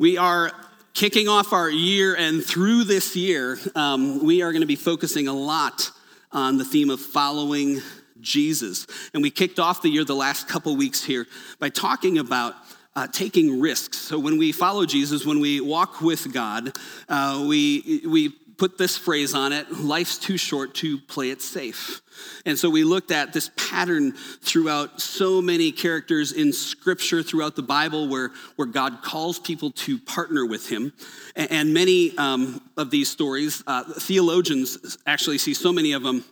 We 0.00 0.16
are 0.16 0.50
kicking 0.94 1.28
off 1.28 1.52
our 1.52 1.68
year, 1.68 2.16
and 2.16 2.42
through 2.42 2.84
this 2.84 3.14
year, 3.14 3.58
um, 3.74 4.24
we 4.24 4.40
are 4.40 4.50
going 4.50 4.62
to 4.62 4.66
be 4.66 4.74
focusing 4.74 5.28
a 5.28 5.34
lot 5.34 5.90
on 6.32 6.56
the 6.56 6.64
theme 6.64 6.88
of 6.88 7.02
following 7.02 7.82
Jesus. 8.18 8.86
And 9.12 9.22
we 9.22 9.30
kicked 9.30 9.58
off 9.58 9.82
the 9.82 9.90
year 9.90 10.06
the 10.06 10.14
last 10.14 10.48
couple 10.48 10.74
weeks 10.74 11.04
here 11.04 11.26
by 11.58 11.68
talking 11.68 12.16
about 12.16 12.54
uh, 12.96 13.08
taking 13.08 13.60
risks. 13.60 13.98
So 13.98 14.18
when 14.18 14.38
we 14.38 14.52
follow 14.52 14.86
Jesus, 14.86 15.26
when 15.26 15.38
we 15.38 15.60
walk 15.60 16.00
with 16.00 16.32
God, 16.32 16.74
uh, 17.10 17.44
we, 17.46 18.00
we 18.06 18.32
put 18.60 18.76
this 18.76 18.94
phrase 18.94 19.34
on 19.34 19.54
it 19.54 19.72
life's 19.72 20.18
too 20.18 20.36
short 20.36 20.74
to 20.74 20.98
play 20.98 21.30
it 21.30 21.40
safe. 21.40 22.02
And 22.44 22.58
so 22.58 22.68
we 22.68 22.84
looked 22.84 23.10
at 23.10 23.32
this 23.32 23.50
pattern 23.56 24.12
throughout 24.12 25.00
so 25.00 25.40
many 25.40 25.72
characters 25.72 26.30
in 26.32 26.52
Scripture, 26.52 27.22
throughout 27.22 27.56
the 27.56 27.62
Bible, 27.62 28.06
where, 28.06 28.32
where 28.56 28.68
God 28.68 29.00
calls 29.02 29.38
people 29.38 29.70
to 29.70 29.98
partner 29.98 30.44
with 30.44 30.68
Him. 30.68 30.92
And, 31.34 31.72
many 31.72 32.14
um, 32.18 32.60
of 32.76 32.90
these 32.90 33.08
stories, 33.08 33.62
uh, 33.66 33.84
theologians 33.94 34.98
actually 35.06 35.38
see 35.38 35.54
so 35.54 35.72
many 35.72 35.92
of 35.92 36.02
them 36.02 36.22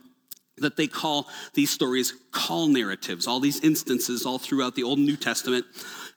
that 0.59 0.77
they 0.77 0.87
call 0.87 1.29
these 1.55 1.71
stories 1.71 2.13
call 2.30 2.66
narratives, 2.66 3.27
all 3.27 3.41
these 3.41 3.60
instances 3.60 4.27
all 4.27 4.38
throughout 4.38 4.74
the 4.74 4.83
Old 4.83 4.99
and 4.99 5.07
New 5.07 5.16
Testament. 5.16 5.65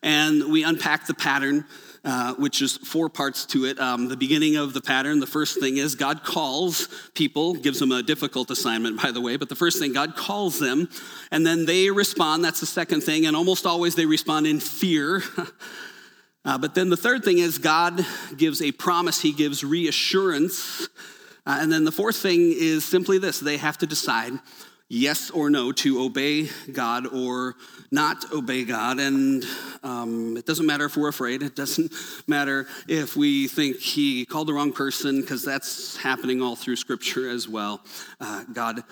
And 0.03 0.51
we 0.51 0.65
unpack 0.65 1.07
the 1.07 1.13
pattern 1.13 1.63
uh, 2.03 2.33
which 2.35 2.61
is 2.61 2.77
four 2.77 3.09
parts 3.09 3.45
to 3.45 3.65
it. 3.65 3.79
Um, 3.79 4.07
the 4.07 4.17
beginning 4.17 4.55
of 4.55 4.73
the 4.73 4.81
pattern, 4.81 5.19
the 5.19 5.27
first 5.27 5.59
thing 5.59 5.77
is 5.77 5.93
God 5.95 6.23
calls 6.23 6.87
people, 7.13 7.53
gives 7.53 7.79
them 7.79 7.91
a 7.91 8.01
difficult 8.01 8.49
assignment, 8.49 9.01
by 9.01 9.11
the 9.11 9.21
way, 9.21 9.37
but 9.37 9.49
the 9.49 9.55
first 9.55 9.77
thing, 9.77 9.93
God 9.93 10.15
calls 10.15 10.59
them, 10.59 10.89
and 11.29 11.45
then 11.45 11.65
they 11.65 11.91
respond. 11.91 12.43
That's 12.43 12.59
the 12.59 12.65
second 12.65 13.01
thing, 13.01 13.27
and 13.27 13.35
almost 13.35 13.65
always 13.65 13.95
they 13.95 14.07
respond 14.07 14.47
in 14.47 14.59
fear. 14.59 15.21
uh, 16.45 16.57
but 16.57 16.73
then 16.73 16.89
the 16.89 16.97
third 16.97 17.23
thing 17.23 17.37
is 17.37 17.59
God 17.59 18.03
gives 18.35 18.61
a 18.61 18.71
promise, 18.71 19.21
He 19.21 19.31
gives 19.31 19.63
reassurance. 19.63 20.87
Uh, 21.45 21.57
and 21.61 21.71
then 21.71 21.83
the 21.83 21.91
fourth 21.91 22.17
thing 22.17 22.51
is 22.55 22.83
simply 22.83 23.17
this 23.17 23.39
they 23.39 23.57
have 23.57 23.77
to 23.79 23.87
decide 23.87 24.33
yes 24.91 25.31
or 25.31 25.49
no 25.49 25.71
to 25.71 26.01
obey 26.01 26.49
God 26.71 27.07
or 27.07 27.55
not 27.91 28.25
obey 28.33 28.65
God. 28.65 28.99
And 28.99 29.45
um, 29.83 30.35
it 30.35 30.45
doesn't 30.45 30.65
matter 30.65 30.85
if 30.85 30.97
we're 30.97 31.07
afraid, 31.07 31.43
it 31.43 31.55
doesn't 31.55 31.93
matter 32.27 32.67
if 32.89 33.15
we 33.15 33.47
think 33.47 33.77
He 33.77 34.25
called 34.25 34.49
the 34.49 34.53
wrong 34.53 34.73
person, 34.73 35.21
because 35.21 35.43
that's 35.43 35.95
happening 35.95 36.41
all 36.41 36.57
through 36.57 36.75
Scripture 36.75 37.29
as 37.29 37.47
well. 37.47 37.81
Uh, 38.19 38.43
God 38.51 38.83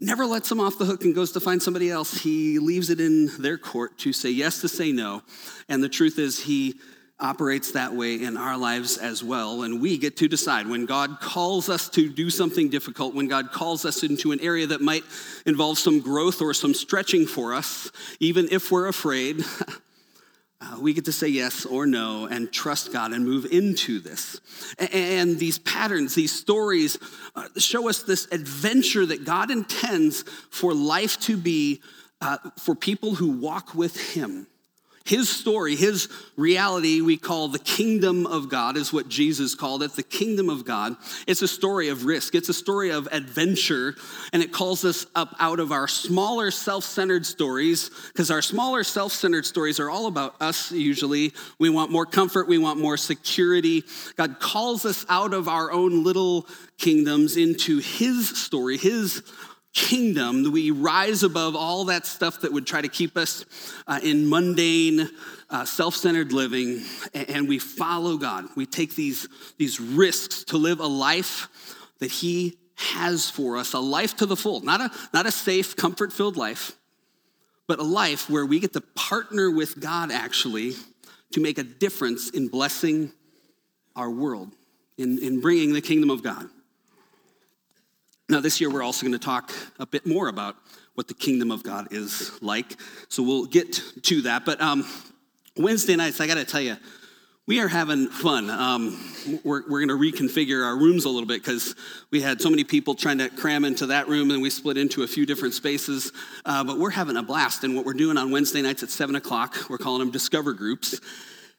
never 0.00 0.26
lets 0.26 0.48
them 0.48 0.58
off 0.58 0.76
the 0.76 0.84
hook 0.84 1.04
and 1.04 1.14
goes 1.14 1.30
to 1.32 1.40
find 1.40 1.62
somebody 1.62 1.88
else. 1.88 2.14
He 2.20 2.58
leaves 2.58 2.90
it 2.90 3.00
in 3.00 3.30
their 3.38 3.56
court 3.56 3.96
to 3.98 4.12
say 4.12 4.30
yes, 4.30 4.60
to 4.62 4.68
say 4.68 4.90
no. 4.90 5.22
And 5.68 5.82
the 5.84 5.88
truth 5.88 6.18
is, 6.18 6.40
He 6.40 6.74
operates 7.20 7.72
that 7.72 7.94
way 7.94 8.16
in 8.22 8.36
our 8.36 8.56
lives 8.56 8.98
as 8.98 9.22
well. 9.22 9.62
And 9.62 9.80
we 9.80 9.98
get 9.98 10.16
to 10.18 10.28
decide 10.28 10.66
when 10.66 10.84
God 10.84 11.20
calls 11.20 11.68
us 11.68 11.88
to 11.90 12.08
do 12.08 12.28
something 12.28 12.68
difficult, 12.68 13.14
when 13.14 13.28
God 13.28 13.52
calls 13.52 13.84
us 13.84 14.02
into 14.02 14.32
an 14.32 14.40
area 14.40 14.66
that 14.66 14.80
might 14.80 15.04
involve 15.46 15.78
some 15.78 16.00
growth 16.00 16.42
or 16.42 16.52
some 16.52 16.74
stretching 16.74 17.26
for 17.26 17.54
us, 17.54 17.90
even 18.20 18.48
if 18.50 18.70
we're 18.70 18.88
afraid. 18.88 19.44
Uh, 20.60 20.78
we 20.80 20.94
get 20.94 21.04
to 21.04 21.12
say 21.12 21.28
yes 21.28 21.66
or 21.66 21.84
no 21.84 22.26
and 22.26 22.50
trust 22.50 22.90
God 22.92 23.12
and 23.12 23.24
move 23.24 23.44
into 23.50 24.00
this. 24.00 24.40
And 24.78 25.38
these 25.38 25.58
patterns, 25.58 26.14
these 26.14 26.32
stories 26.32 26.96
uh, 27.34 27.48
show 27.58 27.88
us 27.88 28.02
this 28.02 28.26
adventure 28.32 29.04
that 29.04 29.26
God 29.26 29.50
intends 29.50 30.22
for 30.50 30.72
life 30.72 31.20
to 31.22 31.36
be 31.36 31.82
uh, 32.20 32.38
for 32.58 32.74
people 32.74 33.14
who 33.16 33.30
walk 33.30 33.74
with 33.74 34.14
Him. 34.14 34.46
His 35.04 35.28
story, 35.28 35.76
his 35.76 36.08
reality, 36.34 37.02
we 37.02 37.18
call 37.18 37.48
the 37.48 37.58
kingdom 37.58 38.26
of 38.26 38.48
God, 38.48 38.78
is 38.78 38.90
what 38.90 39.06
Jesus 39.06 39.54
called 39.54 39.82
it 39.82 39.92
the 39.92 40.02
kingdom 40.02 40.48
of 40.48 40.64
God. 40.64 40.96
It's 41.26 41.42
a 41.42 41.48
story 41.48 41.90
of 41.90 42.06
risk, 42.06 42.34
it's 42.34 42.48
a 42.48 42.54
story 42.54 42.90
of 42.90 43.06
adventure, 43.12 43.96
and 44.32 44.42
it 44.42 44.50
calls 44.50 44.82
us 44.82 45.04
up 45.14 45.36
out 45.38 45.60
of 45.60 45.72
our 45.72 45.86
smaller 45.88 46.50
self 46.50 46.84
centered 46.84 47.26
stories, 47.26 47.90
because 48.08 48.30
our 48.30 48.40
smaller 48.40 48.82
self 48.82 49.12
centered 49.12 49.44
stories 49.44 49.78
are 49.78 49.90
all 49.90 50.06
about 50.06 50.40
us 50.40 50.72
usually. 50.72 51.34
We 51.58 51.68
want 51.68 51.90
more 51.90 52.06
comfort, 52.06 52.48
we 52.48 52.56
want 52.56 52.80
more 52.80 52.96
security. 52.96 53.84
God 54.16 54.40
calls 54.40 54.86
us 54.86 55.04
out 55.10 55.34
of 55.34 55.48
our 55.48 55.70
own 55.70 56.02
little 56.02 56.46
kingdoms 56.78 57.36
into 57.36 57.76
his 57.76 58.30
story, 58.30 58.78
his 58.78 59.22
kingdom, 59.74 60.50
we 60.52 60.70
rise 60.70 61.22
above 61.22 61.56
all 61.56 61.86
that 61.86 62.06
stuff 62.06 62.40
that 62.40 62.52
would 62.52 62.66
try 62.66 62.80
to 62.80 62.88
keep 62.88 63.16
us 63.16 63.44
uh, 63.86 64.00
in 64.02 64.28
mundane, 64.28 65.10
uh, 65.50 65.64
self 65.64 65.96
centered 65.96 66.32
living, 66.32 66.82
and 67.12 67.48
we 67.48 67.58
follow 67.58 68.16
God. 68.16 68.46
We 68.56 68.66
take 68.66 68.94
these, 68.94 69.28
these 69.58 69.80
risks 69.80 70.44
to 70.44 70.56
live 70.56 70.80
a 70.80 70.86
life 70.86 71.48
that 71.98 72.10
He 72.10 72.56
has 72.76 73.28
for 73.28 73.56
us, 73.56 73.72
a 73.74 73.80
life 73.80 74.16
to 74.16 74.26
the 74.26 74.36
full, 74.36 74.60
not 74.60 74.80
a, 74.80 74.90
not 75.12 75.26
a 75.26 75.32
safe, 75.32 75.76
comfort 75.76 76.12
filled 76.12 76.36
life, 76.36 76.72
but 77.66 77.78
a 77.78 77.84
life 77.84 78.30
where 78.30 78.46
we 78.46 78.60
get 78.60 78.72
to 78.74 78.80
partner 78.80 79.50
with 79.50 79.80
God 79.80 80.10
actually 80.10 80.74
to 81.32 81.40
make 81.40 81.58
a 81.58 81.64
difference 81.64 82.30
in 82.30 82.48
blessing 82.48 83.12
our 83.96 84.10
world, 84.10 84.52
in, 84.98 85.18
in 85.18 85.40
bringing 85.40 85.72
the 85.72 85.80
kingdom 85.80 86.10
of 86.10 86.22
God. 86.22 86.48
Now, 88.28 88.40
this 88.40 88.58
year, 88.58 88.70
we're 88.70 88.82
also 88.82 89.04
going 89.04 89.12
to 89.12 89.24
talk 89.24 89.52
a 89.78 89.86
bit 89.86 90.06
more 90.06 90.28
about 90.28 90.56
what 90.94 91.08
the 91.08 91.14
kingdom 91.14 91.50
of 91.50 91.62
God 91.62 91.88
is 91.90 92.30
like. 92.42 92.76
So 93.08 93.22
we'll 93.22 93.44
get 93.44 93.82
to 94.04 94.22
that. 94.22 94.46
But 94.46 94.62
um, 94.62 94.86
Wednesday 95.58 95.94
nights, 95.94 96.20
I 96.22 96.26
got 96.26 96.36
to 96.36 96.44
tell 96.46 96.62
you, 96.62 96.76
we 97.46 97.60
are 97.60 97.68
having 97.68 98.08
fun. 98.08 98.48
Um, 98.48 98.98
we're 99.44 99.68
we're 99.68 99.86
going 99.86 99.88
to 99.88 99.94
reconfigure 99.96 100.64
our 100.64 100.74
rooms 100.74 101.04
a 101.04 101.10
little 101.10 101.26
bit 101.26 101.42
because 101.42 101.74
we 102.10 102.22
had 102.22 102.40
so 102.40 102.48
many 102.48 102.64
people 102.64 102.94
trying 102.94 103.18
to 103.18 103.28
cram 103.28 103.66
into 103.66 103.86
that 103.86 104.08
room 104.08 104.30
and 104.30 104.40
we 104.40 104.48
split 104.48 104.78
into 104.78 105.02
a 105.02 105.06
few 105.06 105.26
different 105.26 105.52
spaces. 105.52 106.10
Uh, 106.46 106.64
but 106.64 106.78
we're 106.78 106.88
having 106.88 107.18
a 107.18 107.22
blast. 107.22 107.62
And 107.62 107.76
what 107.76 107.84
we're 107.84 107.92
doing 107.92 108.16
on 108.16 108.30
Wednesday 108.30 108.62
nights 108.62 108.82
at 108.82 108.88
7 108.88 109.14
o'clock, 109.16 109.68
we're 109.68 109.76
calling 109.76 109.98
them 109.98 110.10
Discover 110.10 110.54
Groups. 110.54 110.98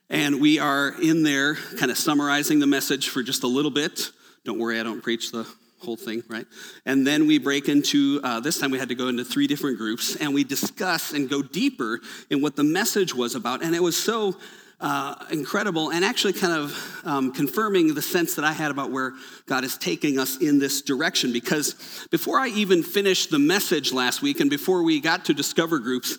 And 0.10 0.42
we 0.42 0.58
are 0.58 1.00
in 1.00 1.22
there 1.22 1.56
kind 1.78 1.92
of 1.92 1.98
summarizing 2.00 2.58
the 2.58 2.68
message 2.68 3.10
for 3.10 3.22
just 3.22 3.44
a 3.44 3.48
little 3.48 3.72
bit. 3.72 4.10
Don't 4.44 4.58
worry, 4.58 4.80
I 4.80 4.84
don't 4.84 5.04
preach 5.04 5.32
the 5.32 5.48
whole 5.80 5.98
thing, 5.98 6.24
right? 6.28 6.46
And 6.86 7.06
then 7.06 7.28
we 7.28 7.38
break 7.38 7.70
into, 7.70 8.20
uh, 8.24 8.40
this 8.40 8.58
time 8.58 8.72
we 8.72 8.80
had 8.80 8.90
to 8.90 8.96
go 8.96 9.08
into 9.08 9.24
three 9.24 9.48
different 9.48 9.78
groups 9.78 10.16
and 10.16 10.34
we 10.34 10.44
discuss 10.44 11.14
and 11.14 11.30
go 11.30 11.42
deeper 11.42 12.00
in 12.30 12.42
what 12.42 12.56
the 12.56 12.64
message 12.64 13.14
was 13.14 13.36
about. 13.36 13.64
And 13.64 13.76
it 13.76 13.84
was 13.84 13.96
so 13.96 14.36
uh, 14.80 15.16
incredible 15.32 15.92
and 15.92 16.04
actually 16.04 16.34
kind 16.34 16.54
of 16.54 17.02
um, 17.06 17.32
confirming 17.32 17.94
the 17.94 18.02
sense 18.02 18.36
that 18.36 18.46
I 18.46 18.52
had 18.52 18.72
about 18.72 18.92
where 18.92 19.14
God 19.46 19.64
is 19.64 19.78
taking 19.78 20.20
us 20.20 20.38
in 20.38 20.60
this 20.60 20.82
direction. 20.82 21.32
Because 21.32 21.76
before 22.12 22.40
I 22.40 22.48
even 22.50 22.84
finished 22.84 23.32
the 23.32 23.40
message 23.40 23.94
last 23.94 24.22
week 24.22 24.40
and 24.40 24.50
before 24.50 24.84
we 24.84 25.00
got 25.00 25.26
to 25.26 25.34
discover 25.34 25.80
groups, 25.80 26.18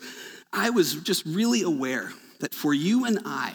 I 0.53 0.71
was 0.71 0.95
just 0.95 1.27
really 1.27 1.63
aware 1.63 2.13
that 2.41 2.55
for 2.55 2.73
you 2.73 3.05
and 3.05 3.21
I, 3.25 3.53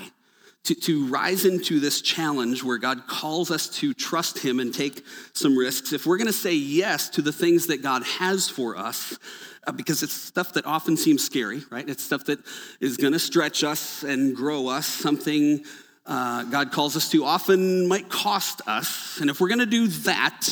to, 0.64 0.76
to 0.76 1.08
rise 1.08 1.46
into 1.46 1.80
this 1.80 2.02
challenge 2.02 2.64
where 2.64 2.78
God 2.78 3.08
calls 3.08 3.50
us 3.50 3.68
to 3.80 3.94
trust 3.94 4.40
Him 4.40 4.60
and 4.60 4.74
take 4.74 5.04
some 5.34 5.58
risks, 5.58 5.92
if 5.94 6.06
we're 6.06 6.18
going 6.18 6.28
to 6.28 6.34
say 6.34 6.54
yes 6.54 7.10
to 7.10 7.22
the 7.22 7.32
things 7.32 7.68
that 7.68 7.82
God 7.82 8.04
has 8.04 8.48
for 8.48 8.78
us, 8.78 9.18
uh, 9.66 9.72
because 9.72 10.04
it's 10.04 10.14
stuff 10.14 10.54
that 10.54 10.66
often 10.66 10.98
seems 10.98 11.24
scary, 11.24 11.62
right? 11.70 11.88
It's 11.88 12.04
stuff 12.04 12.26
that 12.26 12.40
is 12.80 12.98
going 12.98 13.14
to 13.14 13.20
stretch 13.20 13.64
us 13.64 14.04
and 14.04 14.36
grow 14.36 14.68
us, 14.68 14.86
something 14.86 15.64
uh, 16.06 16.44
God 16.44 16.72
calls 16.72 16.96
us 16.96 17.10
to 17.12 17.24
often 17.24 17.88
might 17.88 18.10
cost 18.10 18.62
us. 18.68 19.20
And 19.20 19.30
if 19.30 19.40
we're 19.40 19.50
going 19.50 19.60
to 19.60 19.66
do 19.66 19.88
that, 19.88 20.48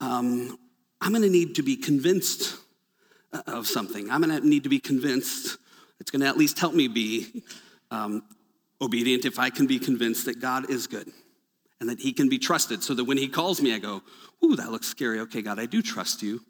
um, 0.00 0.58
I'm 1.00 1.12
going 1.12 1.22
to 1.22 1.30
need 1.30 1.56
to 1.56 1.62
be 1.62 1.76
convinced 1.76 2.56
uh, 3.32 3.42
of 3.46 3.66
something. 3.66 4.10
I'm 4.10 4.22
going 4.22 4.40
to 4.40 4.46
need 4.46 4.62
to 4.64 4.70
be 4.70 4.78
convinced. 4.78 5.58
It's 6.00 6.10
going 6.10 6.20
to 6.20 6.26
at 6.26 6.36
least 6.36 6.58
help 6.58 6.74
me 6.74 6.88
be 6.88 7.44
um, 7.90 8.22
obedient 8.80 9.24
if 9.24 9.38
I 9.38 9.50
can 9.50 9.66
be 9.66 9.78
convinced 9.78 10.26
that 10.26 10.40
God 10.40 10.70
is 10.70 10.86
good 10.86 11.10
and 11.80 11.88
that 11.88 12.00
He 12.00 12.12
can 12.12 12.28
be 12.28 12.38
trusted. 12.38 12.82
So 12.82 12.94
that 12.94 13.04
when 13.04 13.18
He 13.18 13.28
calls 13.28 13.60
me, 13.60 13.74
I 13.74 13.78
go, 13.78 14.02
Ooh, 14.44 14.56
that 14.56 14.70
looks 14.70 14.86
scary. 14.86 15.20
Okay, 15.20 15.42
God, 15.42 15.58
I 15.58 15.66
do 15.66 15.82
trust 15.82 16.22
you. 16.22 16.40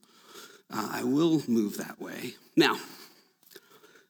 Uh, 0.71 0.89
I 0.93 1.05
will 1.05 1.43
move 1.47 1.77
that 1.77 2.01
way. 2.01 2.35
Now, 2.57 2.77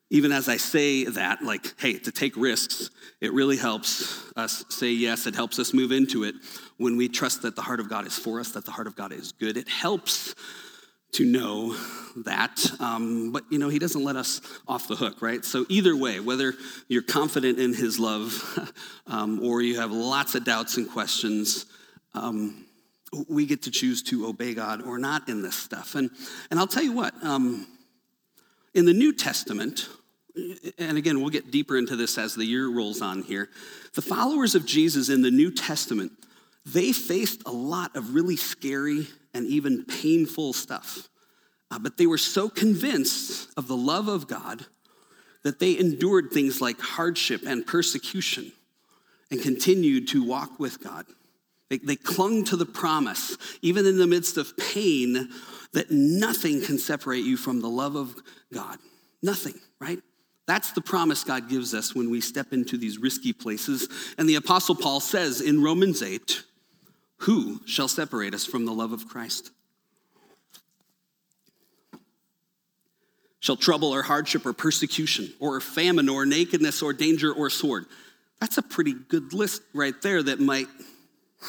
even 0.08 0.30
as 0.30 0.48
I 0.48 0.56
say 0.56 1.04
that, 1.04 1.42
like, 1.42 1.78
hey, 1.80 1.98
to 1.98 2.12
take 2.12 2.36
risks, 2.36 2.90
it 3.20 3.32
really 3.32 3.56
helps 3.56 4.22
us 4.36 4.64
say 4.68 4.90
yes. 4.92 5.26
It 5.26 5.34
helps 5.34 5.58
us 5.58 5.74
move 5.74 5.90
into 5.90 6.22
it 6.24 6.36
when 6.76 6.96
we 6.96 7.08
trust 7.08 7.42
that 7.42 7.56
the 7.56 7.62
heart 7.62 7.80
of 7.80 7.90
God 7.90 8.06
is 8.06 8.16
for 8.16 8.38
us, 8.38 8.52
that 8.52 8.64
the 8.64 8.70
heart 8.70 8.86
of 8.86 8.94
God 8.94 9.12
is 9.12 9.32
good. 9.32 9.56
It 9.56 9.68
helps 9.68 10.34
to 11.16 11.24
know 11.24 11.74
that. 12.24 12.64
Um, 12.78 13.32
but, 13.32 13.44
you 13.50 13.58
know, 13.58 13.68
he 13.68 13.78
doesn't 13.78 14.02
let 14.02 14.16
us 14.16 14.40
off 14.68 14.86
the 14.86 14.96
hook, 14.96 15.22
right? 15.22 15.44
So, 15.44 15.64
either 15.68 15.96
way, 15.96 16.20
whether 16.20 16.54
you're 16.88 17.02
confident 17.02 17.58
in 17.58 17.74
his 17.74 17.98
love 17.98 18.72
um, 19.06 19.40
or 19.42 19.62
you 19.62 19.80
have 19.80 19.92
lots 19.92 20.34
of 20.34 20.44
doubts 20.44 20.76
and 20.76 20.88
questions, 20.88 21.66
um, 22.14 22.66
we 23.28 23.46
get 23.46 23.62
to 23.62 23.70
choose 23.70 24.02
to 24.04 24.26
obey 24.26 24.52
God 24.54 24.82
or 24.82 24.98
not 24.98 25.28
in 25.28 25.42
this 25.42 25.56
stuff. 25.56 25.94
And, 25.94 26.10
and 26.50 26.60
I'll 26.60 26.66
tell 26.66 26.82
you 26.82 26.92
what, 26.92 27.14
um, 27.22 27.66
in 28.74 28.84
the 28.84 28.92
New 28.92 29.12
Testament, 29.12 29.88
and 30.78 30.98
again, 30.98 31.20
we'll 31.20 31.30
get 31.30 31.50
deeper 31.50 31.78
into 31.78 31.96
this 31.96 32.18
as 32.18 32.34
the 32.34 32.44
year 32.44 32.68
rolls 32.68 33.00
on 33.00 33.22
here. 33.22 33.48
The 33.94 34.02
followers 34.02 34.54
of 34.54 34.66
Jesus 34.66 35.08
in 35.08 35.22
the 35.22 35.30
New 35.30 35.50
Testament, 35.50 36.12
they 36.66 36.92
faced 36.92 37.42
a 37.46 37.50
lot 37.50 37.96
of 37.96 38.14
really 38.14 38.36
scary 38.36 39.06
and 39.36 39.46
even 39.46 39.84
painful 39.84 40.52
stuff. 40.52 41.08
Uh, 41.70 41.78
but 41.78 41.96
they 41.96 42.06
were 42.06 42.18
so 42.18 42.48
convinced 42.48 43.50
of 43.56 43.68
the 43.68 43.76
love 43.76 44.08
of 44.08 44.26
God 44.26 44.66
that 45.42 45.58
they 45.58 45.78
endured 45.78 46.30
things 46.30 46.60
like 46.60 46.80
hardship 46.80 47.42
and 47.46 47.66
persecution 47.66 48.52
and 49.30 49.40
continued 49.40 50.08
to 50.08 50.24
walk 50.24 50.58
with 50.58 50.82
God. 50.82 51.06
They, 51.68 51.78
they 51.78 51.96
clung 51.96 52.44
to 52.46 52.56
the 52.56 52.66
promise, 52.66 53.36
even 53.62 53.86
in 53.86 53.98
the 53.98 54.06
midst 54.06 54.36
of 54.36 54.56
pain, 54.56 55.28
that 55.72 55.90
nothing 55.90 56.62
can 56.62 56.78
separate 56.78 57.24
you 57.24 57.36
from 57.36 57.60
the 57.60 57.68
love 57.68 57.96
of 57.96 58.14
God. 58.52 58.78
Nothing, 59.22 59.54
right? 59.80 59.98
That's 60.46 60.70
the 60.72 60.80
promise 60.80 61.24
God 61.24 61.48
gives 61.48 61.74
us 61.74 61.94
when 61.94 62.08
we 62.08 62.20
step 62.20 62.52
into 62.52 62.78
these 62.78 62.98
risky 62.98 63.32
places. 63.32 63.88
And 64.16 64.28
the 64.28 64.36
Apostle 64.36 64.76
Paul 64.76 65.00
says 65.00 65.40
in 65.40 65.62
Romans 65.62 66.02
8, 66.02 66.44
Who 67.20 67.60
shall 67.66 67.88
separate 67.88 68.34
us 68.34 68.44
from 68.44 68.66
the 68.66 68.72
love 68.72 68.92
of 68.92 69.08
Christ? 69.08 69.50
Shall 73.40 73.56
trouble 73.56 73.94
or 73.94 74.02
hardship 74.02 74.44
or 74.44 74.52
persecution 74.52 75.32
or 75.38 75.60
famine 75.60 76.08
or 76.08 76.26
nakedness 76.26 76.82
or 76.82 76.92
danger 76.92 77.32
or 77.32 77.48
sword? 77.48 77.86
That's 78.40 78.58
a 78.58 78.62
pretty 78.62 78.92
good 78.92 79.32
list 79.32 79.62
right 79.72 79.94
there 80.02 80.22
that 80.22 80.40
might 80.40 80.66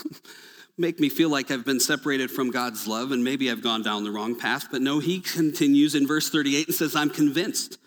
make 0.78 1.00
me 1.00 1.10
feel 1.10 1.30
like 1.30 1.50
I've 1.50 1.66
been 1.66 1.80
separated 1.80 2.30
from 2.30 2.52
God's 2.52 2.88
love 2.88 3.12
and 3.12 3.24
maybe 3.24 3.50
I've 3.50 3.64
gone 3.64 3.81
down 3.81 4.04
the 4.04 4.12
wrong 4.12 4.36
path. 4.38 4.68
But 4.72 4.81
no, 4.81 5.00
he 5.00 5.19
continues 5.19 5.96
in 5.96 6.08
verse 6.08 6.30
38 6.30 6.68
and 6.68 6.75
says, 6.75 6.96
I'm 6.96 7.10
convinced 7.10 7.80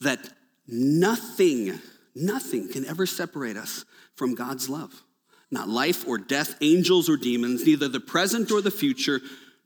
that 0.00 0.20
nothing, 0.66 1.78
nothing 2.14 2.72
can 2.72 2.86
ever 2.86 3.06
separate 3.06 3.56
us 3.56 3.84
from 4.16 4.34
God's 4.34 4.68
love. 4.68 5.02
Not 5.50 5.68
life 5.68 6.06
or 6.06 6.18
death, 6.18 6.56
angels 6.60 7.08
or 7.08 7.16
demons, 7.16 7.64
neither 7.66 7.88
the 7.88 8.00
present 8.00 8.50
or 8.50 8.60
the 8.60 8.70
future, 8.70 9.20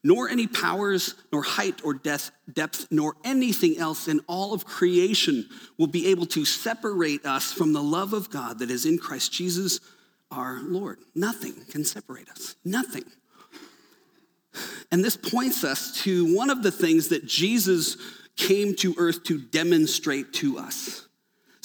nor 0.04 0.28
any 0.28 0.46
powers, 0.46 1.14
nor 1.32 1.42
height 1.42 1.80
or 1.84 1.94
death, 1.94 2.30
depth, 2.52 2.86
nor 2.90 3.16
anything 3.24 3.78
else 3.78 4.06
in 4.06 4.20
all 4.26 4.54
of 4.54 4.64
creation 4.64 5.48
will 5.76 5.86
be 5.86 6.08
able 6.08 6.26
to 6.26 6.44
separate 6.44 7.24
us 7.26 7.52
from 7.52 7.72
the 7.72 7.82
love 7.82 8.12
of 8.12 8.30
God 8.30 8.60
that 8.60 8.70
is 8.70 8.86
in 8.86 8.98
Christ 8.98 9.32
Jesus 9.32 9.80
our 10.30 10.60
Lord. 10.62 10.98
Nothing 11.14 11.54
can 11.70 11.84
separate 11.84 12.28
us. 12.28 12.54
Nothing. 12.64 13.04
And 14.90 15.04
this 15.04 15.16
points 15.16 15.64
us 15.64 16.02
to 16.02 16.34
one 16.34 16.50
of 16.50 16.62
the 16.62 16.70
things 16.70 17.08
that 17.08 17.26
Jesus 17.26 17.96
came 18.36 18.74
to 18.76 18.94
earth 18.98 19.24
to 19.24 19.38
demonstrate 19.38 20.32
to 20.34 20.58
us. 20.58 21.07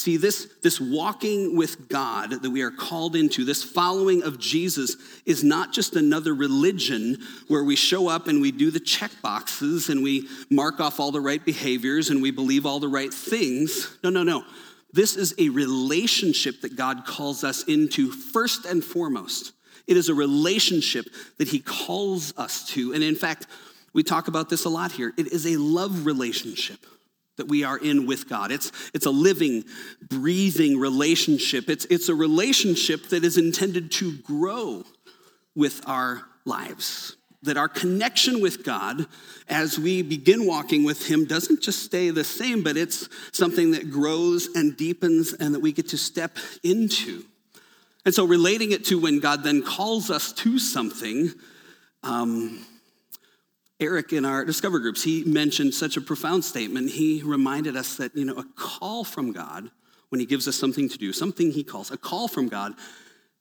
See, 0.03 0.17
this, 0.17 0.49
this 0.61 0.81
walking 0.81 1.55
with 1.55 1.87
God 1.87 2.31
that 2.31 2.49
we 2.49 2.61
are 2.61 2.71
called 2.71 3.15
into, 3.15 3.45
this 3.45 3.63
following 3.63 4.21
of 4.21 4.37
Jesus, 4.37 4.97
is 5.25 5.45
not 5.45 5.71
just 5.71 5.95
another 5.95 6.35
religion 6.35 7.19
where 7.47 7.63
we 7.63 7.77
show 7.77 8.09
up 8.09 8.27
and 8.27 8.41
we 8.41 8.51
do 8.51 8.69
the 8.69 8.81
check 8.81 9.11
boxes 9.21 9.87
and 9.87 10.03
we 10.03 10.27
mark 10.49 10.81
off 10.81 10.99
all 10.99 11.13
the 11.13 11.21
right 11.21 11.45
behaviors 11.45 12.09
and 12.09 12.21
we 12.21 12.31
believe 12.31 12.65
all 12.65 12.81
the 12.81 12.87
right 12.89 13.13
things. 13.13 13.97
No, 14.03 14.09
no, 14.09 14.23
no. 14.23 14.43
This 14.91 15.15
is 15.15 15.35
a 15.37 15.47
relationship 15.47 16.59
that 16.63 16.75
God 16.75 17.05
calls 17.05 17.45
us 17.45 17.63
into 17.63 18.11
first 18.11 18.65
and 18.65 18.83
foremost. 18.83 19.53
It 19.87 19.95
is 19.95 20.09
a 20.09 20.13
relationship 20.13 21.05
that 21.37 21.47
He 21.47 21.59
calls 21.59 22.37
us 22.37 22.67
to. 22.71 22.91
And 22.91 23.05
in 23.05 23.15
fact, 23.15 23.47
we 23.93 24.03
talk 24.03 24.27
about 24.27 24.49
this 24.49 24.65
a 24.65 24.69
lot 24.69 24.91
here. 24.91 25.13
It 25.15 25.27
is 25.27 25.47
a 25.47 25.55
love 25.55 26.05
relationship 26.05 26.85
that 27.37 27.47
we 27.47 27.63
are 27.63 27.77
in 27.77 28.05
with 28.05 28.29
God. 28.29 28.51
It's, 28.51 28.71
it's 28.93 29.05
a 29.05 29.11
living, 29.11 29.63
breathing 30.07 30.79
relationship. 30.79 31.69
It's, 31.69 31.85
it's 31.85 32.09
a 32.09 32.15
relationship 32.15 33.09
that 33.09 33.23
is 33.23 33.37
intended 33.37 33.91
to 33.93 34.17
grow 34.17 34.83
with 35.55 35.81
our 35.87 36.21
lives. 36.45 37.15
That 37.43 37.57
our 37.57 37.67
connection 37.67 38.41
with 38.41 38.63
God 38.63 39.05
as 39.49 39.77
we 39.77 40.01
begin 40.01 40.45
walking 40.45 40.83
with 40.83 41.07
Him 41.07 41.25
doesn't 41.25 41.61
just 41.61 41.83
stay 41.83 42.09
the 42.09 42.23
same, 42.23 42.63
but 42.63 42.77
it's 42.77 43.09
something 43.33 43.71
that 43.71 43.91
grows 43.91 44.47
and 44.55 44.77
deepens 44.77 45.33
and 45.33 45.53
that 45.53 45.59
we 45.59 45.73
get 45.73 45.89
to 45.89 45.97
step 45.97 46.37
into. 46.63 47.25
And 48.05 48.13
so, 48.13 48.25
relating 48.25 48.71
it 48.71 48.85
to 48.85 48.99
when 48.99 49.19
God 49.19 49.43
then 49.43 49.61
calls 49.61 50.09
us 50.09 50.31
to 50.33 50.59
something, 50.59 51.31
um, 52.03 52.65
Eric 53.83 54.13
in 54.13 54.23
our 54.23 54.45
Discover 54.45 54.79
groups, 54.79 55.03
he 55.03 55.23
mentioned 55.25 55.73
such 55.73 55.97
a 55.97 56.01
profound 56.01 56.45
statement. 56.45 56.89
He 56.89 57.21
reminded 57.23 57.75
us 57.75 57.97
that, 57.97 58.15
you 58.15 58.25
know, 58.25 58.35
a 58.35 58.45
call 58.55 59.03
from 59.03 59.33
God, 59.33 59.69
when 60.09 60.19
he 60.19 60.25
gives 60.25 60.47
us 60.47 60.55
something 60.55 60.87
to 60.89 60.97
do, 60.97 61.11
something 61.11 61.51
he 61.51 61.63
calls 61.63 61.91
a 61.91 61.97
call 61.97 62.27
from 62.27 62.47
God, 62.47 62.73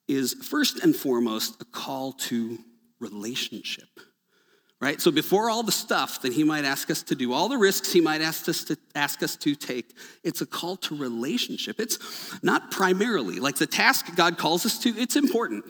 is 0.08 0.34
first 0.34 0.82
and 0.82 0.94
foremost 0.96 1.62
a 1.62 1.64
call 1.64 2.12
to 2.14 2.58
relationship. 2.98 3.88
Right? 4.80 5.00
So 5.00 5.12
before 5.12 5.48
all 5.48 5.62
the 5.62 5.70
stuff 5.70 6.22
that 6.22 6.32
he 6.32 6.42
might 6.42 6.64
ask 6.64 6.90
us 6.90 7.04
to 7.04 7.14
do, 7.14 7.32
all 7.32 7.48
the 7.48 7.56
risks 7.56 7.92
he 7.92 8.00
might 8.00 8.20
ask 8.20 8.48
us 8.48 8.64
to 8.64 8.76
ask 8.96 9.22
us 9.22 9.36
to 9.36 9.54
take, 9.54 9.96
it's 10.24 10.40
a 10.40 10.46
call 10.46 10.76
to 10.78 10.96
relationship. 10.96 11.78
It's 11.78 12.00
not 12.42 12.72
primarily 12.72 13.38
like 13.38 13.54
the 13.54 13.66
task 13.68 14.16
God 14.16 14.38
calls 14.38 14.66
us 14.66 14.80
to, 14.80 14.88
it's 14.88 15.14
important. 15.14 15.64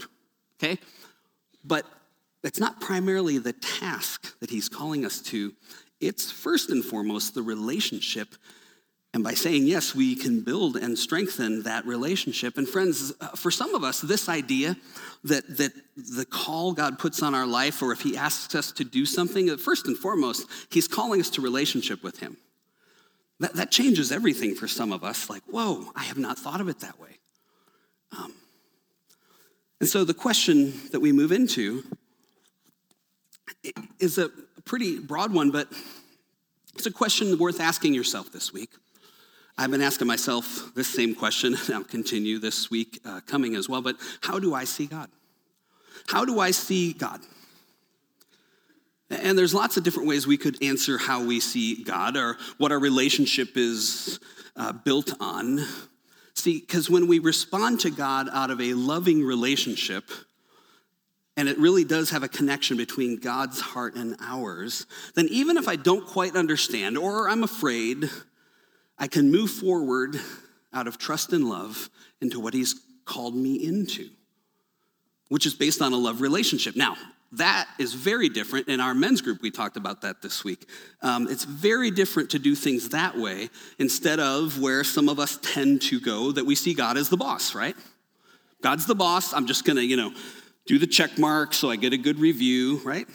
Okay? 0.57 0.79
But 1.63 1.85
it's 2.43 2.59
not 2.59 2.81
primarily 2.81 3.39
the 3.39 3.53
task 3.53 4.39
that 4.41 4.51
he's 4.51 4.69
calling 4.69 5.05
us 5.05 5.21
to, 5.23 5.55
it's 6.01 6.31
first 6.31 6.71
and 6.71 6.85
foremost 6.85 7.35
the 7.35 7.43
relationship. 7.43 8.35
And 9.15 9.23
by 9.23 9.35
saying 9.35 9.67
yes, 9.67 9.95
we 9.95 10.17
can 10.17 10.41
build 10.41 10.77
and 10.77 10.99
strengthen 10.99 11.65
that 11.65 11.85
relationship. 11.87 12.57
And 12.57 12.69
friends, 12.69 13.13
uh, 13.21 13.29
for 13.29 13.51
some 13.51 13.75
of 13.75 13.85
us, 13.85 14.01
this 14.01 14.29
idea 14.29 14.77
that, 15.25 15.59
that 15.59 15.73
the 15.97 16.25
call 16.25 16.73
God 16.73 16.99
puts 16.99 17.23
on 17.23 17.35
our 17.35 17.47
life, 17.47 17.83
or 17.83 17.93
if 17.93 18.01
he 18.01 18.17
asks 18.17 18.55
us 18.55 18.73
to 18.73 18.85
do 18.85 19.05
something, 19.05 19.55
first 19.59 19.87
and 19.87 19.97
foremost, 19.97 20.49
he's 20.71 20.89
calling 20.89 21.21
us 21.21 21.31
to 21.31 21.43
relationship 21.43 22.03
with 22.03 22.21
him. 22.21 22.39
That, 23.39 23.55
that 23.55 23.71
changes 23.71 24.13
everything 24.13 24.55
for 24.55 24.67
some 24.67 24.93
of 24.93 25.05
us. 25.05 25.29
Like, 25.29 25.43
whoa, 25.45 25.93
I 25.95 26.05
have 26.05 26.19
not 26.19 26.39
thought 26.39 26.61
of 26.61 26.69
it 26.69 26.81
that 26.81 26.99
way. 26.99 27.19
Um, 28.17 28.33
and 29.81 29.89
so 29.89 30.05
the 30.05 30.15
question 30.15 30.73
that 30.93 31.01
we 31.01 31.13
move 31.13 31.33
into 31.33 31.85
is 33.99 34.19
a 34.19 34.31
pretty 34.65 34.99
broad 34.99 35.33
one, 35.33 35.51
but 35.51 35.69
it's 36.75 36.87
a 36.87 36.91
question 36.91 37.39
worth 37.39 37.61
asking 37.61 37.95
yourself 37.95 38.33
this 38.33 38.53
week. 38.53 38.71
I've 39.59 39.71
been 39.71 39.83
asking 39.83 40.07
myself 40.07 40.73
this 40.75 40.89
same 40.89 41.15
question, 41.15 41.55
and 41.55 41.75
I'll 41.75 41.85
continue 41.85 42.39
this 42.39 42.71
week 42.71 43.01
uh, 43.05 43.21
coming 43.27 43.55
as 43.55 43.69
well, 43.69 43.83
but 43.83 43.97
how 44.23 44.39
do 44.39 44.55
I 44.55 44.65
see 44.65 44.87
God? 44.87 45.11
How 46.07 46.25
do 46.25 46.41
I 46.41 46.51
see 46.51 46.93
God? 46.93 47.21
And 49.11 49.37
there's 49.37 49.53
lots 49.53 49.77
of 49.77 49.85
different 49.85 50.09
ways 50.09 50.27
we 50.27 50.39
could 50.39 50.63
answer 50.63 50.97
how 50.97 51.23
we 51.23 51.39
see 51.39 51.85
God 51.85 52.17
or 52.17 52.39
what 52.57 52.73
our 52.73 52.79
relationship 52.79 53.57
is 53.57 54.19
uh, 54.57 54.73
built 54.73 55.13
on. 55.21 55.61
See, 56.35 56.61
because 56.61 56.89
when 56.89 57.07
we 57.07 57.19
respond 57.19 57.81
to 57.81 57.91
God 57.91 58.29
out 58.33 58.51
of 58.51 58.61
a 58.61 58.73
loving 58.73 59.23
relationship, 59.23 60.11
and 61.37 61.49
it 61.49 61.59
really 61.59 61.85
does 61.85 62.11
have 62.11 62.23
a 62.23 62.29
connection 62.29 62.77
between 62.77 63.17
God's 63.17 63.61
heart 63.61 63.95
and 63.95 64.17
ours, 64.21 64.87
then 65.15 65.29
even 65.31 65.57
if 65.57 65.67
I 65.69 65.77
don't 65.77 66.07
quite 66.07 66.37
understand 66.37 66.99
or 66.99 67.29
I'm 67.29 67.43
afraid, 67.43 68.11
I 68.99 69.09
can 69.09 69.31
move 69.31 69.51
forward 69.51 70.21
out 70.73 70.87
of 70.87 70.99
trust 70.99 71.33
and 71.33 71.49
love 71.49 71.89
into 72.21 72.39
what 72.39 72.55
He's 72.55 72.75
called 73.05 73.35
me 73.35 73.55
into, 73.55 74.11
which 75.29 75.47
is 75.47 75.55
based 75.55 75.81
on 75.81 75.93
a 75.93 75.97
love 75.97 76.21
relationship. 76.21 76.77
Now, 76.77 76.97
that 77.33 77.67
is 77.79 77.95
very 77.95 78.29
different. 78.29 78.69
In 78.69 78.79
our 78.79 78.95
men's 78.95 79.23
group, 79.23 79.41
we 79.41 79.51
talked 79.51 79.79
about 79.79 80.03
that 80.03 80.21
this 80.21 80.45
week. 80.45 80.69
Um, 81.01 81.27
it's 81.29 81.45
very 81.45 81.91
different 81.91 82.29
to 82.31 82.39
do 82.39 82.55
things 82.55 82.91
that 82.91 83.17
way 83.17 83.49
instead 83.79 84.21
of 84.21 84.61
where 84.61 84.85
some 84.85 85.09
of 85.09 85.19
us 85.19 85.39
tend 85.41 85.81
to 85.83 85.99
go 85.99 86.31
that 86.33 86.45
we 86.45 86.55
see 86.55 86.75
God 86.75 86.99
as 86.99 87.09
the 87.09 87.17
boss, 87.17 87.55
right? 87.55 87.75
God's 88.61 88.85
the 88.85 88.95
boss. 88.95 89.33
I'm 89.33 89.47
just 89.47 89.65
going 89.65 89.77
to, 89.77 89.85
you 89.85 89.97
know, 89.97 90.13
do 90.67 90.79
the 90.79 90.87
check 90.87 91.19
mark 91.19 91.55
so 91.55 91.71
I 91.71 91.77
get 91.77 91.93
a 91.93 91.99
good 91.99 92.19
review, 92.19 92.81
right? 92.85 93.07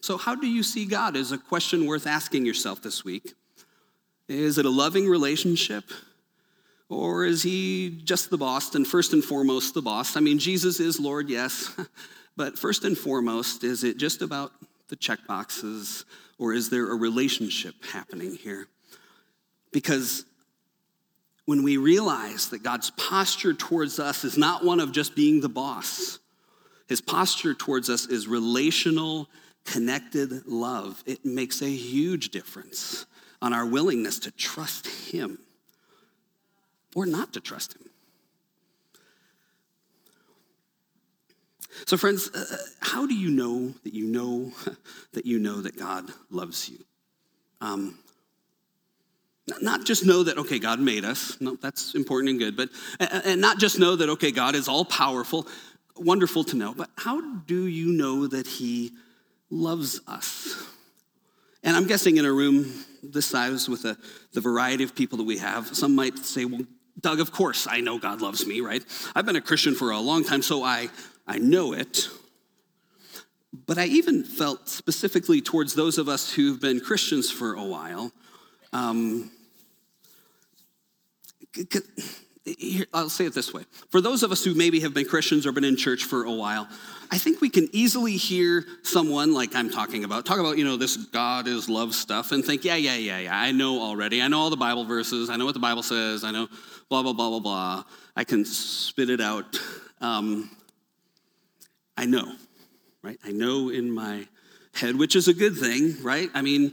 So, 0.00 0.16
how 0.16 0.34
do 0.34 0.46
you 0.46 0.62
see 0.62 0.84
God 0.84 1.16
is 1.16 1.32
a 1.32 1.38
question 1.38 1.86
worth 1.86 2.06
asking 2.06 2.46
yourself 2.46 2.82
this 2.82 3.04
week. 3.04 3.34
Is 4.28 4.58
it 4.58 4.66
a 4.66 4.70
loving 4.70 5.08
relationship? 5.08 5.84
Or 6.88 7.24
is 7.24 7.42
he 7.42 8.00
just 8.04 8.30
the 8.30 8.38
boss 8.38 8.74
and 8.74 8.86
first 8.86 9.12
and 9.12 9.24
foremost 9.24 9.74
the 9.74 9.82
boss? 9.82 10.16
I 10.16 10.20
mean, 10.20 10.38
Jesus 10.38 10.78
is 10.78 11.00
Lord, 11.00 11.28
yes, 11.28 11.74
but 12.36 12.58
first 12.58 12.84
and 12.84 12.96
foremost, 12.96 13.64
is 13.64 13.82
it 13.82 13.96
just 13.96 14.22
about 14.22 14.52
the 14.88 14.96
check 14.96 15.18
boxes 15.26 16.04
or 16.38 16.52
is 16.52 16.70
there 16.70 16.92
a 16.92 16.94
relationship 16.94 17.74
happening 17.92 18.34
here? 18.34 18.68
Because 19.72 20.24
when 21.46 21.62
we 21.62 21.76
realize 21.76 22.50
that 22.50 22.62
God's 22.62 22.90
posture 22.90 23.54
towards 23.54 23.98
us 23.98 24.24
is 24.24 24.38
not 24.38 24.64
one 24.64 24.80
of 24.80 24.92
just 24.92 25.16
being 25.16 25.40
the 25.40 25.48
boss, 25.48 26.18
his 26.88 27.00
posture 27.00 27.54
towards 27.54 27.90
us 27.90 28.06
is 28.06 28.28
relational, 28.28 29.28
connected 29.64 30.46
love. 30.46 31.02
It 31.06 31.24
makes 31.24 31.62
a 31.62 31.68
huge 31.68 32.30
difference 32.30 33.06
on 33.42 33.52
our 33.52 33.66
willingness 33.66 34.18
to 34.20 34.30
trust 34.30 34.86
Him. 34.86 35.38
or 36.94 37.04
not 37.04 37.34
to 37.34 37.40
trust 37.40 37.74
him. 37.74 37.90
So, 41.84 41.98
friends, 41.98 42.30
uh, 42.34 42.44
uh 42.50 42.56
how 42.80 43.06
do 43.06 43.14
you 43.14 43.30
know 43.30 43.74
that 43.84 43.92
you 43.92 44.06
know 44.06 44.52
that 45.12 45.26
you 45.26 45.38
know 45.38 45.60
that 45.60 45.76
God 45.78 46.10
loves 46.30 46.70
you? 46.70 46.78
Um, 47.60 47.98
not 49.60 49.84
just 49.84 50.04
know 50.04 50.24
that, 50.24 50.38
okay, 50.38 50.58
God 50.58 50.80
made 50.80 51.04
us. 51.04 51.40
No, 51.40 51.56
that's 51.56 51.94
important 51.94 52.30
and 52.30 52.38
good. 52.38 52.56
But, 52.56 52.70
and 52.98 53.40
not 53.40 53.58
just 53.58 53.78
know 53.78 53.94
that, 53.94 54.08
okay, 54.10 54.32
God 54.32 54.54
is 54.56 54.68
all 54.68 54.84
powerful. 54.84 55.46
Wonderful 55.98 56.44
to 56.44 56.56
know. 56.56 56.74
But 56.74 56.90
how 56.96 57.20
do 57.20 57.66
you 57.66 57.92
know 57.92 58.26
that 58.26 58.46
He 58.46 58.92
loves 59.50 60.00
us? 60.06 60.62
And 61.62 61.76
I'm 61.76 61.86
guessing 61.86 62.16
in 62.16 62.24
a 62.24 62.32
room 62.32 62.72
this 63.02 63.26
size 63.26 63.68
with 63.68 63.84
a, 63.84 63.96
the 64.32 64.40
variety 64.40 64.84
of 64.84 64.94
people 64.94 65.18
that 65.18 65.24
we 65.24 65.38
have, 65.38 65.74
some 65.76 65.94
might 65.94 66.18
say, 66.18 66.44
well, 66.44 66.62
Doug, 67.00 67.20
of 67.20 67.32
course 67.32 67.66
I 67.68 67.80
know 67.80 67.98
God 67.98 68.20
loves 68.20 68.46
me, 68.46 68.60
right? 68.60 68.84
I've 69.14 69.26
been 69.26 69.36
a 69.36 69.40
Christian 69.40 69.74
for 69.74 69.90
a 69.90 69.98
long 69.98 70.24
time, 70.24 70.42
so 70.42 70.62
I, 70.62 70.88
I 71.26 71.38
know 71.38 71.72
it. 71.72 72.08
But 73.66 73.78
I 73.78 73.86
even 73.86 74.22
felt 74.22 74.68
specifically 74.68 75.40
towards 75.40 75.74
those 75.74 75.98
of 75.98 76.08
us 76.08 76.32
who've 76.32 76.60
been 76.60 76.80
Christians 76.80 77.30
for 77.30 77.54
a 77.54 77.64
while. 77.64 78.12
Um, 78.72 79.30
I'll 82.94 83.08
say 83.08 83.26
it 83.26 83.34
this 83.34 83.52
way. 83.52 83.64
For 83.90 84.00
those 84.00 84.22
of 84.22 84.30
us 84.30 84.44
who 84.44 84.54
maybe 84.54 84.80
have 84.80 84.94
been 84.94 85.06
Christians 85.06 85.46
or 85.46 85.52
been 85.52 85.64
in 85.64 85.76
church 85.76 86.04
for 86.04 86.24
a 86.24 86.32
while, 86.32 86.68
I 87.10 87.18
think 87.18 87.40
we 87.40 87.50
can 87.50 87.68
easily 87.72 88.16
hear 88.16 88.64
someone 88.82 89.32
like 89.34 89.54
I'm 89.54 89.70
talking 89.70 90.04
about, 90.04 90.26
talk 90.26 90.38
about, 90.38 90.56
you 90.56 90.64
know, 90.64 90.76
this 90.76 90.96
God 90.96 91.48
is 91.48 91.68
love 91.68 91.94
stuff 91.94 92.32
and 92.32 92.44
think, 92.44 92.64
yeah, 92.64 92.76
yeah, 92.76 92.96
yeah, 92.96 93.18
yeah, 93.18 93.36
I 93.36 93.52
know 93.52 93.80
already. 93.80 94.22
I 94.22 94.28
know 94.28 94.38
all 94.38 94.50
the 94.50 94.56
Bible 94.56 94.84
verses. 94.84 95.28
I 95.28 95.36
know 95.36 95.44
what 95.44 95.54
the 95.54 95.60
Bible 95.60 95.82
says. 95.82 96.24
I 96.24 96.30
know 96.30 96.48
blah, 96.88 97.02
blah, 97.02 97.12
blah, 97.12 97.30
blah, 97.30 97.40
blah. 97.40 97.84
I 98.14 98.24
can 98.24 98.44
spit 98.44 99.10
it 99.10 99.20
out. 99.20 99.58
Um, 100.00 100.50
I 101.96 102.06
know, 102.06 102.32
right? 103.02 103.18
I 103.24 103.32
know 103.32 103.70
in 103.70 103.90
my 103.90 104.28
head, 104.74 104.96
which 104.96 105.16
is 105.16 105.28
a 105.28 105.34
good 105.34 105.56
thing, 105.56 105.96
right? 106.02 106.30
I 106.34 106.42
mean, 106.42 106.72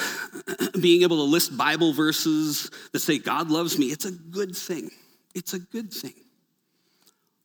being 0.80 1.02
able 1.02 1.16
to 1.16 1.22
list 1.22 1.56
Bible 1.56 1.92
verses 1.92 2.70
that 2.92 3.00
say 3.00 3.18
God 3.18 3.50
loves 3.50 3.78
me, 3.78 3.86
it's 3.86 4.04
a 4.04 4.12
good 4.12 4.56
thing. 4.56 4.90
It's 5.34 5.54
a 5.54 5.58
good 5.58 5.92
thing. 5.92 6.14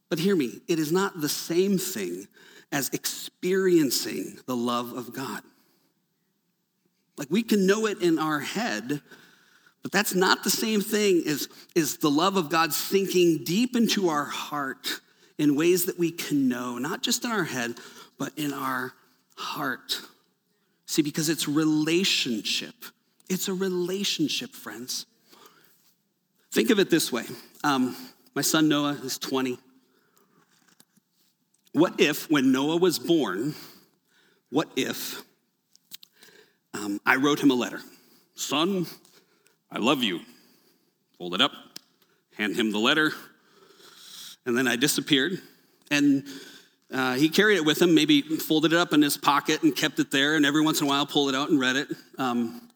But 0.10 0.20
hear 0.20 0.36
me, 0.36 0.62
it 0.68 0.80
is 0.80 0.92
not 0.92 1.20
the 1.20 1.30
same 1.30 1.78
thing 1.78 2.28
as 2.72 2.90
experiencing 2.90 4.40
the 4.46 4.56
love 4.56 4.94
of 4.94 5.14
God. 5.14 5.42
Like 7.18 7.30
we 7.30 7.44
can 7.44 7.68
know 7.68 7.86
it 7.86 8.02
in 8.02 8.18
our 8.18 8.40
head, 8.40 9.02
but 9.82 9.92
that's 9.92 10.16
not 10.16 10.44
the 10.44 10.50
same 10.50 10.82
thing 10.82 11.24
as, 11.28 11.50
as 11.76 11.98
the 11.98 12.10
love 12.10 12.38
of 12.38 12.50
God 12.50 12.74
sinking 12.74 13.44
deep 13.44 13.76
into 13.76 14.10
our 14.10 14.26
heart 14.26 15.02
in 15.38 15.56
ways 15.56 15.86
that 15.86 16.00
we 16.00 16.12
can 16.12 16.48
know, 16.48 16.78
not 16.78 17.04
just 17.04 17.26
in 17.26 17.32
our 17.32 17.44
head, 17.44 17.76
but 18.18 18.32
in 18.38 18.54
our 18.54 18.94
heart. 19.36 20.02
See, 20.94 21.02
because 21.02 21.28
it's 21.28 21.48
relationship. 21.48 22.76
It's 23.28 23.48
a 23.48 23.54
relationship, 23.56 24.52
friends. 24.52 25.08
Think 26.52 26.70
of 26.70 26.78
it 26.78 26.92
this 26.92 27.12
way 27.12 27.24
um, 27.64 27.96
my 28.36 28.44
son 28.44 28.68
Noah 28.68 29.00
is 29.04 29.18
20. 29.18 29.58
What 31.72 32.00
if, 32.00 32.30
when 32.30 32.52
Noah 32.52 32.78
was 32.78 33.00
born, 33.00 33.56
what 34.52 34.70
if 34.76 35.24
um, 36.76 37.02
I 37.08 37.16
wrote 37.16 37.40
him 37.40 37.50
a 37.50 37.56
letter? 37.56 37.82
Son, 38.36 38.86
I 39.72 39.80
love 39.80 40.04
you. 40.04 40.20
Fold 41.18 41.34
it 41.34 41.42
up, 41.42 41.54
hand 42.38 42.56
him 42.56 42.72
the 42.72 42.78
letter, 42.78 43.14
and 44.46 44.56
then 44.56 44.68
I 44.68 44.76
disappeared. 44.76 45.42
And 45.90 46.24
uh, 46.94 47.14
he 47.16 47.28
carried 47.28 47.56
it 47.56 47.66
with 47.66 47.82
him, 47.82 47.96
maybe 47.96 48.22
folded 48.22 48.72
it 48.72 48.78
up 48.78 48.94
in 48.94 49.02
his 49.02 49.18
pocket 49.18 49.64
and 49.64 49.76
kept 49.76 50.00
it 50.00 50.12
there, 50.12 50.36
and 50.36 50.46
every 50.46 50.62
once 50.62 50.80
in 50.80 50.86
a 50.86 50.90
while 50.90 51.06
pulled 51.06 51.30
it 51.30 51.36
out 51.36 51.50
and 51.50 51.60
read 51.60 51.76
it. 51.76 51.88
Um, 52.20 52.70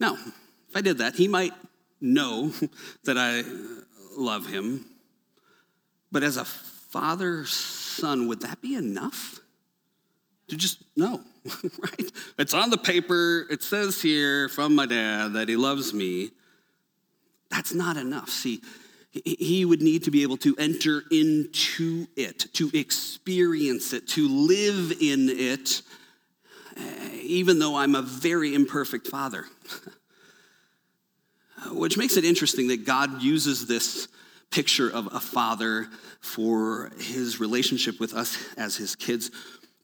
now, 0.00 0.14
if 0.14 0.76
I 0.76 0.80
did 0.80 0.98
that, 0.98 1.14
he 1.14 1.28
might 1.28 1.52
know 2.00 2.52
that 3.04 3.16
I 3.16 3.44
love 4.16 4.46
him. 4.46 4.84
But 6.10 6.24
as 6.24 6.36
a 6.36 6.44
father 6.44 7.46
son, 7.46 8.26
would 8.26 8.40
that 8.40 8.60
be 8.60 8.74
enough? 8.74 9.40
To 10.48 10.56
just 10.56 10.82
know, 10.96 11.20
right? 11.62 12.12
It's 12.38 12.52
on 12.52 12.70
the 12.70 12.76
paper, 12.76 13.46
it 13.48 13.62
says 13.62 14.02
here 14.02 14.48
from 14.48 14.74
my 14.74 14.86
dad 14.86 15.34
that 15.34 15.48
he 15.48 15.56
loves 15.56 15.94
me. 15.94 16.32
That's 17.48 17.72
not 17.72 17.96
enough. 17.96 18.28
See, 18.28 18.60
he 19.12 19.64
would 19.64 19.82
need 19.82 20.04
to 20.04 20.10
be 20.10 20.22
able 20.22 20.38
to 20.38 20.56
enter 20.56 21.02
into 21.10 22.06
it, 22.16 22.46
to 22.54 22.70
experience 22.72 23.92
it, 23.92 24.08
to 24.08 24.26
live 24.26 24.92
in 25.00 25.28
it, 25.28 25.82
eh, 26.76 27.10
even 27.22 27.58
though 27.58 27.76
I'm 27.76 27.94
a 27.94 28.02
very 28.02 28.54
imperfect 28.54 29.08
father. 29.08 29.46
Uh, 31.64 31.74
which 31.74 31.96
makes 31.96 32.16
it 32.16 32.24
interesting 32.24 32.68
that 32.68 32.84
God 32.84 33.22
uses 33.22 33.66
this 33.66 34.08
picture 34.50 34.88
of 34.88 35.08
a 35.12 35.20
father 35.20 35.86
for 36.20 36.90
his 36.98 37.38
relationship 37.38 38.00
with 38.00 38.14
us 38.14 38.36
as 38.56 38.76
his 38.76 38.96
kids. 38.96 39.30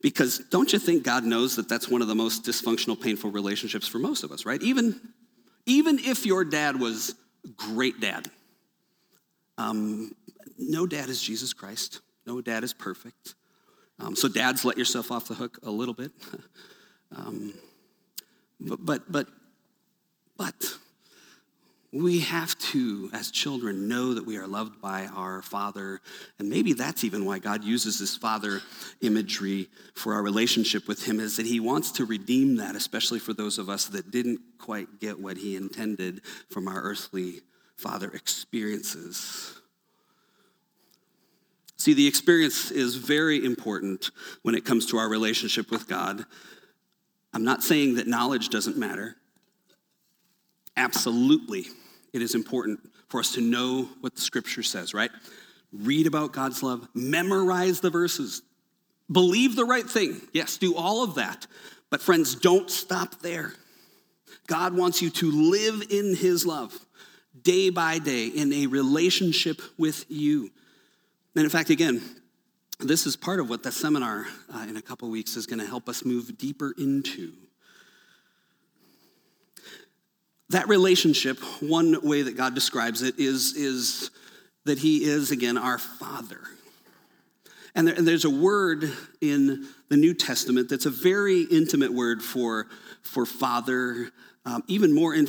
Because 0.02 0.38
don't 0.50 0.72
you 0.72 0.78
think 0.78 1.04
God 1.04 1.24
knows 1.24 1.56
that 1.56 1.68
that's 1.68 1.88
one 1.88 2.02
of 2.02 2.08
the 2.08 2.14
most 2.14 2.44
dysfunctional, 2.44 3.00
painful 3.00 3.30
relationships 3.30 3.86
for 3.86 3.98
most 3.98 4.24
of 4.24 4.32
us, 4.32 4.44
right? 4.44 4.60
Even, 4.62 5.00
even 5.66 5.98
if 5.98 6.26
your 6.26 6.44
dad 6.44 6.80
was 6.80 7.14
great 7.56 8.00
dad, 8.00 8.28
um, 9.58 10.12
no 10.56 10.86
dad 10.86 11.10
is 11.10 11.20
Jesus 11.20 11.52
Christ. 11.52 12.00
No 12.26 12.40
dad 12.40 12.64
is 12.64 12.72
perfect. 12.72 13.34
Um, 13.98 14.14
so, 14.14 14.28
dads, 14.28 14.64
let 14.64 14.78
yourself 14.78 15.10
off 15.10 15.28
the 15.28 15.34
hook 15.34 15.58
a 15.62 15.70
little 15.70 15.94
bit. 15.94 16.12
um, 17.16 17.52
but, 18.60 18.84
but, 18.84 19.10
but, 19.10 19.26
but, 20.36 20.78
we 21.90 22.20
have 22.20 22.56
to, 22.58 23.08
as 23.14 23.30
children, 23.30 23.88
know 23.88 24.12
that 24.12 24.26
we 24.26 24.36
are 24.36 24.46
loved 24.46 24.80
by 24.80 25.06
our 25.06 25.40
Father. 25.40 26.00
And 26.38 26.50
maybe 26.50 26.74
that's 26.74 27.02
even 27.02 27.24
why 27.24 27.38
God 27.38 27.64
uses 27.64 27.98
this 27.98 28.14
Father 28.14 28.60
imagery 29.00 29.68
for 29.94 30.12
our 30.12 30.22
relationship 30.22 30.86
with 30.86 31.04
Him, 31.04 31.18
is 31.18 31.38
that 31.38 31.46
He 31.46 31.60
wants 31.60 31.90
to 31.92 32.04
redeem 32.04 32.56
that, 32.56 32.76
especially 32.76 33.18
for 33.18 33.32
those 33.32 33.58
of 33.58 33.70
us 33.70 33.86
that 33.86 34.10
didn't 34.10 34.40
quite 34.58 35.00
get 35.00 35.18
what 35.18 35.38
He 35.38 35.56
intended 35.56 36.20
from 36.50 36.68
our 36.68 36.80
earthly 36.80 37.40
Father 37.78 38.10
experiences. 38.10 39.54
See, 41.76 41.94
the 41.94 42.08
experience 42.08 42.72
is 42.72 42.96
very 42.96 43.44
important 43.44 44.10
when 44.42 44.56
it 44.56 44.64
comes 44.64 44.86
to 44.86 44.98
our 44.98 45.08
relationship 45.08 45.70
with 45.70 45.86
God. 45.86 46.26
I'm 47.32 47.44
not 47.44 47.62
saying 47.62 47.94
that 47.94 48.08
knowledge 48.08 48.48
doesn't 48.48 48.76
matter. 48.76 49.14
Absolutely, 50.76 51.66
it 52.12 52.20
is 52.20 52.34
important 52.34 52.80
for 53.08 53.20
us 53.20 53.32
to 53.34 53.40
know 53.40 53.88
what 54.00 54.16
the 54.16 54.20
scripture 54.20 54.64
says, 54.64 54.92
right? 54.92 55.10
Read 55.72 56.08
about 56.08 56.32
God's 56.32 56.64
love, 56.64 56.88
memorize 56.94 57.78
the 57.80 57.90
verses, 57.90 58.42
believe 59.10 59.54
the 59.54 59.64
right 59.64 59.88
thing. 59.88 60.20
Yes, 60.32 60.56
do 60.56 60.74
all 60.74 61.04
of 61.04 61.14
that. 61.14 61.46
But, 61.90 62.02
friends, 62.02 62.34
don't 62.34 62.68
stop 62.70 63.20
there. 63.20 63.54
God 64.48 64.74
wants 64.74 65.00
you 65.00 65.10
to 65.10 65.30
live 65.30 65.84
in 65.90 66.16
His 66.16 66.44
love 66.44 66.76
day 67.48 67.70
by 67.70 67.98
day 67.98 68.26
in 68.26 68.52
a 68.52 68.66
relationship 68.66 69.62
with 69.78 70.04
you. 70.10 70.50
And 71.34 71.44
in 71.44 71.48
fact, 71.48 71.70
again, 71.70 72.02
this 72.78 73.06
is 73.06 73.16
part 73.16 73.40
of 73.40 73.48
what 73.48 73.62
the 73.62 73.72
seminar 73.72 74.26
uh, 74.54 74.66
in 74.68 74.76
a 74.76 74.82
couple 74.82 75.08
weeks 75.08 75.34
is 75.34 75.46
going 75.46 75.58
to 75.58 75.64
help 75.64 75.88
us 75.88 76.04
move 76.04 76.36
deeper 76.36 76.74
into. 76.76 77.32
That 80.50 80.68
relationship, 80.68 81.38
one 81.60 81.98
way 82.02 82.20
that 82.20 82.36
God 82.36 82.54
describes 82.54 83.00
it 83.00 83.18
is, 83.18 83.56
is 83.56 84.10
that 84.66 84.78
He 84.78 85.04
is, 85.04 85.30
again, 85.30 85.56
our 85.56 85.78
Father. 85.78 86.40
And, 87.74 87.88
there, 87.88 87.94
and 87.94 88.06
there's 88.06 88.26
a 88.26 88.30
word 88.30 88.92
in 89.22 89.68
the 89.88 89.96
New 89.96 90.12
Testament 90.12 90.68
that's 90.68 90.84
a 90.84 90.90
very 90.90 91.44
intimate 91.44 91.94
word 91.94 92.22
for, 92.22 92.66
for 93.00 93.24
father, 93.24 94.10
um, 94.48 94.64
even 94.66 94.94
more 94.94 95.14
in, 95.14 95.26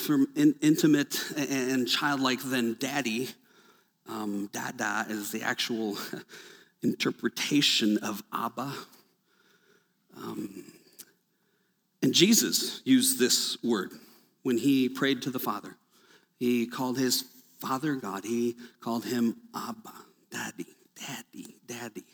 intimate 0.62 1.32
and 1.36 1.88
childlike 1.88 2.42
than 2.42 2.78
daddy. 2.80 3.30
Um, 4.08 4.50
dada 4.54 5.06
is 5.10 5.32
the 5.32 5.42
actual 5.42 5.98
interpretation 6.82 7.98
of 7.98 8.24
Abba. 8.34 8.74
Um, 10.16 10.64
and 12.02 12.14
Jesus 12.14 12.82
used 12.86 13.20
this 13.20 13.62
word 13.62 13.92
when 14.44 14.58
he 14.58 14.88
prayed 14.88 15.22
to 15.24 15.32
the 15.32 15.40
Father. 15.40 15.76
He 16.40 16.66
called 16.66 16.98
his 16.98 17.26
Father 17.60 17.96
God, 17.96 18.24
he 18.24 18.56
called 18.80 19.04
him 19.04 19.36
Abba, 19.54 19.94
Daddy, 20.32 20.66
Daddy, 20.96 21.58
Daddy. 21.68 22.06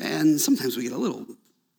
And 0.00 0.40
sometimes 0.40 0.76
we 0.76 0.82
get 0.82 0.92
a 0.92 0.98
little 0.98 1.26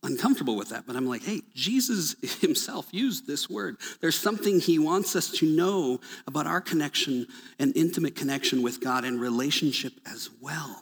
uncomfortable 0.07 0.55
with 0.55 0.69
that, 0.69 0.85
but 0.87 0.95
I'm 0.95 1.05
like, 1.05 1.23
hey, 1.23 1.41
Jesus 1.53 2.15
himself 2.41 2.87
used 2.91 3.27
this 3.27 3.49
word. 3.49 3.77
There's 4.01 4.17
something 4.17 4.59
he 4.59 4.79
wants 4.79 5.15
us 5.15 5.29
to 5.33 5.45
know 5.45 5.99
about 6.25 6.47
our 6.47 6.61
connection 6.61 7.27
and 7.59 7.75
intimate 7.75 8.15
connection 8.15 8.63
with 8.63 8.81
God 8.81 9.03
and 9.03 9.21
relationship 9.21 9.93
as 10.05 10.29
well. 10.41 10.81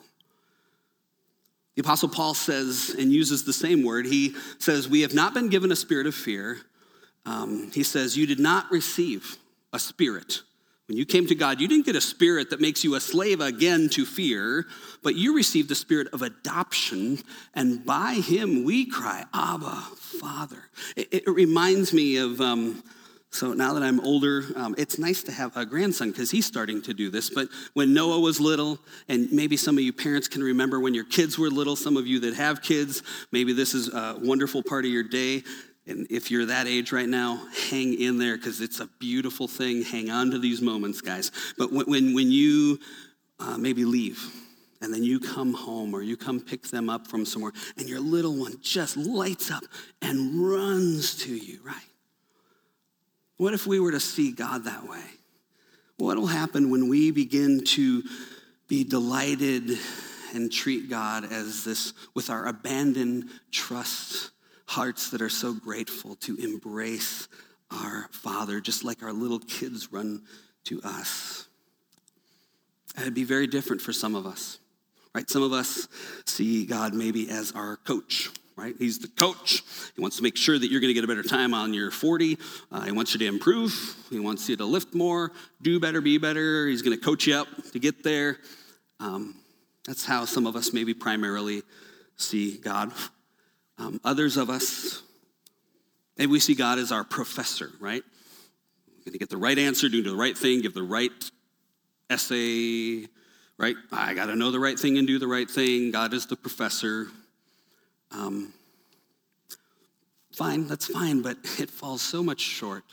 The 1.76 1.82
Apostle 1.82 2.08
Paul 2.08 2.34
says 2.34 2.96
and 2.98 3.12
uses 3.12 3.44
the 3.44 3.52
same 3.52 3.84
word. 3.84 4.06
He 4.06 4.34
says, 4.60 4.88
We 4.88 5.02
have 5.02 5.14
not 5.14 5.34
been 5.34 5.50
given 5.50 5.72
a 5.72 5.76
spirit 5.76 6.08
of 6.08 6.16
fear. 6.16 6.60
Um, 7.26 7.70
he 7.74 7.84
says, 7.84 8.16
You 8.16 8.26
did 8.26 8.40
not 8.40 8.72
receive 8.72 9.38
a 9.74 9.80
spirit 9.80 10.42
when 10.88 10.98
you 10.98 11.06
came 11.06 11.26
to 11.28 11.36
God, 11.36 11.60
you 11.60 11.68
didn't 11.68 11.86
get 11.86 11.96
a 11.96 12.02
spirit 12.02 12.52
that 12.52 12.62
makes 12.62 12.84
you 12.84 12.94
a 12.96 13.00
slave 13.00 13.42
again 13.42 13.90
to 13.90 14.06
fear, 14.06 14.68
but 15.02 15.16
you 15.16 15.36
received 15.36 15.68
the 15.70 15.76
spirit 15.76 16.08
of 16.14 16.22
adoption, 16.22 17.18
and 17.56 17.84
by 17.84 18.14
him 18.14 18.64
we 18.64 18.86
cry, 18.86 19.26
Abba, 19.34 19.82
Father. 20.22 20.70
It, 20.96 21.08
it 21.12 21.28
reminds 21.28 21.92
me 21.92 22.18
of, 22.18 22.40
um, 22.40 22.84
so 23.32 23.54
now 23.54 23.74
that 23.74 23.84
I'm 23.84 24.00
older, 24.00 24.46
um, 24.56 24.76
it's 24.78 25.00
nice 25.00 25.24
to 25.24 25.32
have 25.32 25.58
a 25.58 25.66
grandson 25.66 26.12
because 26.12 26.30
he's 26.30 26.46
starting 26.46 26.82
to 26.84 26.94
do 26.94 27.10
this. 27.10 27.32
But 27.32 27.50
when 27.74 27.94
Noah 27.94 28.20
was 28.20 28.40
little, 28.40 28.80
and 29.10 29.32
maybe 29.32 29.58
some 29.58 29.78
of 29.78 29.84
you 29.84 29.92
parents 29.92 30.28
can 30.28 30.44
remember 30.44 30.80
when 30.80 30.94
your 30.94 31.04
kids 31.04 31.38
were 31.38 31.50
little, 31.50 31.76
some 31.76 31.98
of 31.98 32.06
you 32.06 32.20
that 32.22 32.36
have 32.36 32.62
kids, 32.62 33.02
maybe 33.32 33.54
this 33.54 33.74
is 33.74 33.92
a 33.92 34.18
wonderful 34.22 34.62
part 34.62 34.86
of 34.86 34.92
your 34.92 35.04
day. 35.04 35.44
And 35.88 36.08
if 36.10 36.32
you're 36.32 36.46
that 36.46 36.68
age 36.68 36.92
right 36.92 37.08
now, 37.08 37.42
hang 37.70 37.94
in 38.00 38.18
there 38.18 38.38
because 38.38 38.60
it's 38.60 38.80
a 38.80 38.88
beautiful 39.00 39.48
thing. 39.48 39.84
Hang 39.84 40.10
on 40.10 40.32
to 40.32 40.40
these 40.40 40.62
moments, 40.62 41.02
guys. 41.02 41.32
But 41.58 41.72
when, 41.72 42.14
when 42.14 42.32
you 42.32 42.80
uh, 43.40 43.58
maybe 43.58 43.86
leave 43.86 44.32
and 44.82 44.94
then 44.94 45.04
you 45.04 45.20
come 45.20 45.54
home 45.54 45.94
or 45.94 46.02
you 46.02 46.18
come 46.18 46.40
pick 46.40 46.64
them 46.64 46.90
up 46.90 47.08
from 47.08 47.26
somewhere 47.26 47.52
and 47.78 47.88
your 47.88 48.00
little 48.00 48.36
one 48.36 48.56
just 48.62 48.98
lights 48.98 49.52
up 49.52 49.64
and 50.02 50.50
runs 50.50 51.16
to 51.24 51.36
you, 51.36 51.60
right? 51.64 51.76
What 53.38 53.54
if 53.54 53.68
we 53.68 53.80
were 53.80 53.92
to 53.92 54.00
see 54.00 54.32
God 54.32 54.64
that 54.64 54.88
way? 54.88 55.04
What 55.98 56.18
will 56.18 56.28
happen 56.28 56.72
when 56.72 56.90
we 56.90 57.12
begin 57.12 57.64
to 57.66 58.04
be 58.68 58.84
delighted 58.84 59.78
and 60.34 60.52
treat 60.52 60.90
God 60.90 61.32
as 61.32 61.64
this 61.64 61.94
with 62.14 62.30
our 62.30 62.48
abandoned 62.48 63.30
trust? 63.52 64.32
Hearts 64.66 65.10
that 65.12 65.22
are 65.22 65.30
so 65.30 65.54
grateful 65.54 66.16
to 66.16 66.36
embrace 66.38 67.28
our 67.72 68.08
Father, 68.12 68.60
just 68.60 68.84
like 68.84 69.04
our 69.04 69.14
little 69.14 69.40
kids 69.40 69.92
run 69.92 70.24
to 70.66 70.82
us. 70.84 71.48
It'd 73.00 73.14
be 73.14 73.24
very 73.24 73.48
different 73.48 73.82
for 73.82 73.94
some 73.94 74.16
of 74.16 74.26
us, 74.26 74.60
right? 75.14 75.30
Some 75.30 75.44
of 75.44 75.54
us 75.54 75.88
see 76.26 76.66
God 76.66 76.94
maybe 76.94 77.30
as 77.30 77.52
our 77.52 77.78
coach, 77.78 78.30
right? 78.56 78.74
He's 78.80 79.00
the 79.00 79.10
coach. 79.10 79.64
He 79.96 80.02
wants 80.02 80.18
to 80.18 80.24
make 80.24 80.38
sure 80.38 80.58
that 80.58 80.72
you're 80.72 80.80
going 80.80 80.90
to 80.90 80.94
get 80.94 81.04
a 81.04 81.08
better 81.08 81.24
time 81.24 81.54
on 81.54 81.74
your 81.74 81.92
40. 81.92 82.38
Uh, 82.72 82.82
he 82.82 82.92
wants 82.92 83.14
you 83.14 83.20
to 83.20 83.26
improve. 83.26 83.74
He 84.10 84.20
wants 84.20 84.48
you 84.48 84.56
to 84.56 84.66
lift 84.66 84.94
more, 84.94 85.32
do 85.62 85.80
better, 85.80 86.00
be 86.00 86.18
better. 86.18 86.68
He's 86.68 86.82
going 86.82 86.98
to 86.98 87.04
coach 87.04 87.28
you 87.28 87.36
up 87.36 87.48
to 87.74 87.80
get 87.80 88.04
there. 88.04 88.38
Um, 89.00 89.36
that's 89.86 90.06
how 90.06 90.26
some 90.26 90.48
of 90.48 90.56
us 90.56 90.74
maybe 90.74 90.94
primarily 90.94 91.64
see 92.16 92.58
God. 92.58 92.92
Um, 93.78 94.00
others 94.04 94.38
of 94.38 94.50
us, 94.50 95.02
maybe 96.18 96.32
we 96.32 96.40
see 96.40 96.56
God 96.56 96.80
as 96.80 96.92
our 96.92 97.04
professor, 97.04 97.72
right? 97.80 98.04
We're 98.88 99.04
going 99.06 99.14
to 99.14 99.20
get 99.20 99.30
the 99.30 99.38
right 99.38 99.58
answer, 99.58 99.90
do 99.90 100.02
the 100.02 100.16
right 100.16 100.38
thing, 100.38 100.62
give 100.62 100.74
the 100.74 100.84
right 100.84 101.12
essay, 102.10 103.08
right? 103.58 103.76
I 103.92 104.14
got 104.14 104.28
to 104.28 104.36
know 104.36 104.52
the 104.52 104.60
right 104.60 104.80
thing 104.80 104.98
and 104.98 105.08
do 105.08 105.20
the 105.20 105.28
right 105.28 105.50
thing. 105.50 105.92
God 105.92 106.14
is 106.14 106.26
the 106.26 106.36
professor. 106.36 107.08
Um, 108.12 108.54
fine, 110.32 110.68
that's 110.68 110.88
fine, 110.88 111.22
but 111.22 111.38
it 111.60 111.70
falls 111.70 112.02
so 112.02 112.24
much 112.24 112.40
short 112.40 112.84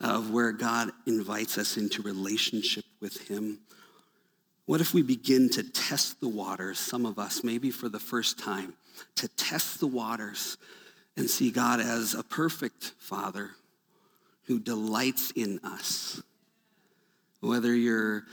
of 0.00 0.30
where 0.30 0.52
God 0.52 0.90
invites 1.06 1.58
us 1.58 1.76
into 1.76 2.02
relationship 2.02 2.84
with 3.00 3.28
Him. 3.28 3.58
What 4.66 4.80
if 4.80 4.94
we 4.94 5.02
begin 5.02 5.48
to 5.50 5.62
test 5.62 6.20
the 6.20 6.28
waters, 6.28 6.78
some 6.78 7.04
of 7.04 7.18
us, 7.18 7.42
maybe 7.42 7.70
for 7.70 7.88
the 7.88 7.98
first 7.98 8.38
time? 8.38 8.74
To 9.16 9.28
test 9.28 9.80
the 9.80 9.86
waters 9.86 10.56
and 11.16 11.28
see 11.28 11.50
God 11.50 11.80
as 11.80 12.14
a 12.14 12.22
perfect 12.22 12.92
Father 12.98 13.50
who 14.46 14.58
delights 14.58 15.30
in 15.32 15.60
us. 15.62 16.22
Whether 17.40 17.74
you're 17.74 18.24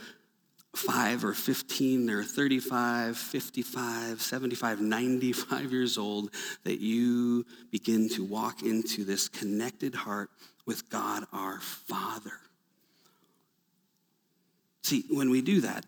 5 0.74 1.24
or 1.24 1.34
15 1.34 2.10
or 2.10 2.22
35, 2.22 3.16
55, 3.16 4.22
75, 4.22 4.80
95 4.80 5.72
years 5.72 5.98
old, 5.98 6.30
that 6.64 6.80
you 6.80 7.44
begin 7.70 8.08
to 8.10 8.24
walk 8.24 8.62
into 8.62 9.04
this 9.04 9.28
connected 9.28 9.94
heart 9.94 10.30
with 10.66 10.88
God 10.90 11.24
our 11.32 11.60
Father. 11.60 12.32
See, 14.82 15.04
when 15.10 15.30
we 15.30 15.42
do 15.42 15.62
that, 15.62 15.84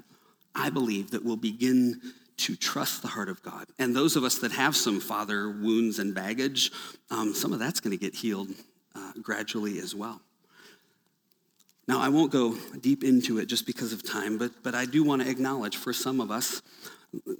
I 0.54 0.70
believe 0.70 1.12
that 1.12 1.24
we'll 1.24 1.36
begin 1.36 2.00
to 2.40 2.56
trust 2.56 3.02
the 3.02 3.08
heart 3.08 3.28
of 3.28 3.42
God. 3.42 3.66
And 3.78 3.94
those 3.94 4.16
of 4.16 4.24
us 4.24 4.38
that 4.38 4.52
have 4.52 4.74
some 4.74 5.00
father 5.00 5.50
wounds 5.50 5.98
and 5.98 6.14
baggage, 6.14 6.72
um, 7.10 7.34
some 7.34 7.52
of 7.52 7.58
that's 7.58 7.80
going 7.80 7.96
to 7.96 8.02
get 8.02 8.14
healed 8.14 8.48
uh, 8.94 9.12
gradually 9.22 9.78
as 9.78 9.94
well. 9.94 10.20
Now, 11.86 12.00
I 12.00 12.08
won't 12.08 12.30
go 12.30 12.56
deep 12.80 13.04
into 13.04 13.38
it 13.38 13.46
just 13.46 13.66
because 13.66 13.92
of 13.92 14.08
time, 14.08 14.38
but, 14.38 14.52
but 14.62 14.74
I 14.74 14.84
do 14.84 15.02
want 15.02 15.22
to 15.22 15.30
acknowledge 15.30 15.76
for 15.76 15.92
some 15.92 16.20
of 16.20 16.30
us, 16.30 16.62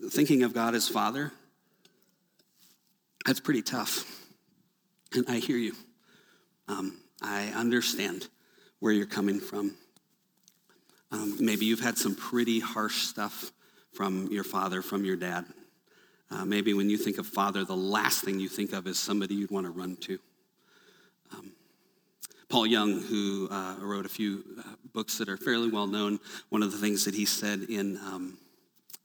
thinking 0.08 0.42
of 0.42 0.52
God 0.52 0.74
as 0.74 0.88
Father, 0.88 1.32
that's 3.24 3.40
pretty 3.40 3.62
tough. 3.62 4.04
And 5.14 5.24
I 5.28 5.36
hear 5.36 5.56
you. 5.56 5.74
Um, 6.68 6.98
I 7.22 7.48
understand 7.54 8.28
where 8.80 8.92
you're 8.92 9.06
coming 9.06 9.40
from. 9.40 9.76
Um, 11.12 11.36
maybe 11.40 11.66
you've 11.66 11.80
had 11.80 11.98
some 11.98 12.14
pretty 12.14 12.60
harsh 12.60 13.02
stuff 13.02 13.52
from 13.92 14.28
your 14.30 14.44
father, 14.44 14.82
from 14.82 15.04
your 15.04 15.16
dad. 15.16 15.44
Uh, 16.30 16.44
maybe 16.44 16.74
when 16.74 16.88
you 16.88 16.96
think 16.96 17.18
of 17.18 17.26
father, 17.26 17.64
the 17.64 17.76
last 17.76 18.24
thing 18.24 18.38
you 18.38 18.48
think 18.48 18.72
of 18.72 18.86
is 18.86 18.98
somebody 18.98 19.34
you'd 19.34 19.50
want 19.50 19.66
to 19.66 19.72
run 19.72 19.96
to. 19.96 20.18
Um, 21.32 21.52
Paul 22.48 22.66
Young, 22.66 23.00
who 23.00 23.48
uh, 23.50 23.76
wrote 23.80 24.06
a 24.06 24.08
few 24.08 24.44
uh, 24.58 24.62
books 24.92 25.18
that 25.18 25.28
are 25.28 25.36
fairly 25.36 25.70
well 25.70 25.86
known, 25.86 26.20
one 26.48 26.62
of 26.62 26.72
the 26.72 26.78
things 26.78 27.04
that 27.04 27.14
he 27.14 27.24
said 27.24 27.62
in 27.68 27.96
um, 27.98 28.38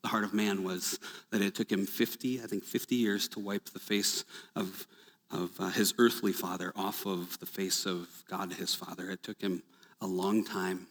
The 0.03 0.09
Heart 0.09 0.23
of 0.23 0.33
Man 0.33 0.63
was 0.63 0.99
that 1.31 1.41
it 1.41 1.55
took 1.55 1.71
him 1.71 1.85
50, 1.85 2.41
I 2.41 2.45
think 2.45 2.63
50 2.63 2.95
years 2.95 3.27
to 3.29 3.39
wipe 3.39 3.65
the 3.69 3.79
face 3.79 4.23
of, 4.55 4.87
of 5.31 5.51
uh, 5.59 5.69
his 5.69 5.93
earthly 5.97 6.33
father 6.33 6.73
off 6.75 7.05
of 7.07 7.39
the 7.39 7.45
face 7.47 7.85
of 7.85 8.07
God, 8.29 8.53
his 8.53 8.75
father. 8.75 9.09
It 9.09 9.23
took 9.23 9.41
him 9.41 9.63
a 10.01 10.07
long 10.07 10.43
time, 10.43 10.87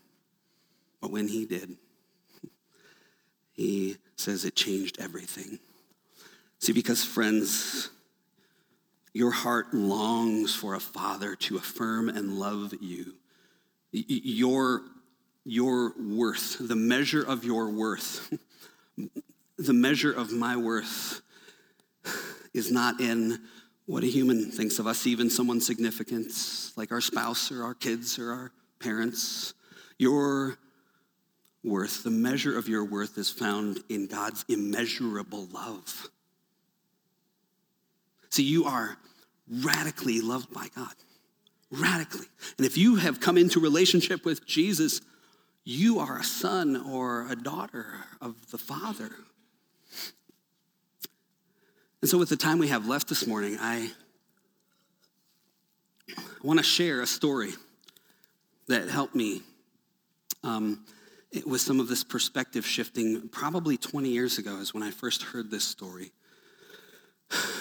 but 1.01 1.13
when 1.13 1.29
he 1.29 1.47
did, 1.47 1.77
he 3.55 3.97
says 4.17 4.45
it 4.45 4.57
changed 4.57 4.99
everything. 5.01 5.59
See, 6.59 6.73
because 6.73 7.05
friends, 7.05 7.91
your 9.13 9.31
heart 9.31 9.73
longs 9.73 10.55
for 10.55 10.75
a 10.75 10.81
father 10.81 11.37
to 11.37 11.57
affirm 11.57 12.09
and 12.09 12.39
love 12.39 12.75
you. 12.81 13.15
Your, 13.93 14.83
your 15.45 15.93
worth, 15.99 16.57
the 16.61 16.75
measure 16.75 17.23
of 17.23 17.45
your 17.45 17.71
worth, 17.71 18.37
the 19.59 19.73
measure 19.73 20.13
of 20.13 20.33
my 20.33 20.57
worth 20.57 21.23
is 22.53 22.73
not 22.73 23.01
in 23.01 23.39
what 23.87 24.03
a 24.03 24.07
human 24.07 24.51
thinks 24.51 24.81
of 24.81 24.87
us, 24.89 25.07
even 25.07 25.31
someone's 25.31 25.67
significance, 25.67 26.73
like 26.77 26.91
our 26.91 27.01
spouse 27.01 27.53
or 27.53 27.63
our 27.63 27.75
kids 27.75 28.19
or 28.19 28.33
our 28.33 28.53
parents. 28.81 29.55
Your 29.99 30.59
worth, 31.65 32.05
the 32.05 32.11
measure 32.11 32.57
of 32.57 32.69
your 32.69 32.85
worth 32.85 33.17
is 33.19 33.31
found 33.31 33.81
in 33.89 34.07
God's 34.07 34.45
immeasurable 34.49 35.47
love. 35.53 36.09
See, 38.31 38.43
you 38.43 38.65
are 38.65 38.97
radically 39.49 40.21
loved 40.21 40.53
by 40.53 40.69
God. 40.75 40.93
Radically. 41.71 42.27
And 42.59 42.67
if 42.67 42.77
you 42.77 42.97
have 42.97 43.21
come 43.21 43.39
into 43.39 43.61
relationship 43.61 44.25
with 44.25 44.47
Jesus, 44.47 45.01
you 45.65 45.99
are 45.99 46.19
a 46.19 46.25
son 46.25 46.77
or 46.77 47.31
a 47.31 47.37
daughter 47.37 47.87
of 48.21 48.51
the 48.51 48.59
Father. 48.59 49.11
And 52.03 52.11
so, 52.11 52.19
with 52.19 52.29
the 52.29 52.37
time 52.37 52.59
we 52.59 52.69
have 52.69 52.87
left 52.87 53.09
this 53.09 53.27
morning, 53.27 53.57
I 53.59 53.91
want 56.43 56.59
to 56.59 56.63
share 56.63 57.01
a 57.01 57.07
story 57.07 57.53
that 58.69 58.89
helped 58.89 59.15
me 59.15 59.43
um, 60.43 60.85
with 61.47 61.61
some 61.61 61.81
of 61.81 61.89
this 61.89 62.05
perspective 62.05 62.67
shifting 62.67 63.29
probably 63.29 63.77
20 63.77 64.09
years 64.09 64.39
ago 64.39 64.57
is 64.57 64.73
when 64.73 64.83
I 64.83 64.91
first 64.91 65.23
heard 65.23 65.51
this 65.51 65.65
story. 65.65 66.13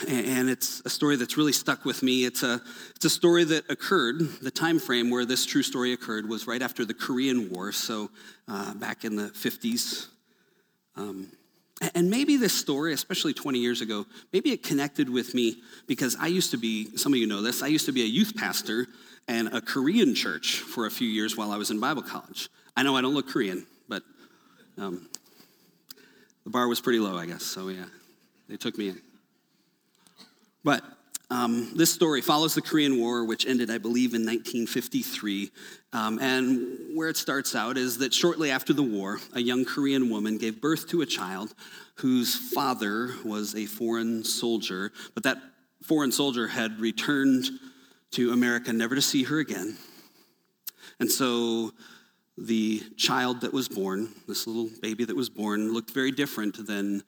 And 0.07 0.49
it's 0.49 0.81
a 0.85 0.89
story 0.89 1.15
that's 1.15 1.37
really 1.37 1.53
stuck 1.53 1.85
with 1.85 2.03
me. 2.03 2.25
It's 2.25 2.43
a, 2.43 2.61
it's 2.95 3.05
a 3.05 3.09
story 3.09 3.43
that 3.45 3.69
occurred, 3.71 4.19
the 4.41 4.51
time 4.51 4.77
frame 4.77 5.09
where 5.09 5.25
this 5.25 5.45
true 5.45 5.63
story 5.63 5.93
occurred 5.93 6.29
was 6.29 6.45
right 6.45 6.61
after 6.61 6.85
the 6.85 6.93
Korean 6.93 7.49
War, 7.49 7.71
so 7.71 8.09
uh, 8.47 8.73
back 8.75 9.03
in 9.05 9.15
the 9.15 9.29
50s. 9.29 10.07
Um, 10.95 11.31
And 11.95 12.09
maybe 12.09 12.37
this 12.37 12.53
story, 12.53 12.93
especially 12.93 13.33
20 13.33 13.59
years 13.59 13.81
ago, 13.81 14.05
maybe 14.31 14.51
it 14.51 14.63
connected 14.63 15.09
with 15.09 15.33
me 15.33 15.57
because 15.87 16.15
I 16.19 16.27
used 16.27 16.51
to 16.51 16.57
be, 16.57 16.95
some 16.97 17.13
of 17.13 17.19
you 17.19 17.27
know 17.27 17.41
this, 17.41 17.61
I 17.63 17.67
used 17.67 17.85
to 17.87 17.91
be 17.91 18.03
a 18.03 18.05
youth 18.05 18.35
pastor 18.35 18.87
and 19.27 19.49
a 19.53 19.61
Korean 19.61 20.15
church 20.15 20.57
for 20.59 20.85
a 20.85 20.91
few 20.91 21.07
years 21.07 21.37
while 21.37 21.51
I 21.51 21.57
was 21.57 21.71
in 21.71 21.79
Bible 21.79 22.01
college. 22.01 22.49
I 22.75 22.83
know 22.83 22.95
I 22.95 23.01
don't 23.01 23.13
look 23.13 23.29
Korean, 23.29 23.65
but 23.87 24.03
um, 24.77 25.09
the 26.43 26.49
bar 26.49 26.67
was 26.67 26.81
pretty 26.81 26.99
low, 26.99 27.17
I 27.17 27.25
guess. 27.25 27.43
So, 27.43 27.69
yeah, 27.69 27.85
they 28.49 28.57
took 28.57 28.77
me 28.77 28.89
in. 28.89 29.01
But 30.63 30.83
um, 31.29 31.71
this 31.75 31.91
story 31.91 32.21
follows 32.21 32.53
the 32.53 32.61
Korean 32.61 32.99
War, 32.99 33.25
which 33.25 33.45
ended, 33.45 33.71
I 33.71 33.77
believe, 33.77 34.13
in 34.13 34.21
1953. 34.21 35.51
Um, 35.91 36.19
and 36.19 36.95
where 36.95 37.09
it 37.09 37.17
starts 37.17 37.55
out 37.55 37.77
is 37.77 37.97
that 37.99 38.13
shortly 38.13 38.51
after 38.51 38.73
the 38.73 38.83
war, 38.83 39.19
a 39.33 39.39
young 39.39 39.65
Korean 39.65 40.09
woman 40.09 40.37
gave 40.37 40.61
birth 40.61 40.87
to 40.89 41.01
a 41.01 41.05
child 41.05 41.53
whose 41.95 42.35
father 42.35 43.11
was 43.23 43.55
a 43.55 43.65
foreign 43.65 44.23
soldier, 44.23 44.91
but 45.13 45.23
that 45.23 45.37
foreign 45.81 46.11
soldier 46.11 46.47
had 46.47 46.79
returned 46.79 47.45
to 48.13 48.31
America 48.31 48.71
never 48.71 48.95
to 48.95 49.01
see 49.01 49.23
her 49.23 49.39
again. 49.39 49.77
And 50.99 51.11
so 51.11 51.71
the 52.37 52.81
child 52.97 53.41
that 53.41 53.53
was 53.53 53.67
born, 53.67 54.09
this 54.27 54.47
little 54.47 54.69
baby 54.81 55.05
that 55.05 55.15
was 55.15 55.29
born, 55.29 55.73
looked 55.73 55.91
very 55.91 56.11
different 56.11 56.65
than 56.65 57.03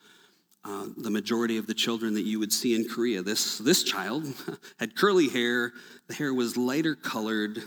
uh, 0.64 0.88
the 0.98 1.12
majority 1.12 1.58
of 1.58 1.68
the 1.68 1.74
children 1.74 2.16
that 2.16 2.24
you 2.24 2.40
would 2.40 2.52
see 2.52 2.76
in 2.76 2.88
Korea. 2.90 3.22
This, 3.22 3.60
this 3.60 3.84
child 3.84 4.26
had 4.80 4.96
curly 4.96 5.30
hair, 5.30 5.74
the 6.08 6.16
hair 6.16 6.34
was 6.34 6.58
lighter 6.58 6.96
colored. 6.96 7.62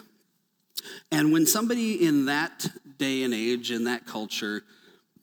And 1.13 1.33
when 1.33 1.47
somebody 1.47 2.05
in 2.05 2.27
that 2.27 2.67
day 2.99 3.23
and 3.23 3.33
age, 3.33 3.71
in 3.71 3.85
that 3.85 4.07
culture, 4.07 4.63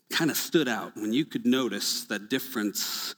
kind 0.10 0.32
of 0.32 0.38
stood 0.38 0.70
out, 0.70 0.96
when 0.96 1.12
you 1.12 1.26
could 1.26 1.46
notice 1.46 2.06
that 2.06 2.30
difference, 2.30 3.16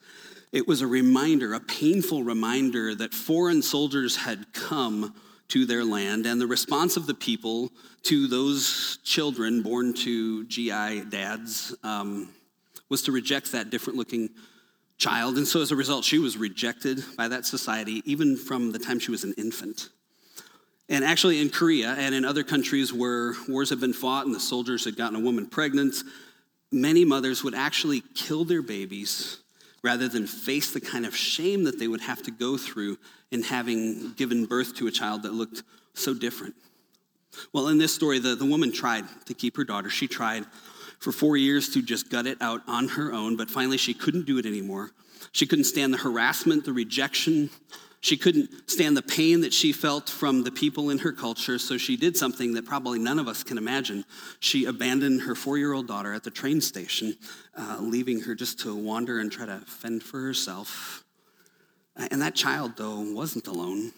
it 0.52 0.68
was 0.68 0.82
a 0.82 0.88
reminder, 0.88 1.54
a 1.54 1.60
painful 1.60 2.24
reminder 2.24 2.96
that 2.96 3.14
foreign 3.14 3.62
soldiers 3.62 4.16
had 4.16 4.54
come 4.54 5.14
to 5.50 5.66
their 5.66 5.84
land, 5.84 6.26
and 6.26 6.42
the 6.42 6.48
response 6.48 6.98
of 6.98 7.06
the 7.06 7.14
people 7.14 7.72
to 8.04 8.28
those 8.28 9.00
children 9.04 9.62
born 9.62 9.94
to 9.94 10.46
GI 10.46 11.06
dads 11.10 11.76
um, 11.84 12.30
was 12.90 13.02
to 13.04 13.12
reject 13.12 13.52
that 13.52 13.70
different 13.70 13.98
looking 13.98 14.30
child. 14.98 15.38
And 15.38 15.48
so 15.48 15.62
as 15.62 15.72
a 15.72 15.76
result, 15.76 16.04
she 16.04 16.20
was 16.20 16.38
rejected 16.38 17.04
by 17.18 17.28
that 17.28 17.46
society 17.46 18.02
even 18.06 18.36
from 18.36 18.72
the 18.72 18.80
time 18.80 19.00
she 19.00 19.12
was 19.12 19.24
an 19.24 19.34
infant. 19.38 19.90
And 20.90 21.04
actually, 21.04 21.42
in 21.42 21.50
Korea 21.50 21.96
and 21.98 22.16
in 22.16 22.24
other 22.24 22.44
countries 22.44 22.94
where 22.94 23.34
wars 23.48 23.70
have 23.70 23.82
been 23.82 23.94
fought 23.94 24.26
and 24.26 24.34
the 24.34 24.40
soldiers 24.40 24.86
had 24.86 24.96
gotten 24.96 25.18
a 25.18 25.20
woman 25.20 25.46
pregnant, 25.48 25.96
many 26.72 27.04
mothers 27.04 27.44
would 27.44 27.54
actually 27.54 28.02
kill 28.16 28.46
their 28.46 28.62
babies 28.62 29.40
rather 29.88 30.10
than 30.10 30.28
face 30.28 30.72
the 30.72 30.82
kind 30.82 31.06
of 31.06 31.16
shame 31.16 31.64
that 31.64 31.80
they 31.80 31.88
would 31.88 32.02
have 32.02 32.22
to 32.22 32.30
go 32.30 32.58
through 32.58 32.98
in 33.32 33.42
having 33.42 34.12
given 34.18 34.46
birth 34.46 34.76
to 34.76 34.86
a 34.86 34.92
child 34.92 35.24
that 35.24 35.32
looked 35.32 35.64
so 35.94 36.14
different. 36.14 36.54
Well, 37.54 37.70
in 37.70 37.78
this 37.78 37.96
story, 37.96 38.20
the, 38.20 38.36
the 38.36 38.46
woman 38.46 38.74
tried 38.74 39.06
to 39.28 39.34
keep 39.34 39.56
her 39.56 39.64
daughter. 39.64 39.90
She 39.90 40.06
tried 40.06 40.44
for 41.00 41.14
four 41.14 41.38
years 41.38 41.70
to 41.70 41.82
just 41.82 42.10
gut 42.10 42.28
it 42.28 42.38
out 42.42 42.64
on 42.68 42.90
her 42.90 43.14
own, 43.14 43.38
but 43.38 43.50
finally 43.50 43.78
she 43.78 43.94
couldn't 43.94 44.26
do 44.26 44.38
it 44.38 44.46
anymore. 44.46 44.92
She 45.32 45.48
couldn't 45.48 45.64
stand 45.64 45.94
the 45.94 46.00
harassment, 46.00 46.66
the 46.66 46.74
rejection. 46.74 47.50
She 48.00 48.16
couldn't 48.16 48.70
stand 48.70 48.96
the 48.96 49.02
pain 49.02 49.42
that 49.42 49.54
she 49.54 49.74
felt 49.74 50.10
from 50.10 50.44
the 50.44 50.52
people 50.52 50.92
in 50.92 51.00
her 51.00 51.12
culture, 51.12 51.58
so 51.58 51.78
she 51.78 51.98
did 51.98 52.16
something 52.16 52.54
that 52.54 52.66
probably 52.66 53.00
none 53.00 53.18
of 53.18 53.28
us 53.28 53.44
can 53.44 53.58
imagine. 53.58 54.06
She 54.40 54.66
abandoned 54.66 55.22
her 55.22 55.36
four 55.36 55.58
year 55.58 55.74
old 55.74 55.88
daughter 55.88 56.14
at 56.14 56.24
the 56.24 56.32
train 56.32 56.62
station, 56.62 57.18
uh, 57.58 57.78
leaving 57.80 58.22
her 58.22 58.36
just 58.36 58.60
to 58.60 58.76
wander 58.76 59.20
and 59.20 59.32
try 59.32 59.48
to 59.48 59.60
fend 59.66 60.04
for 60.04 60.22
herself. 60.22 61.04
And 61.96 62.22
that 62.22 62.36
child, 62.36 62.74
though, 62.78 63.00
wasn't 63.00 63.48
alone. 63.48 63.92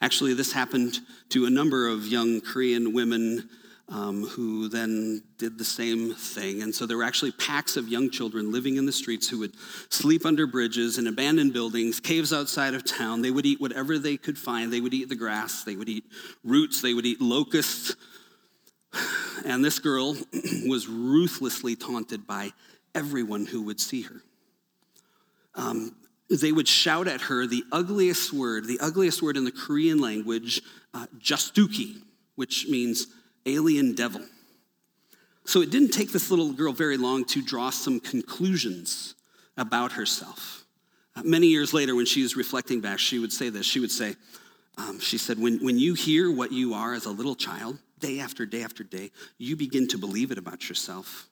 Actually, 0.00 0.34
this 0.34 0.52
happened 0.52 1.00
to 1.30 1.46
a 1.46 1.50
number 1.50 1.88
of 1.88 2.06
young 2.06 2.40
Korean 2.40 2.92
women 2.92 3.48
um, 3.88 4.26
who 4.26 4.68
then 4.68 5.22
did 5.38 5.58
the 5.58 5.64
same 5.64 6.12
thing. 6.12 6.62
And 6.62 6.74
so 6.74 6.86
there 6.86 6.96
were 6.96 7.04
actually 7.04 7.32
packs 7.32 7.76
of 7.76 7.88
young 7.88 8.10
children 8.10 8.50
living 8.50 8.76
in 8.76 8.86
the 8.86 8.92
streets 8.92 9.28
who 9.28 9.38
would 9.40 9.54
sleep 9.90 10.26
under 10.26 10.46
bridges 10.46 10.98
in 10.98 11.06
abandoned 11.06 11.52
buildings, 11.52 12.00
caves 12.00 12.32
outside 12.32 12.74
of 12.74 12.84
town. 12.84 13.22
They 13.22 13.30
would 13.30 13.46
eat 13.46 13.60
whatever 13.60 13.98
they 13.98 14.16
could 14.16 14.38
find. 14.38 14.72
They 14.72 14.80
would 14.80 14.94
eat 14.94 15.08
the 15.08 15.16
grass, 15.16 15.62
they 15.62 15.76
would 15.76 15.88
eat 15.88 16.04
roots, 16.42 16.82
they 16.82 16.94
would 16.94 17.06
eat 17.06 17.20
locusts. 17.20 17.94
And 19.44 19.64
this 19.64 19.78
girl 19.78 20.16
was 20.66 20.88
ruthlessly 20.88 21.76
taunted 21.76 22.26
by 22.26 22.52
everyone 22.94 23.46
who 23.46 23.62
would 23.62 23.78
see 23.78 24.02
her. 24.02 24.22
Um, 25.54 25.94
they 26.28 26.50
would 26.50 26.66
shout 26.66 27.06
at 27.06 27.22
her 27.22 27.46
the 27.46 27.62
ugliest 27.70 28.32
word, 28.32 28.66
the 28.66 28.80
ugliest 28.80 29.22
word 29.22 29.36
in 29.36 29.44
the 29.44 29.52
Korean 29.52 30.00
language, 30.00 30.60
uh, 30.92 31.06
jastuki, 31.20 32.02
which 32.34 32.66
means 32.68 33.06
alien 33.46 33.94
devil. 33.94 34.22
So 35.44 35.62
it 35.62 35.70
didn't 35.70 35.90
take 35.90 36.12
this 36.12 36.30
little 36.30 36.52
girl 36.52 36.72
very 36.72 36.96
long 36.96 37.24
to 37.26 37.40
draw 37.40 37.70
some 37.70 38.00
conclusions 38.00 39.14
about 39.56 39.92
herself. 39.92 40.64
Uh, 41.14 41.22
many 41.24 41.46
years 41.46 41.72
later, 41.72 41.94
when 41.94 42.06
she 42.06 42.22
was 42.22 42.36
reflecting 42.36 42.80
back, 42.80 42.98
she 42.98 43.18
would 43.18 43.32
say 43.32 43.48
this. 43.48 43.64
She 43.64 43.80
would 43.80 43.92
say, 43.92 44.16
um, 44.76 44.98
She 44.98 45.18
said, 45.18 45.38
when, 45.38 45.64
when 45.64 45.78
you 45.78 45.94
hear 45.94 46.30
what 46.30 46.52
you 46.52 46.74
are 46.74 46.94
as 46.94 47.06
a 47.06 47.10
little 47.10 47.36
child, 47.36 47.78
day 48.00 48.20
after 48.20 48.44
day 48.44 48.62
after 48.62 48.84
day, 48.84 49.10
you 49.38 49.56
begin 49.56 49.88
to 49.88 49.98
believe 49.98 50.30
it 50.30 50.38
about 50.38 50.68
yourself. 50.68 51.28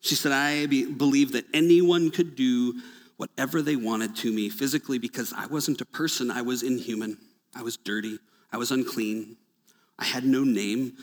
She 0.00 0.14
said, 0.14 0.32
I 0.32 0.66
be, 0.66 0.84
believe 0.84 1.32
that 1.32 1.44
anyone 1.52 2.10
could 2.10 2.36
do 2.36 2.80
whatever 3.16 3.60
they 3.60 3.76
wanted 3.76 4.16
to 4.16 4.32
me 4.32 4.48
physically 4.48 4.98
because 4.98 5.32
I 5.36 5.46
wasn't 5.46 5.80
a 5.80 5.84
person, 5.84 6.30
I 6.30 6.42
was 6.42 6.62
inhuman, 6.62 7.18
I 7.54 7.62
was 7.62 7.76
dirty, 7.76 8.18
I 8.52 8.56
was 8.56 8.70
unclean, 8.70 9.36
I 10.00 10.04
had 10.04 10.24
no 10.24 10.42
name. 10.42 10.94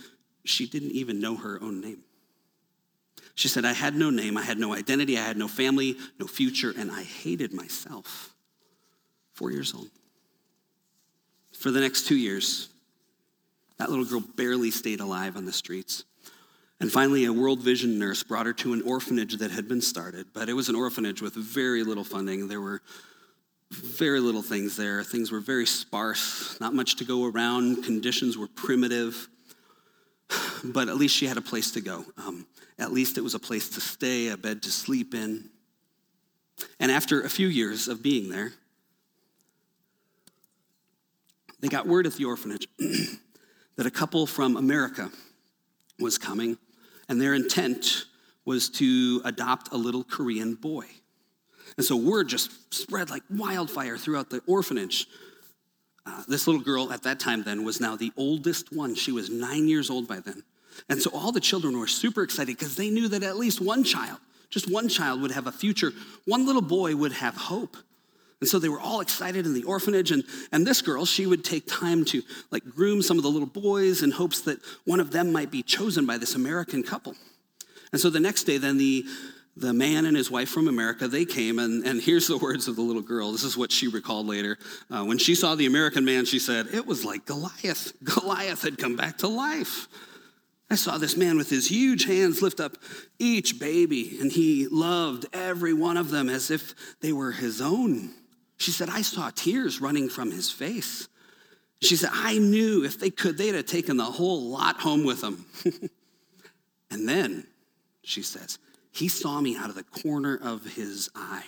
She 0.44 0.68
didn't 0.68 0.92
even 0.92 1.22
know 1.22 1.38
her 1.38 1.60
own 1.62 1.80
name. 1.80 2.00
She 3.36 3.48
said, 3.48 3.66
I 3.66 3.74
had 3.74 3.94
no 3.94 4.10
name, 4.10 4.36
I 4.36 4.42
had 4.42 4.58
no 4.58 4.74
identity, 4.74 5.16
I 5.16 5.22
had 5.22 5.38
no 5.38 5.48
family, 5.48 5.96
no 6.20 6.26
future, 6.26 6.74
and 6.76 6.90
I 6.90 7.04
hated 7.04 7.54
myself. 7.54 8.34
Four 9.34 9.52
years 9.52 9.76
old. 9.76 9.90
For 11.56 11.70
the 11.70 11.80
next 11.80 12.08
two 12.08 12.16
years, 12.16 12.70
that 13.78 13.92
little 13.92 14.06
girl 14.06 14.24
barely 14.36 14.72
stayed 14.72 15.02
alive 15.02 15.38
on 15.38 15.46
the 15.46 15.52
streets. 15.52 16.04
And 16.80 16.92
finally, 16.92 17.26
a 17.26 17.34
World 17.34 17.60
Vision 17.60 18.00
nurse 18.00 18.24
brought 18.24 18.48
her 18.48 18.54
to 18.54 18.74
an 18.74 18.82
orphanage 18.82 19.38
that 19.38 19.52
had 19.52 19.68
been 19.68 19.82
started, 19.82 20.28
but 20.34 20.50
it 20.50 20.54
was 20.54 20.70
an 20.70 20.76
orphanage 20.76 21.22
with 21.22 21.36
very 21.36 21.84
little 21.84 22.04
funding. 22.04 22.48
There 22.48 22.62
were 22.62 22.82
very 23.72 24.20
little 24.20 24.42
things 24.42 24.78
there. 24.78 25.04
Things 25.04 25.32
were 25.32 25.40
very 25.40 25.66
sparse, 25.66 26.60
not 26.60 26.74
much 26.74 26.96
to 26.98 27.06
go 27.06 27.26
around. 27.26 27.84
Conditions 27.84 28.38
were 28.38 28.48
primitive, 28.48 29.28
but 30.64 30.88
at 30.88 30.96
least 30.96 31.16
she 31.16 31.26
had 31.26 31.38
a 31.38 31.42
place 31.42 31.72
to 31.72 31.82
go. 31.82 32.06
Um, 32.18 32.48
at 32.80 32.92
least 32.92 33.18
it 33.18 33.22
was 33.22 33.34
a 33.34 33.40
place 33.40 33.70
to 33.70 33.82
stay, 33.82 34.30
a 34.30 34.38
bed 34.38 34.62
to 34.64 34.72
sleep 34.72 35.14
in. 35.14 35.50
And 36.80 36.92
after 36.92 37.22
a 37.22 37.30
few 37.30 37.48
years 37.48 37.88
of 37.88 38.02
being 38.02 38.30
there, 38.30 38.54
they 41.60 41.68
got 41.68 41.88
word 41.88 42.06
at 42.06 42.14
the 42.14 42.26
orphanage 42.26 42.68
that 43.76 43.86
a 43.86 43.92
couple 43.92 44.28
from 44.28 44.58
America 44.58 45.12
was 46.00 46.18
coming, 46.18 46.58
and 47.10 47.20
their 47.20 47.34
intent 47.34 48.06
was 48.46 48.70
to 48.70 49.22
adopt 49.26 49.72
a 49.72 49.78
little 49.78 50.04
Korean 50.04 50.56
boy. 50.56 50.86
And 51.78 51.86
so 51.86 51.96
word 51.96 52.28
just 52.28 52.74
spread 52.74 53.10
like 53.10 53.24
wildfire 53.30 53.98
throughout 53.98 54.30
the 54.30 54.42
orphanage. 54.48 55.08
Uh, 56.06 56.24
this 56.28 56.48
little 56.48 56.62
girl 56.62 56.92
at 56.92 57.04
that 57.04 57.20
time 57.20 57.44
then 57.44 57.64
was 57.64 57.80
now 57.80 57.96
the 57.96 58.12
oldest 58.18 58.74
one. 58.74 58.96
She 58.96 59.12
was 59.12 59.30
nine 59.30 59.68
years 59.68 59.90
old 59.90 60.08
by 60.08 60.20
then. 60.20 60.44
And 60.90 61.02
so 61.02 61.12
all 61.14 61.32
the 61.32 61.40
children 61.40 61.78
were 61.80 61.88
super 61.88 62.24
excited 62.24 62.58
because 62.58 62.76
they 62.76 62.90
knew 62.90 63.08
that 63.10 63.24
at 63.24 63.38
least 63.38 63.62
one 63.62 63.84
child, 63.84 64.20
just 64.50 64.72
one 64.72 64.90
child, 64.90 65.22
would 65.22 65.32
have 65.32 65.48
a 65.48 65.52
future. 65.52 65.92
One 66.26 66.46
little 66.46 66.62
boy 66.62 66.96
would 66.96 67.14
have 67.14 67.36
hope. 67.36 67.78
And 68.40 68.48
so 68.48 68.60
they 68.60 68.70
were 68.70 68.80
all 68.80 69.02
excited 69.02 69.46
in 69.46 69.54
the 69.54 69.64
orphanage. 69.64 70.12
And, 70.12 70.24
and 70.52 70.66
this 70.66 70.82
girl, 70.82 71.06
she 71.06 71.26
would 71.26 71.44
take 71.44 71.66
time 71.68 72.06
to 72.06 72.22
like 72.52 72.64
groom 72.64 73.02
some 73.02 73.18
of 73.18 73.24
the 73.24 73.30
little 73.30 73.48
boys 73.48 74.04
in 74.04 74.12
hopes 74.12 74.42
that 74.42 74.60
one 74.86 75.00
of 75.00 75.12
them 75.12 75.32
might 75.32 75.52
be 75.52 75.64
chosen 75.64 76.06
by 76.06 76.18
this 76.18 76.36
American 76.36 76.84
couple. 76.84 77.16
And 77.92 78.00
so 78.00 78.10
the 78.10 78.20
next 78.20 78.44
day, 78.44 78.58
then 78.58 78.78
the 78.78 79.06
the 79.60 79.74
man 79.74 80.06
and 80.06 80.16
his 80.16 80.30
wife 80.30 80.50
from 80.50 80.68
America, 80.68 81.08
they 81.08 81.26
came, 81.26 81.60
and, 81.60 81.86
and 81.86 82.02
here's 82.02 82.28
the 82.28 82.38
words 82.38 82.68
of 82.68 82.76
the 82.76 82.82
little 82.82 83.02
girl. 83.02 83.32
This 83.32 83.44
is 83.44 83.58
what 83.58 83.72
she 83.72 83.88
recalled 83.88 84.28
later. 84.28 84.58
Uh, 84.90 85.04
when 85.04 85.18
she 85.18 85.36
saw 85.36 85.56
the 85.56 85.66
American 85.66 86.06
man, 86.06 86.26
she 86.26 86.40
said, 86.40 86.68
It 86.74 86.86
was 86.86 87.04
like 87.04 87.26
Goliath. 87.26 87.94
Goliath 88.04 88.62
had 88.62 88.78
come 88.78 88.96
back 88.96 89.20
to 89.20 89.28
life. 89.28 89.88
I 90.70 90.76
saw 90.76 90.98
this 90.98 91.16
man 91.16 91.38
with 91.38 91.50
his 91.50 91.68
huge 91.68 92.06
hands 92.06 92.42
lift 92.42 92.60
up 92.60 92.78
each 93.20 93.60
baby, 93.60 94.18
and 94.20 94.32
he 94.32 94.68
loved 94.68 95.26
every 95.32 95.74
one 95.74 95.98
of 95.98 96.12
them 96.12 96.30
as 96.30 96.52
if 96.52 96.74
they 97.00 97.14
were 97.14 97.32
his 97.32 97.62
own. 97.62 98.12
She 98.58 98.72
said, 98.72 98.90
I 98.90 99.02
saw 99.02 99.30
tears 99.30 99.80
running 99.80 100.10
from 100.10 100.32
his 100.32 100.52
face. 100.52 101.08
She 101.82 101.96
said, 101.96 102.10
I 102.12 102.38
knew 102.38 102.84
if 102.84 103.00
they 103.00 103.12
could, 103.12 103.38
they'd 103.38 103.56
have 103.56 103.66
taken 103.66 103.98
the 103.98 104.04
whole 104.04 104.50
lot 104.50 104.78
home 104.78 105.06
with 105.06 105.22
them. 105.22 105.46
and 106.92 107.08
then, 107.08 107.46
she 108.02 108.24
says, 108.24 108.58
he 108.98 109.08
saw 109.08 109.40
me 109.40 109.56
out 109.56 109.70
of 109.70 109.76
the 109.76 109.84
corner 109.84 110.40
of 110.42 110.66
his 110.66 111.10
eye. 111.16 111.46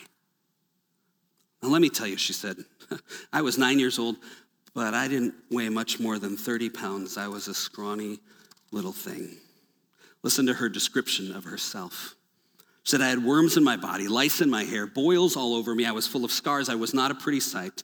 Now, 1.62 1.68
let 1.68 1.82
me 1.82 1.90
tell 1.90 2.06
you, 2.06 2.16
she 2.16 2.32
said, 2.32 2.56
I 3.32 3.42
was 3.42 3.58
nine 3.58 3.78
years 3.78 3.98
old, 3.98 4.16
but 4.72 4.94
I 4.94 5.08
didn't 5.08 5.34
weigh 5.50 5.68
much 5.68 5.98
more 5.98 6.18
than 6.18 6.36
30 6.36 6.70
pounds. 6.70 7.16
I 7.16 7.26
was 7.26 7.48
a 7.48 7.54
scrawny 7.54 8.20
little 8.70 8.92
thing. 8.92 9.36
Listen 10.22 10.46
to 10.46 10.54
her 10.54 10.68
description 10.68 11.34
of 11.34 11.44
herself. 11.44 12.14
She 12.84 12.92
said, 12.92 13.00
I 13.00 13.08
had 13.08 13.24
worms 13.24 13.56
in 13.56 13.64
my 13.64 13.76
body, 13.76 14.06
lice 14.06 14.40
in 14.40 14.48
my 14.48 14.64
hair, 14.64 14.86
boils 14.86 15.36
all 15.36 15.54
over 15.54 15.74
me. 15.74 15.84
I 15.84 15.92
was 15.92 16.06
full 16.06 16.24
of 16.24 16.32
scars. 16.32 16.68
I 16.68 16.76
was 16.76 16.94
not 16.94 17.10
a 17.10 17.14
pretty 17.14 17.40
sight. 17.40 17.82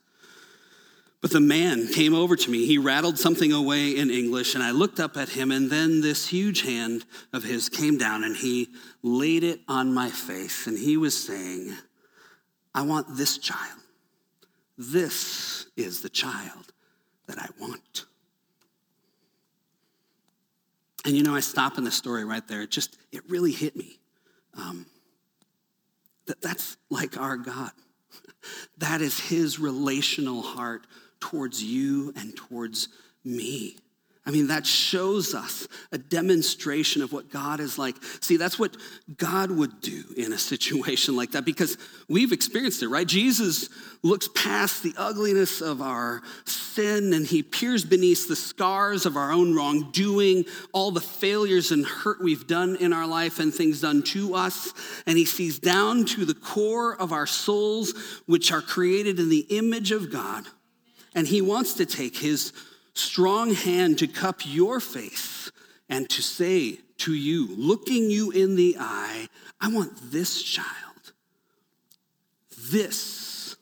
But 1.26 1.32
the 1.32 1.40
man 1.40 1.88
came 1.88 2.14
over 2.14 2.36
to 2.36 2.50
me. 2.52 2.66
He 2.66 2.78
rattled 2.78 3.18
something 3.18 3.50
away 3.52 3.96
in 3.96 4.12
English, 4.12 4.54
and 4.54 4.62
I 4.62 4.70
looked 4.70 5.00
up 5.00 5.16
at 5.16 5.28
him, 5.28 5.50
and 5.50 5.68
then 5.68 6.00
this 6.00 6.28
huge 6.28 6.62
hand 6.62 7.04
of 7.32 7.42
his 7.42 7.68
came 7.68 7.98
down 7.98 8.22
and 8.22 8.36
he 8.36 8.68
laid 9.02 9.42
it 9.42 9.58
on 9.66 9.92
my 9.92 10.08
face. 10.08 10.68
And 10.68 10.78
he 10.78 10.96
was 10.96 11.20
saying, 11.20 11.74
I 12.72 12.82
want 12.82 13.16
this 13.16 13.38
child. 13.38 13.80
This 14.78 15.66
is 15.76 16.00
the 16.00 16.08
child 16.08 16.72
that 17.26 17.40
I 17.40 17.48
want. 17.58 18.06
And 21.04 21.16
you 21.16 21.24
know, 21.24 21.34
I 21.34 21.40
stop 21.40 21.76
in 21.76 21.82
the 21.82 21.90
story 21.90 22.24
right 22.24 22.46
there. 22.46 22.62
It 22.62 22.70
just, 22.70 22.98
it 23.10 23.28
really 23.28 23.50
hit 23.50 23.74
me. 23.74 23.98
Um, 24.56 24.86
that 26.26 26.40
that's 26.40 26.76
like 26.88 27.18
our 27.18 27.36
God. 27.36 27.72
That 28.78 29.00
is 29.00 29.18
his 29.18 29.58
relational 29.58 30.40
heart 30.40 30.86
towards 31.20 31.62
you 31.62 32.12
and 32.16 32.36
towards 32.36 32.88
me. 33.24 33.76
I 34.28 34.32
mean, 34.32 34.48
that 34.48 34.66
shows 34.66 35.36
us 35.36 35.68
a 35.92 35.98
demonstration 35.98 37.00
of 37.00 37.12
what 37.12 37.30
God 37.30 37.60
is 37.60 37.78
like. 37.78 37.94
See, 38.20 38.36
that's 38.36 38.58
what 38.58 38.76
God 39.16 39.52
would 39.52 39.80
do 39.80 40.02
in 40.16 40.32
a 40.32 40.38
situation 40.56 41.14
like 41.14 41.30
that 41.32 41.44
because 41.44 41.78
we've 42.08 42.32
experienced 42.32 42.82
it, 42.82 42.88
right? 42.88 43.06
Jesus 43.06 43.68
looks 44.02 44.28
past 44.34 44.82
the 44.82 44.94
ugliness 44.96 45.60
of 45.60 45.80
our 45.80 46.22
sin 46.44 47.12
and 47.12 47.24
he 47.24 47.44
peers 47.44 47.84
beneath 47.84 48.26
the 48.26 48.34
scars 48.34 49.06
of 49.06 49.16
our 49.16 49.30
own 49.30 49.54
wrongdoing, 49.54 50.44
all 50.72 50.90
the 50.90 51.00
failures 51.00 51.70
and 51.70 51.86
hurt 51.86 52.20
we've 52.20 52.48
done 52.48 52.74
in 52.76 52.92
our 52.92 53.06
life 53.06 53.38
and 53.38 53.54
things 53.54 53.80
done 53.80 54.02
to 54.02 54.34
us. 54.34 54.72
And 55.06 55.16
he 55.16 55.24
sees 55.24 55.60
down 55.60 56.04
to 56.06 56.24
the 56.24 56.34
core 56.34 57.00
of 57.00 57.12
our 57.12 57.26
souls, 57.28 57.94
which 58.26 58.50
are 58.50 58.62
created 58.62 59.20
in 59.20 59.28
the 59.28 59.46
image 59.50 59.92
of 59.92 60.10
God. 60.10 60.46
And 61.16 61.26
he 61.26 61.40
wants 61.40 61.74
to 61.74 61.86
take 61.86 62.18
his 62.18 62.52
strong 62.92 63.54
hand 63.54 63.98
to 63.98 64.06
cup 64.06 64.42
your 64.44 64.80
face 64.80 65.50
and 65.88 66.08
to 66.10 66.22
say 66.22 66.78
to 66.98 67.14
you, 67.14 67.48
looking 67.56 68.10
you 68.10 68.30
in 68.30 68.54
the 68.54 68.76
eye, 68.78 69.28
I 69.60 69.68
want 69.68 70.12
this 70.12 70.42
child. 70.42 70.66
This, 72.70 73.56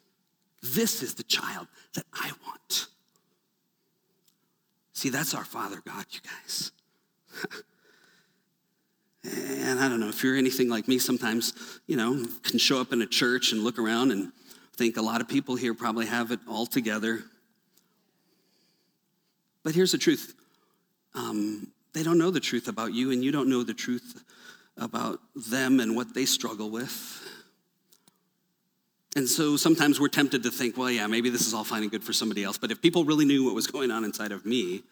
this 0.62 1.00
is 1.02 1.14
the 1.14 1.22
child 1.22 1.68
that 1.94 2.04
I 2.12 2.32
want. 2.44 2.88
See, 4.92 5.10
that's 5.10 5.32
our 5.32 5.44
Father 5.44 5.80
God, 5.86 6.06
you 6.10 6.20
guys. 6.28 6.72
and 9.62 9.78
I 9.78 9.88
don't 9.88 10.00
know 10.00 10.08
if 10.08 10.24
you're 10.24 10.36
anything 10.36 10.68
like 10.68 10.88
me, 10.88 10.98
sometimes, 10.98 11.54
you 11.86 11.96
know, 11.96 12.24
can 12.42 12.58
show 12.58 12.80
up 12.80 12.92
in 12.92 13.00
a 13.00 13.06
church 13.06 13.52
and 13.52 13.62
look 13.62 13.78
around 13.78 14.10
and 14.10 14.32
think 14.76 14.96
a 14.96 15.02
lot 15.02 15.20
of 15.20 15.28
people 15.28 15.54
here 15.54 15.74
probably 15.74 16.06
have 16.06 16.32
it 16.32 16.40
all 16.48 16.66
together. 16.66 17.22
But 19.64 19.74
here's 19.74 19.92
the 19.92 19.98
truth 19.98 20.34
um, 21.14 21.68
they 21.92 22.02
don't 22.02 22.18
know 22.18 22.30
the 22.30 22.40
truth 22.40 22.68
about 22.68 22.92
you, 22.92 23.10
and 23.10 23.24
you 23.24 23.32
don't 23.32 23.48
know 23.48 23.62
the 23.62 23.74
truth 23.74 24.24
about 24.76 25.20
them 25.34 25.80
and 25.80 25.96
what 25.96 26.14
they 26.14 26.24
struggle 26.24 26.70
with. 26.70 27.20
And 29.16 29.28
so 29.28 29.56
sometimes 29.56 30.00
we're 30.00 30.08
tempted 30.08 30.42
to 30.42 30.50
think, 30.50 30.76
well, 30.76 30.90
yeah, 30.90 31.06
maybe 31.06 31.30
this 31.30 31.46
is 31.46 31.54
all 31.54 31.62
fine 31.62 31.82
and 31.82 31.90
good 31.90 32.02
for 32.02 32.12
somebody 32.12 32.42
else. 32.42 32.58
But 32.58 32.72
if 32.72 32.82
people 32.82 33.04
really 33.04 33.24
knew 33.24 33.44
what 33.44 33.54
was 33.54 33.68
going 33.68 33.92
on 33.92 34.02
inside 34.02 34.32
of 34.32 34.44
me, 34.44 34.82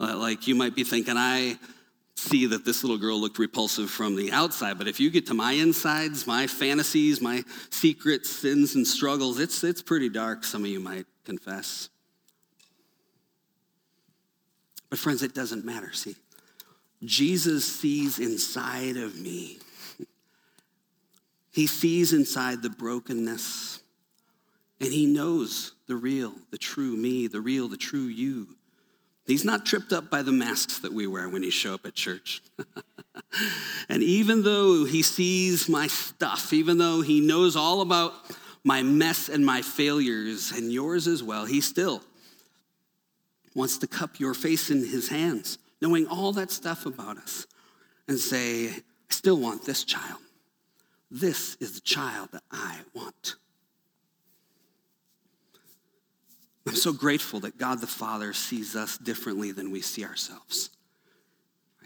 uh, 0.00 0.16
like 0.16 0.48
you 0.48 0.54
might 0.54 0.74
be 0.74 0.82
thinking, 0.82 1.14
I 1.18 1.58
see 2.16 2.46
that 2.46 2.64
this 2.64 2.82
little 2.82 2.96
girl 2.96 3.20
looked 3.20 3.38
repulsive 3.38 3.90
from 3.90 4.16
the 4.16 4.32
outside. 4.32 4.78
But 4.78 4.88
if 4.88 4.98
you 4.98 5.10
get 5.10 5.26
to 5.26 5.34
my 5.34 5.52
insides, 5.52 6.26
my 6.26 6.46
fantasies, 6.46 7.20
my 7.20 7.44
secrets, 7.68 8.30
sins, 8.30 8.74
and 8.74 8.86
struggles, 8.86 9.38
it's, 9.38 9.62
it's 9.62 9.82
pretty 9.82 10.08
dark, 10.08 10.44
some 10.44 10.64
of 10.64 10.70
you 10.70 10.80
might 10.80 11.04
confess. 11.24 11.90
But, 14.90 14.98
friends, 14.98 15.22
it 15.22 15.34
doesn't 15.34 15.64
matter. 15.64 15.92
See, 15.92 16.16
Jesus 17.02 17.64
sees 17.64 18.18
inside 18.18 18.96
of 18.96 19.18
me, 19.18 19.58
He 21.52 21.66
sees 21.66 22.12
inside 22.12 22.62
the 22.62 22.70
brokenness, 22.70 23.80
and 24.80 24.92
He 24.92 25.06
knows 25.06 25.72
the 25.86 25.96
real, 25.96 26.34
the 26.50 26.58
true 26.58 26.96
me, 26.96 27.26
the 27.26 27.40
real, 27.40 27.68
the 27.68 27.76
true 27.76 28.00
you. 28.00 28.48
He's 29.26 29.44
not 29.44 29.64
tripped 29.64 29.92
up 29.92 30.10
by 30.10 30.22
the 30.22 30.32
masks 30.32 30.78
that 30.80 30.92
we 30.92 31.06
wear 31.06 31.28
when 31.28 31.44
he 31.44 31.50
show 31.50 31.74
up 31.74 31.86
at 31.86 31.94
church. 31.94 32.42
and 33.88 34.02
even 34.02 34.42
though 34.42 34.84
he 34.84 35.02
sees 35.02 35.68
my 35.68 35.86
stuff, 35.86 36.52
even 36.52 36.78
though 36.78 37.00
he 37.00 37.20
knows 37.20 37.54
all 37.54 37.80
about 37.80 38.12
my 38.64 38.82
mess 38.82 39.28
and 39.28 39.46
my 39.46 39.62
failures 39.62 40.50
and 40.50 40.72
yours 40.72 41.06
as 41.06 41.22
well, 41.22 41.44
he 41.44 41.60
still 41.60 42.02
wants 43.54 43.78
to 43.78 43.86
cup 43.86 44.20
your 44.20 44.34
face 44.34 44.70
in 44.70 44.78
his 44.78 45.08
hands, 45.08 45.58
knowing 45.80 46.06
all 46.06 46.32
that 46.32 46.50
stuff 46.50 46.86
about 46.86 47.18
us, 47.18 47.46
and 48.08 48.18
say, 48.18 48.68
I 48.68 48.82
still 49.08 49.38
want 49.38 49.64
this 49.64 49.84
child. 49.84 50.20
This 51.10 51.56
is 51.56 51.74
the 51.74 51.80
child 51.80 52.28
that 52.32 52.42
I 52.50 52.76
want. 52.94 53.36
I'm 56.66 56.76
so 56.76 56.92
grateful 56.92 57.40
that 57.40 57.58
God 57.58 57.80
the 57.80 57.86
Father 57.86 58.32
sees 58.32 58.76
us 58.76 58.96
differently 58.98 59.50
than 59.50 59.72
we 59.72 59.80
see 59.80 60.04
ourselves. 60.04 60.70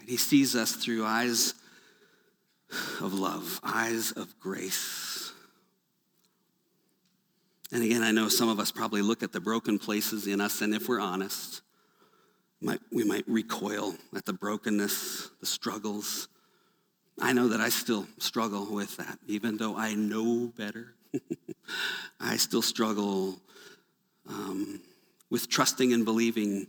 He 0.05 0.17
sees 0.17 0.55
us 0.55 0.73
through 0.73 1.05
eyes 1.05 1.55
of 3.01 3.13
love, 3.13 3.59
eyes 3.63 4.11
of 4.11 4.39
grace. 4.39 5.14
And 7.71 7.83
again, 7.83 8.03
I 8.03 8.11
know 8.11 8.29
some 8.29 8.49
of 8.49 8.59
us 8.59 8.71
probably 8.71 9.01
look 9.01 9.23
at 9.23 9.31
the 9.31 9.39
broken 9.39 9.79
places 9.79 10.27
in 10.27 10.39
us, 10.39 10.61
and 10.61 10.73
if 10.73 10.87
we're 10.87 10.99
honest, 10.99 11.61
might, 12.61 12.79
we 12.91 13.03
might 13.03 13.27
recoil 13.27 13.95
at 14.15 14.25
the 14.25 14.33
brokenness, 14.33 15.31
the 15.39 15.45
struggles. 15.45 16.27
I 17.19 17.33
know 17.33 17.47
that 17.49 17.61
I 17.61 17.69
still 17.69 18.07
struggle 18.17 18.65
with 18.73 18.97
that, 18.97 19.19
even 19.27 19.57
though 19.57 19.75
I 19.75 19.95
know 19.95 20.51
better. 20.55 20.95
I 22.19 22.37
still 22.37 22.61
struggle 22.61 23.39
um, 24.27 24.81
with 25.29 25.49
trusting 25.49 25.93
and 25.93 26.05
believing 26.05 26.67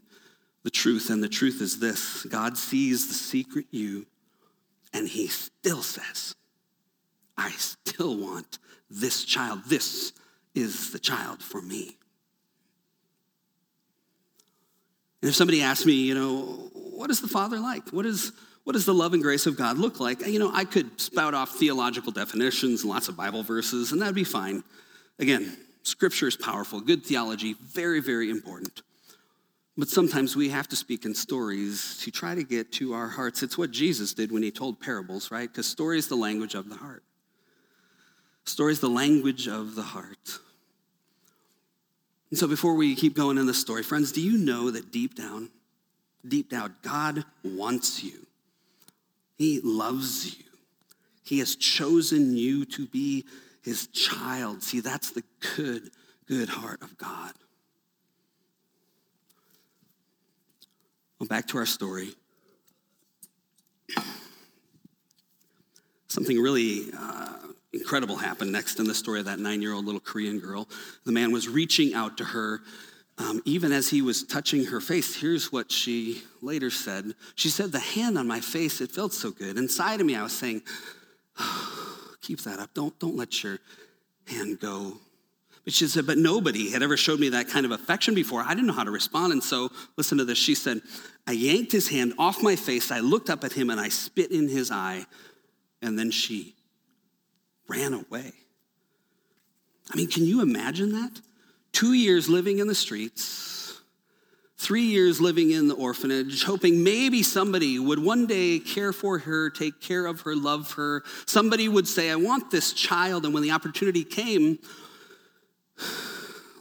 the 0.63 0.71
truth. 0.71 1.11
And 1.11 1.23
the 1.23 1.29
truth 1.29 1.61
is 1.61 1.79
this 1.79 2.25
God 2.25 2.57
sees 2.57 3.09
the 3.09 3.15
secret 3.15 3.67
you, 3.71 4.07
and 4.93 5.09
He 5.09 5.27
still 5.29 5.83
says, 5.83 6.35
I 7.37 7.51
still 7.51 8.17
want 8.17 8.59
this 8.89 9.25
child. 9.25 9.61
This 9.67 10.13
is 10.57 10.91
the 10.91 10.99
child 10.99 11.43
for 11.43 11.61
me. 11.61 11.97
And 15.23 15.29
if 15.29 15.35
somebody 15.35 15.63
asks 15.63 15.87
me, 15.87 15.93
you 15.93 16.15
know, 16.15 16.71
what 16.73 17.11
is 17.11 17.21
the 17.21 17.29
Father 17.29 17.59
like? 17.59 17.91
What 17.91 18.07
is 18.07 18.33
what 18.65 18.73
does 18.73 18.85
the 18.85 18.95
love 18.95 19.15
and 19.15 19.23
grace 19.23 19.47
of 19.47 19.57
God 19.57 19.79
look 19.79 20.01
like? 20.01 20.27
You 20.27 20.41
know, 20.41 20.51
I 20.53 20.65
could 20.65 21.01
spout 21.01 21.35
off 21.35 21.53
theological 21.53 22.11
definitions 22.11 22.83
and 22.83 22.91
lots 22.91 23.09
of 23.09 23.17
Bible 23.17 23.45
verses, 23.45 23.93
and 23.93 24.03
that'd 24.03 24.13
be 24.13 24.25
fine. 24.25 24.65
Again, 25.21 25.57
scripture 25.85 26.27
is 26.27 26.37
powerful, 26.37 26.81
good 26.81 27.05
theology, 27.05 27.55
very, 27.61 28.01
very 28.01 28.29
important. 28.29 28.83
But 29.77 29.89
sometimes 29.89 30.35
we 30.35 30.49
have 30.49 30.67
to 30.69 30.77
speak 30.77 31.05
in 31.05 31.15
stories 31.15 31.99
to 32.03 32.11
try 32.11 32.35
to 32.35 32.43
get 32.43 32.73
to 32.73 32.95
our 32.95 33.07
hearts. 33.07 33.45
It's 33.45 33.57
what 33.57 33.71
Jesus 33.71 34.15
did 34.15 34.33
when 34.33 34.43
he 34.43 34.51
told 34.51 34.81
parables, 34.81 35.31
right? 35.31 35.49
Because 35.49 35.67
story 35.67 35.99
is 35.99 36.09
the 36.09 36.17
language 36.17 36.55
of 36.55 36.69
the 36.69 36.77
heart. 36.77 37.05
Story 38.47 38.73
is 38.73 38.81
the 38.81 38.89
language 38.89 39.47
of 39.47 39.77
the 39.77 39.83
heart. 39.83 40.41
And 42.31 42.39
so 42.39 42.49
before 42.49 42.75
we 42.75 42.95
keep 42.95 43.15
going 43.15 43.39
in 43.39 43.47
the 43.47 43.55
story, 43.55 43.83
friends, 43.83 44.13
do 44.13 44.21
you 44.21 44.37
know 44.37 44.71
that 44.71 44.91
deep 44.91 45.15
down, 45.15 45.51
deep 46.27 46.51
down, 46.51 46.75
God 46.83 47.25
wants 47.45 48.03
you? 48.03 48.27
He 49.37 49.61
loves 49.63 50.39
you. 50.39 50.45
He 51.23 51.39
has 51.41 51.57
chosen 51.57 52.37
you 52.37 52.65
to 52.67 52.87
be 52.87 53.25
his 53.63 53.89
child. 53.89 54.63
See, 54.63 54.81
that's 54.81 55.11
the 55.11 55.25
good, 55.57 55.91
good 56.27 56.49
heart 56.49 56.83
of 56.83 56.97
God. 56.97 57.33
Well, 61.19 61.27
back 61.27 61.47
to 61.49 61.59
our 61.59 61.67
story. 61.67 62.15
Something 66.09 66.41
really 66.41 66.91
uh, 66.97 67.37
incredible 67.73 68.17
happened 68.17 68.53
next 68.53 68.79
in 68.79 68.87
the 68.87 68.95
story 68.95 69.21
of 69.21 69.27
that 69.27 69.39
nine 69.39 69.63
year 69.63 69.73
old 69.73 69.85
little 69.85 70.01
Korean 70.01 70.39
girl. 70.39 70.69
The 71.05 71.13
man 71.13 71.33
was 71.33 71.49
reaching 71.49 71.95
out 71.95 72.19
to 72.19 72.25
her 72.25 72.61
um, 73.19 73.41
even 73.45 73.73
as 73.73 73.89
he 73.89 74.03
was 74.03 74.25
touching 74.25 74.67
her 74.67 74.81
face. 74.81 75.15
Here's 75.19 75.51
what 75.51 75.73
she 75.73 76.23
later 76.43 76.71
said 76.71 77.15
She 77.35 77.49
said, 77.49 77.73
The 77.73 77.81
hand 77.81 78.19
on 78.19 78.27
my 78.27 78.41
face, 78.41 78.81
it 78.81 78.91
felt 78.91 79.13
so 79.13 79.31
good. 79.31 79.57
Inside 79.57 80.01
of 80.01 80.07
me, 80.07 80.17
I 80.17 80.23
was 80.23 80.37
saying, 80.37 80.63
oh, 81.39 81.93
Keep 82.23 82.41
that 82.41 82.59
up. 82.59 82.75
Don't, 82.75 82.99
don't 82.99 83.17
let 83.17 83.45
your 83.45 83.61
hand 84.27 84.59
go. 84.59 84.95
But 85.65 85.73
she 85.73 85.87
said, 85.87 86.07
But 86.07 86.19
nobody 86.19 86.71
had 86.71 86.83
ever 86.83 86.97
showed 86.97 87.21
me 87.21 87.31
that 87.31 87.49
kind 87.49 87.65
of 87.65 87.73
affection 87.73 88.15
before. 88.15 88.43
I 88.43 88.51
didn't 88.51 88.67
know 88.67 88.73
how 88.73 88.85
to 88.85 88.91
respond. 88.91 89.33
And 89.33 89.43
so, 89.43 89.71
listen 89.97 90.19
to 90.19 90.25
this. 90.25 90.39
She 90.39 90.55
said, 90.55 90.83
I 91.27 91.33
yanked 91.33 91.73
his 91.73 91.89
hand 91.89 92.15
off 92.19 92.43
my 92.43 92.57
face. 92.57 92.91
I 92.91 93.01
looked 93.01 93.31
up 93.31 93.45
at 93.45 93.53
him 93.53 93.71
and 93.71 93.81
I 93.81 93.89
spit 93.89 94.31
in 94.31 94.49
his 94.49 94.71
eye. 94.71 95.07
And 95.83 95.99
then 95.99 96.11
she 96.11 96.56
ran 97.69 97.95
away. 97.95 98.33
I 99.91 99.97
mean, 99.97 100.09
can 100.09 100.25
you 100.25 100.43
imagine 100.43 100.93
that? 100.93 101.21
Two 101.73 101.93
years 101.93 102.29
living 102.29 102.59
in 102.59 102.67
the 102.67 102.75
streets, 102.75 103.81
three 104.59 104.85
years 104.85 105.21
living 105.21 105.51
in 105.51 105.69
the 105.69 105.75
orphanage, 105.75 106.45
hoping 106.45 106.83
maybe 106.83 107.23
somebody 107.23 107.79
would 107.79 107.99
one 107.99 108.27
day 108.27 108.59
care 108.59 108.93
for 108.93 109.19
her, 109.19 109.51
take 109.51 109.81
care 109.81 110.07
of 110.07 110.23
her, 110.23 110.35
love 110.35 110.73
her. 110.73 111.03
Somebody 111.27 111.69
would 111.69 111.87
say, 111.87 112.11
I 112.11 112.17
want 112.17 112.51
this 112.51 112.73
child. 112.73 113.25
And 113.25 113.35
when 113.35 113.43
the 113.43 113.51
opportunity 113.51 114.05
came, 114.05 114.59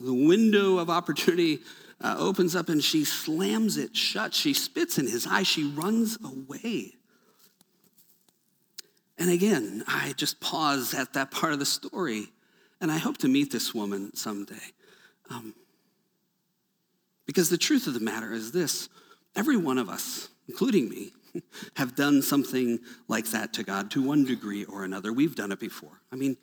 the 0.01 0.13
window 0.13 0.77
of 0.77 0.89
opportunity 0.89 1.59
uh, 2.01 2.15
opens 2.19 2.55
up 2.55 2.69
and 2.69 2.83
she 2.83 3.05
slams 3.05 3.77
it 3.77 3.95
shut. 3.95 4.33
She 4.33 4.53
spits 4.53 4.97
in 4.97 5.07
his 5.07 5.25
eye. 5.25 5.43
She 5.43 5.63
runs 5.63 6.17
away. 6.23 6.94
And 9.17 9.29
again, 9.29 9.83
I 9.87 10.13
just 10.17 10.39
pause 10.39 10.93
at 10.93 11.13
that 11.13 11.31
part 11.31 11.53
of 11.53 11.59
the 11.59 11.65
story, 11.65 12.27
and 12.81 12.91
I 12.91 12.97
hope 12.97 13.17
to 13.19 13.27
meet 13.27 13.51
this 13.51 13.73
woman 13.73 14.15
someday. 14.15 14.55
Um, 15.29 15.55
because 17.25 17.49
the 17.49 17.57
truth 17.57 17.87
of 17.87 17.93
the 17.93 17.99
matter 17.99 18.33
is 18.33 18.51
this 18.51 18.89
every 19.35 19.57
one 19.57 19.77
of 19.77 19.89
us, 19.89 20.29
including 20.47 20.89
me, 20.89 21.13
have 21.75 21.95
done 21.95 22.21
something 22.21 22.79
like 23.07 23.25
that 23.31 23.53
to 23.53 23.63
God 23.63 23.91
to 23.91 24.01
one 24.01 24.25
degree 24.25 24.65
or 24.65 24.83
another. 24.83 25.11
We've 25.11 25.35
done 25.35 25.51
it 25.51 25.59
before. 25.59 26.01
I 26.11 26.15
mean, 26.15 26.37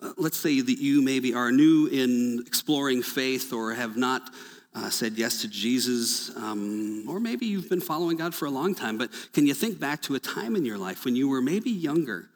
uh, 0.00 0.12
let's 0.16 0.38
say 0.38 0.60
that 0.60 0.78
you 0.78 1.02
maybe 1.02 1.34
are 1.34 1.52
new 1.52 1.86
in 1.86 2.42
exploring 2.46 3.02
faith 3.02 3.52
or 3.52 3.74
have 3.74 3.96
not 3.96 4.30
uh, 4.74 4.88
said 4.88 5.14
yes 5.14 5.42
to 5.42 5.48
Jesus, 5.48 6.34
um, 6.36 7.04
or 7.08 7.20
maybe 7.20 7.46
you've 7.46 7.68
been 7.68 7.80
following 7.80 8.16
God 8.16 8.34
for 8.34 8.46
a 8.46 8.50
long 8.50 8.74
time, 8.74 8.96
but 8.96 9.10
can 9.32 9.46
you 9.46 9.54
think 9.54 9.78
back 9.78 10.00
to 10.02 10.14
a 10.14 10.20
time 10.20 10.56
in 10.56 10.64
your 10.64 10.78
life 10.78 11.04
when 11.04 11.14
you 11.14 11.28
were 11.28 11.42
maybe 11.42 11.70
younger 11.70 12.30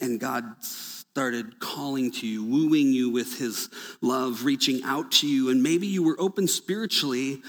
and 0.00 0.20
God 0.20 0.44
started 0.60 1.58
calling 1.58 2.10
to 2.12 2.26
you, 2.26 2.44
wooing 2.44 2.92
you 2.92 3.10
with 3.10 3.38
his 3.38 3.68
love, 4.00 4.44
reaching 4.44 4.82
out 4.84 5.10
to 5.12 5.26
you, 5.26 5.50
and 5.50 5.62
maybe 5.62 5.86
you 5.86 6.02
were 6.02 6.16
open 6.20 6.46
spiritually? 6.46 7.42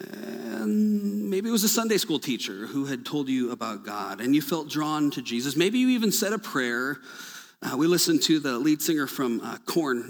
And 0.00 1.30
maybe 1.30 1.48
it 1.48 1.52
was 1.52 1.64
a 1.64 1.68
Sunday 1.68 1.98
school 1.98 2.18
teacher 2.18 2.66
who 2.66 2.86
had 2.86 3.06
told 3.06 3.28
you 3.28 3.52
about 3.52 3.84
God 3.84 4.20
and 4.20 4.34
you 4.34 4.42
felt 4.42 4.68
drawn 4.68 5.10
to 5.12 5.22
Jesus. 5.22 5.56
Maybe 5.56 5.78
you 5.78 5.90
even 5.90 6.10
said 6.10 6.32
a 6.32 6.38
prayer 6.38 6.98
uh, 7.64 7.76
we 7.76 7.86
listened 7.86 8.22
to 8.22 8.38
the 8.38 8.58
lead 8.58 8.82
singer 8.82 9.06
from 9.06 9.40
uh, 9.40 9.56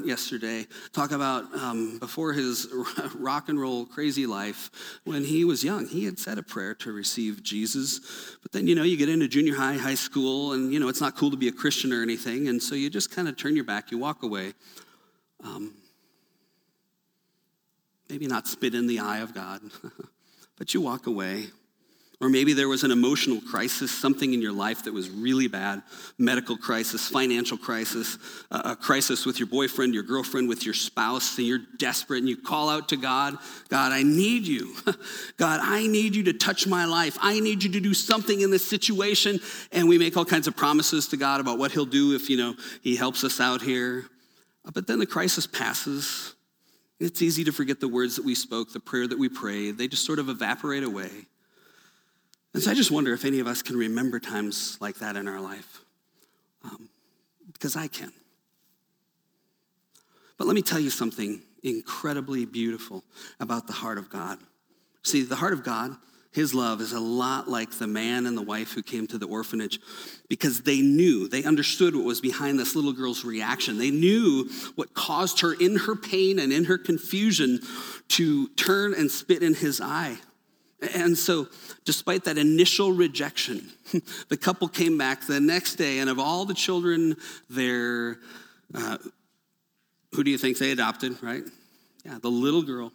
yesterday 0.05 0.67
talk 0.93 1.13
about 1.13 1.45
um, 1.55 1.99
before 1.99 2.33
his 2.33 2.69
rock 3.15 3.49
and 3.49 3.61
roll 3.61 3.87
crazy 3.87 4.27
life, 4.27 4.71
when 5.05 5.25
he 5.25 5.45
was 5.45 5.63
young, 5.63 5.87
he 5.87 6.05
had 6.05 6.19
said 6.19 6.37
a 6.37 6.43
prayer 6.43 6.75
to 6.75 6.93
receive 6.93 7.43
Jesus. 7.43 8.01
But 8.43 8.53
then, 8.53 8.67
you 8.67 8.75
know, 8.75 8.83
you 8.83 8.97
get 8.97 9.09
into 9.09 9.29
junior 9.29 9.55
high, 9.55 9.75
high 9.75 9.95
school, 9.95 10.53
and, 10.53 10.73
you 10.73 10.81
know, 10.81 10.89
it's 10.89 11.01
not 11.01 11.17
cool 11.17 11.31
to 11.31 11.37
be 11.37 11.49
a 11.49 11.53
Christian 11.53 11.93
or 11.93 12.03
anything. 12.03 12.49
And 12.49 12.61
so 12.63 12.75
you 12.75 12.91
just 12.91 13.15
kind 13.15 13.29
of 13.29 13.37
turn 13.37 13.55
your 13.55 13.65
back, 13.65 13.91
you 13.91 13.99
walk 13.99 14.23
away. 14.23 14.53
Um, 15.43 15.75
maybe 18.11 18.27
not 18.27 18.49
spit 18.49 18.75
in 18.75 18.87
the 18.87 18.99
eye 18.99 19.19
of 19.19 19.33
God, 19.33 19.61
but 20.59 20.75
you 20.75 20.81
walk 20.81 21.07
away. 21.07 21.47
Or 22.21 22.29
maybe 22.29 22.53
there 22.53 22.69
was 22.69 22.85
an 22.85 22.91
emotional 22.91 23.41
crisis, 23.41 23.91
something 23.91 24.33
in 24.33 24.41
your 24.41 24.53
life 24.53 24.85
that 24.85 24.95
was 24.95 25.11
really 25.11 25.49
bad 25.49 25.83
medical 26.17 26.57
crisis, 26.57 27.09
financial 27.09 27.59
crisis, 27.59 28.19
a 28.51 28.77
crisis 28.77 29.27
with 29.27 29.41
your 29.41 29.49
boyfriend, 29.49 29.95
your 29.95 30.05
girlfriend, 30.05 30.49
with 30.49 30.65
your 30.65 30.75
spouse, 30.75 31.37
and 31.39 31.47
you're 31.47 31.61
desperate 31.79 32.19
and 32.19 32.29
you 32.29 32.37
call 32.37 32.69
out 32.69 32.89
to 32.91 32.97
God 32.97 33.37
God, 33.69 33.93
I 33.93 34.03
need 34.03 34.47
you. 34.47 34.75
God, 35.37 35.61
I 35.63 35.87
need 35.87 36.15
you 36.15 36.25
to 36.25 36.33
touch 36.33 36.67
my 36.67 36.85
life. 36.85 37.19
I 37.21 37.41
need 37.41 37.65
you 37.65 37.73
to 37.73 37.81
do 37.81 37.95
something 37.95 38.41
in 38.41 38.51
this 38.51 38.67
situation. 38.67 39.41
And 39.73 39.89
we 39.89 39.99
make 39.99 40.17
all 40.17 40.25
kinds 40.25 40.47
of 40.47 40.57
promises 40.57 41.09
to 41.09 41.17
God 41.17 41.41
about 41.41 41.59
what 41.59 41.73
He'll 41.73 41.87
do 41.87 42.15
if, 42.15 42.31
you 42.31 42.37
know, 42.37 42.55
He 42.83 42.97
helps 42.97 43.25
us 43.25 43.41
out 43.41 43.63
here. 43.63 44.05
Uh, 44.65 44.71
but 44.73 44.87
then 44.87 44.99
the 44.99 45.07
crisis 45.07 45.47
passes. 45.47 46.35
It's 47.01 47.21
easy 47.21 47.45
to 47.45 47.53
forget 47.53 47.81
the 47.81 47.89
words 47.89 48.17
that 48.17 48.25
we 48.25 48.35
spoke, 48.35 48.73
the 48.73 48.81
prayer 48.81 49.07
that 49.09 49.19
we 49.19 49.29
prayed. 49.29 49.79
They 49.79 49.89
just 49.89 50.07
sort 50.07 50.19
of 50.19 50.29
evaporate 50.29 50.85
away. 50.85 51.11
And 52.55 52.63
so 52.63 52.71
I 52.71 52.75
just 52.75 52.93
wonder 52.93 53.13
if 53.13 53.25
any 53.25 53.41
of 53.41 53.49
us 53.49 53.63
can 53.63 53.77
remember 53.77 54.21
times 54.21 54.79
like 54.81 54.97
that 54.97 55.17
in 55.17 55.27
our 55.27 55.41
life. 55.41 55.81
Um, 56.65 56.89
because 57.53 57.77
I 57.77 57.89
can. 57.89 58.13
But 60.39 60.47
let 60.47 60.55
me 60.55 60.63
tell 60.63 60.81
you 60.81 60.91
something 60.91 61.43
incredibly 61.63 62.45
beautiful 62.45 63.05
about 63.41 63.67
the 63.67 63.73
heart 63.73 63.99
of 63.99 64.09
God. 64.09 64.39
See, 65.03 65.23
the 65.23 65.37
heart 65.37 65.53
of 65.53 65.65
God, 65.65 65.97
his 66.33 66.55
love 66.55 66.81
is 66.81 66.93
a 66.93 67.01
lot 67.01 67.49
like 67.49 67.73
the 67.73 67.87
man 67.87 68.27
and 68.27 68.37
the 68.37 68.43
wife 68.43 68.73
who 68.73 68.83
came 68.83 69.07
to 69.09 69.19
the 69.19 69.27
orphanage 69.27 69.79
because 70.29 70.63
they 70.63 70.81
knew, 70.81 71.29
they 71.29 71.45
understood 71.45 71.95
what 71.95 72.05
was 72.05 72.21
behind 72.21 72.59
this 72.59 72.75
little 72.75 72.93
girl's 72.93 73.25
reaction. 73.25 73.79
They 73.79 73.91
knew 73.91 74.51
what 74.75 74.95
caused 74.95 75.41
her 75.41 75.53
in 75.53 75.77
her 75.77 75.95
pain 75.95 76.39
and 76.39 76.53
in 76.53 76.65
her 76.65 76.79
confusion 76.79 77.61
to 78.09 78.49
turn 78.49 78.95
and 78.95 79.11
spit 79.11 79.43
in 79.43 79.55
his 79.55 79.81
eye. 79.81 80.19
And 80.95 81.17
so, 81.17 81.49
despite 81.85 82.25
that 82.25 82.39
initial 82.39 82.93
rejection, 82.93 83.71
the 84.29 84.37
couple 84.37 84.69
came 84.69 84.99
back 84.99 85.27
the 85.27 85.41
next 85.41 85.77
day, 85.77 85.99
and 85.99 86.11
of 86.11 86.19
all 86.19 86.45
the 86.45 86.55
children 86.55 87.17
there, 87.51 88.19
uh, 88.75 88.99
who 90.13 90.25
do 90.25 90.31
you 90.31 90.39
think 90.39 90.59
they 90.59 90.71
adopted, 90.71 91.23
right? 91.23 91.43
Yeah, 92.05 92.19
the 92.21 92.31
little 92.31 92.63
girl 92.63 92.93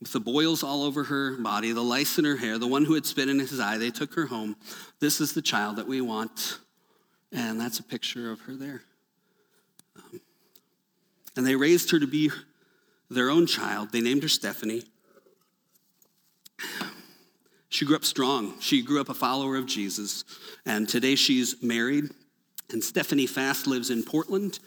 with 0.00 0.12
the 0.12 0.20
boils 0.20 0.62
all 0.62 0.84
over 0.84 1.04
her 1.04 1.36
body, 1.38 1.72
the 1.72 1.82
lice 1.82 2.18
in 2.18 2.24
her 2.24 2.36
hair, 2.36 2.58
the 2.58 2.66
one 2.66 2.84
who 2.84 2.94
had 2.94 3.04
spit 3.04 3.28
in 3.28 3.38
his 3.38 3.58
eye. 3.58 3.78
They 3.78 3.90
took 3.90 4.14
her 4.14 4.26
home. 4.26 4.56
This 5.00 5.20
is 5.20 5.32
the 5.32 5.42
child 5.42 5.76
that 5.76 5.88
we 5.88 6.00
want. 6.00 6.58
And 7.32 7.60
that's 7.60 7.78
a 7.78 7.82
picture 7.82 8.30
of 8.30 8.40
her 8.42 8.54
there. 8.54 8.82
Um, 9.96 10.20
and 11.36 11.46
they 11.46 11.56
raised 11.56 11.90
her 11.90 11.98
to 11.98 12.06
be 12.06 12.30
their 13.10 13.30
own 13.30 13.46
child. 13.46 13.90
They 13.92 14.00
named 14.00 14.22
her 14.22 14.28
Stephanie. 14.28 14.84
She 17.68 17.84
grew 17.84 17.96
up 17.96 18.04
strong. 18.04 18.58
She 18.60 18.82
grew 18.82 19.00
up 19.00 19.08
a 19.08 19.14
follower 19.14 19.56
of 19.56 19.66
Jesus. 19.66 20.24
And 20.64 20.88
today 20.88 21.14
she's 21.14 21.62
married. 21.62 22.10
And 22.70 22.82
Stephanie 22.82 23.26
Fast 23.26 23.66
lives 23.66 23.90
in 23.90 24.02
Portland 24.02 24.58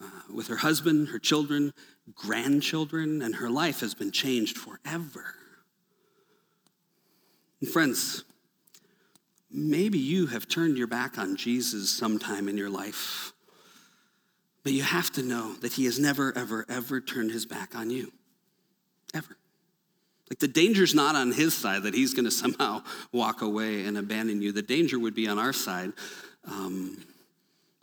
uh, 0.00 0.06
with 0.32 0.48
her 0.48 0.56
husband, 0.56 1.08
her 1.08 1.18
children, 1.18 1.72
grandchildren, 2.14 3.22
and 3.22 3.36
her 3.36 3.50
life 3.50 3.80
has 3.80 3.94
been 3.94 4.10
changed 4.10 4.58
forever. 4.58 5.34
And 7.60 7.70
friends, 7.70 8.24
maybe 9.50 9.98
you 9.98 10.26
have 10.26 10.48
turned 10.48 10.76
your 10.76 10.86
back 10.86 11.18
on 11.18 11.36
Jesus 11.36 11.90
sometime 11.90 12.48
in 12.48 12.56
your 12.56 12.70
life. 12.70 13.32
But 14.64 14.72
you 14.72 14.82
have 14.82 15.10
to 15.12 15.22
know 15.22 15.54
that 15.54 15.74
he 15.74 15.86
has 15.86 15.98
never, 15.98 16.36
ever, 16.36 16.64
ever 16.68 17.00
turned 17.00 17.30
his 17.30 17.46
back 17.46 17.74
on 17.74 17.90
you. 17.90 18.12
Ever. 19.14 19.36
Like 20.32 20.38
the 20.38 20.48
danger's 20.48 20.94
not 20.94 21.14
on 21.14 21.30
his 21.30 21.52
side 21.52 21.82
that 21.82 21.92
he's 21.92 22.14
going 22.14 22.24
to 22.24 22.30
somehow 22.30 22.82
walk 23.12 23.42
away 23.42 23.84
and 23.84 23.98
abandon 23.98 24.40
you. 24.40 24.50
The 24.50 24.62
danger 24.62 24.98
would 24.98 25.14
be 25.14 25.28
on 25.28 25.38
our 25.38 25.52
side 25.52 25.92
um, 26.46 27.04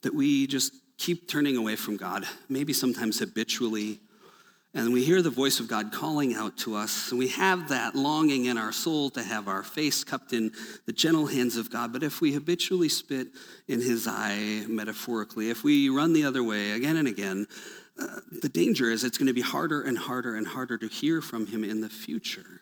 that 0.02 0.16
we 0.16 0.48
just 0.48 0.74
keep 0.98 1.30
turning 1.30 1.58
away 1.58 1.76
from 1.76 1.96
God, 1.96 2.26
maybe 2.50 2.74
sometimes 2.74 3.20
habitually. 3.20 4.00
And 4.74 4.92
we 4.92 5.04
hear 5.04 5.22
the 5.22 5.30
voice 5.30 5.60
of 5.60 5.68
God 5.68 5.92
calling 5.92 6.34
out 6.34 6.58
to 6.60 6.76
us, 6.76 7.12
and 7.12 7.20
we 7.20 7.28
have 7.28 7.70
that 7.70 7.96
longing 7.96 8.46
in 8.46 8.58
our 8.58 8.72
soul 8.72 9.12
to 9.12 9.22
have 9.22 9.48
our 9.48 9.62
face 9.62 10.04
cupped 10.04 10.34
in 10.34 10.52
the 10.88 10.92
gentle 10.92 11.28
hands 11.28 11.56
of 11.56 11.72
God. 11.72 11.94
But 11.94 12.02
if 12.02 12.20
we 12.20 12.34
habitually 12.34 12.90
spit 12.90 13.28
in 13.68 13.80
his 13.80 14.08
eye, 14.08 14.66
metaphorically, 14.68 15.52
if 15.52 15.64
we 15.64 15.90
run 15.90 16.14
the 16.14 16.24
other 16.24 16.44
way 16.44 16.72
again 16.72 16.98
and 16.98 17.08
again, 17.08 17.46
the 18.32 18.50
danger 18.50 18.90
is 18.90 19.04
it's 19.04 19.18
going 19.18 19.28
to 19.28 19.34
be 19.34 19.42
harder 19.42 19.82
and 19.82 19.98
harder 19.98 20.36
and 20.36 20.48
harder 20.48 20.78
to 20.78 20.88
hear 20.88 21.22
from 21.22 21.48
him 21.48 21.64
in 21.64 21.82
the 21.82 21.90
future. 21.90 22.62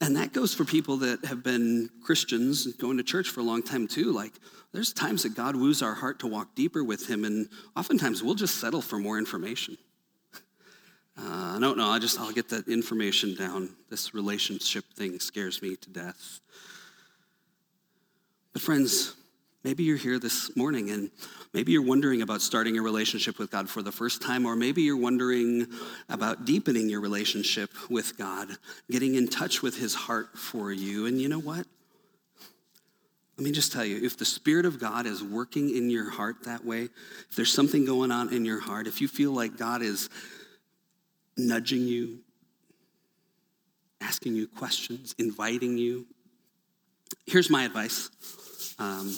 And 0.00 0.16
that 0.16 0.32
goes 0.32 0.52
for 0.52 0.64
people 0.64 0.96
that 0.98 1.24
have 1.26 1.44
been 1.44 1.88
Christians 2.02 2.66
going 2.66 2.96
to 2.96 3.04
church 3.04 3.28
for 3.28 3.38
a 3.38 3.44
long 3.44 3.62
time 3.62 3.86
too. 3.86 4.10
Like, 4.10 4.32
there's 4.72 4.92
times 4.92 5.22
that 5.22 5.36
God 5.36 5.54
woos 5.54 5.80
our 5.80 5.94
heart 5.94 6.18
to 6.20 6.26
walk 6.26 6.56
deeper 6.56 6.82
with 6.82 7.08
him, 7.08 7.24
and 7.24 7.48
oftentimes 7.76 8.22
we'll 8.22 8.34
just 8.34 8.56
settle 8.56 8.82
for 8.82 8.98
more 8.98 9.18
information. 9.18 9.76
Uh, 11.14 11.56
I 11.56 11.58
don't 11.60 11.76
know, 11.76 11.90
I 11.90 11.98
just, 11.98 12.18
I'll 12.18 12.32
get 12.32 12.48
that 12.48 12.68
information 12.68 13.34
down. 13.34 13.68
This 13.90 14.14
relationship 14.14 14.86
thing 14.94 15.20
scares 15.20 15.60
me 15.60 15.76
to 15.76 15.90
death. 15.90 16.40
But, 18.54 18.62
friends, 18.62 19.14
maybe 19.62 19.82
you're 19.84 19.98
here 19.98 20.18
this 20.18 20.56
morning 20.56 20.88
and 20.88 21.10
Maybe 21.52 21.72
you're 21.72 21.82
wondering 21.82 22.22
about 22.22 22.40
starting 22.40 22.78
a 22.78 22.82
relationship 22.82 23.38
with 23.38 23.50
God 23.50 23.68
for 23.68 23.82
the 23.82 23.92
first 23.92 24.22
time, 24.22 24.46
or 24.46 24.56
maybe 24.56 24.82
you're 24.82 24.96
wondering 24.96 25.66
about 26.08 26.46
deepening 26.46 26.88
your 26.88 27.00
relationship 27.00 27.70
with 27.90 28.16
God, 28.16 28.48
getting 28.90 29.16
in 29.16 29.28
touch 29.28 29.62
with 29.62 29.76
His 29.76 29.94
heart 29.94 30.38
for 30.38 30.72
you. 30.72 31.04
And 31.06 31.20
you 31.20 31.28
know 31.28 31.38
what? 31.38 31.66
Let 33.36 33.44
me 33.44 33.52
just 33.52 33.72
tell 33.72 33.84
you 33.84 34.02
if 34.02 34.16
the 34.16 34.24
Spirit 34.24 34.64
of 34.64 34.78
God 34.78 35.04
is 35.04 35.22
working 35.22 35.76
in 35.76 35.90
your 35.90 36.10
heart 36.10 36.44
that 36.44 36.64
way, 36.64 36.84
if 37.28 37.36
there's 37.36 37.52
something 37.52 37.84
going 37.84 38.10
on 38.10 38.32
in 38.32 38.44
your 38.46 38.60
heart, 38.60 38.86
if 38.86 39.00
you 39.00 39.08
feel 39.08 39.32
like 39.32 39.58
God 39.58 39.82
is 39.82 40.08
nudging 41.36 41.82
you, 41.82 42.20
asking 44.00 44.36
you 44.36 44.46
questions, 44.46 45.14
inviting 45.18 45.76
you, 45.76 46.06
here's 47.26 47.50
my 47.50 47.64
advice 47.64 48.10
um, 48.78 49.14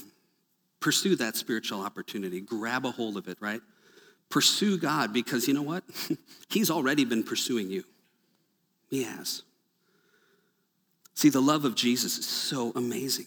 pursue 0.85 1.16
that 1.16 1.35
spiritual 1.35 1.80
opportunity, 1.80 2.43
grab 2.43 2.85
a 2.85 2.91
hold 2.91 3.16
of 3.16 3.26
it, 3.26 3.39
right? 3.41 3.62
Pursue 4.28 4.76
God 4.76 5.14
because 5.14 5.49
you 5.49 5.55
know 5.55 5.62
what? 5.62 5.82
He's 6.51 6.70
already 6.70 7.07
been 7.07 7.22
pursuing 7.22 7.70
you. 7.70 7.85
He 8.91 9.05
has. 9.05 9.45
See, 11.14 11.30
the 11.30 11.41
love 11.41 11.64
of 11.64 11.74
Jesus 11.74 12.18
is 12.18 12.26
so 12.26 12.70
amazing. 12.76 13.24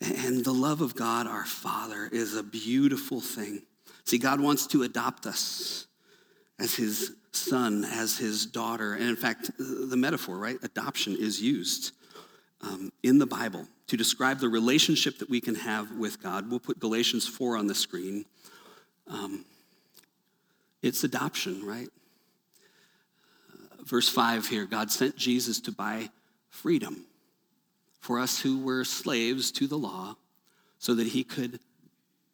And 0.00 0.42
the 0.42 0.54
love 0.54 0.80
of 0.80 0.94
God, 0.94 1.26
our 1.26 1.44
Father, 1.44 2.08
is 2.10 2.34
a 2.34 2.42
beautiful 2.42 3.20
thing. 3.20 3.64
See, 4.06 4.16
God 4.16 4.40
wants 4.40 4.66
to 4.68 4.84
adopt 4.84 5.26
us 5.26 5.86
as 6.58 6.74
his 6.74 7.12
son, 7.32 7.84
as 7.84 8.16
his 8.16 8.46
daughter. 8.46 8.94
And 8.94 9.04
in 9.04 9.16
fact, 9.16 9.50
the 9.58 9.98
metaphor, 9.98 10.38
right? 10.38 10.56
Adoption 10.62 11.14
is 11.14 11.42
used 11.42 11.92
um, 12.62 12.92
in 13.02 13.18
the 13.18 13.26
Bible 13.26 13.66
to 13.88 13.96
describe 13.96 14.38
the 14.38 14.48
relationship 14.48 15.18
that 15.18 15.28
we 15.28 15.40
can 15.40 15.54
have 15.54 15.96
with 15.96 16.22
God. 16.22 16.50
We'll 16.50 16.60
put 16.60 16.78
Galatians 16.78 17.26
4 17.26 17.56
on 17.56 17.66
the 17.66 17.74
screen. 17.74 18.24
Um, 19.08 19.44
it's 20.82 21.04
adoption, 21.04 21.66
right? 21.66 21.88
Verse 23.84 24.08
5 24.08 24.48
here 24.48 24.64
God 24.64 24.90
sent 24.90 25.16
Jesus 25.16 25.60
to 25.62 25.72
buy 25.72 26.10
freedom 26.50 27.04
for 28.00 28.18
us 28.18 28.40
who 28.40 28.62
were 28.62 28.84
slaves 28.84 29.52
to 29.52 29.66
the 29.66 29.78
law 29.78 30.16
so 30.78 30.94
that 30.94 31.08
he 31.08 31.24
could 31.24 31.60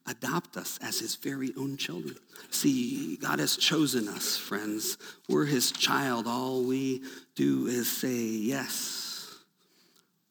adopt 0.06 0.56
us 0.56 0.78
as 0.82 0.98
his 0.98 1.16
very 1.16 1.52
own 1.58 1.76
children. 1.76 2.16
See, 2.50 3.16
God 3.16 3.38
has 3.38 3.56
chosen 3.56 4.08
us, 4.08 4.36
friends. 4.36 4.96
We're 5.28 5.44
his 5.44 5.70
child. 5.70 6.26
All 6.26 6.62
we 6.62 7.02
do 7.34 7.66
is 7.66 7.90
say 7.90 8.16
yes. 8.16 9.07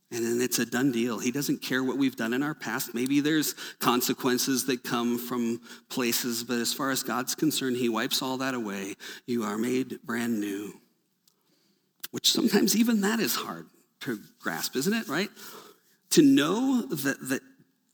And 0.09 0.23
then 0.23 0.39
it's 0.41 0.59
a 0.59 0.65
done 0.65 0.93
deal. 0.93 1.19
He 1.19 1.31
doesn't 1.31 1.61
care 1.61 1.83
what 1.83 1.97
we've 1.97 2.15
done 2.15 2.33
in 2.33 2.41
our 2.41 2.53
past. 2.53 2.93
Maybe 2.93 3.19
there's 3.19 3.53
consequences 3.79 4.65
that 4.67 4.83
come 4.83 5.17
from 5.17 5.59
places, 5.89 6.45
but 6.45 6.59
as 6.59 6.73
far 6.73 6.91
as 6.91 7.03
God's 7.03 7.35
concerned, 7.35 7.75
He 7.75 7.89
wipes 7.89 8.21
all 8.21 8.37
that 8.37 8.53
away. 8.53 8.95
You 9.25 9.43
are 9.43 9.57
made 9.57 9.99
brand 10.03 10.39
new. 10.39 10.79
Which 12.11 12.31
sometimes 12.31 12.75
even 12.75 13.01
that 13.01 13.19
is 13.19 13.35
hard 13.35 13.67
to 14.01 14.19
grasp, 14.39 14.77
isn't 14.77 14.93
it, 14.93 15.09
right? 15.09 15.29
To 16.11 16.21
know 16.21 16.83
that, 16.83 17.17
that 17.29 17.41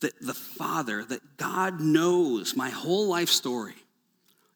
that 0.03 0.19
the 0.21 0.33
Father, 0.33 1.03
that 1.05 1.37
God 1.37 1.79
knows 1.79 2.55
my 2.55 2.69
whole 2.69 3.07
life 3.07 3.29
story. 3.29 3.73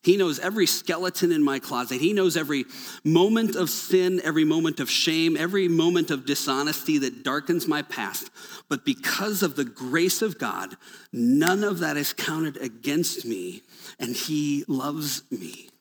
He 0.08 0.16
knows 0.16 0.40
every 0.40 0.68
skeleton 0.68 1.34
in 1.34 1.44
my 1.44 1.60
closet. 1.60 2.00
He 2.00 2.14
knows 2.14 2.38
every 2.38 2.64
moment 3.04 3.58
of 3.58 3.70
sin, 3.70 4.22
every 4.24 4.46
moment 4.46 4.80
of 4.80 4.90
shame, 4.90 5.36
every 5.36 5.68
moment 5.68 6.12
of 6.12 6.26
dishonesty 6.26 6.98
that 7.00 7.26
darkens 7.26 7.68
my 7.68 7.82
past. 7.82 8.30
But 8.70 8.86
because 8.86 9.44
of 9.44 9.58
the 9.58 9.66
grace 9.66 10.22
of 10.22 10.40
God, 10.40 10.78
none 11.12 11.62
of 11.62 11.80
that 11.80 11.98
is 11.98 12.14
counted 12.14 12.56
against 12.56 13.26
me, 13.26 13.64
and 14.00 14.16
He 14.16 14.64
loves 14.70 15.24
me. 15.30 15.72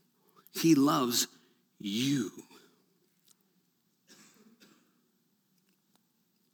He 0.52 0.74
loves 0.74 1.28
you. 1.78 2.32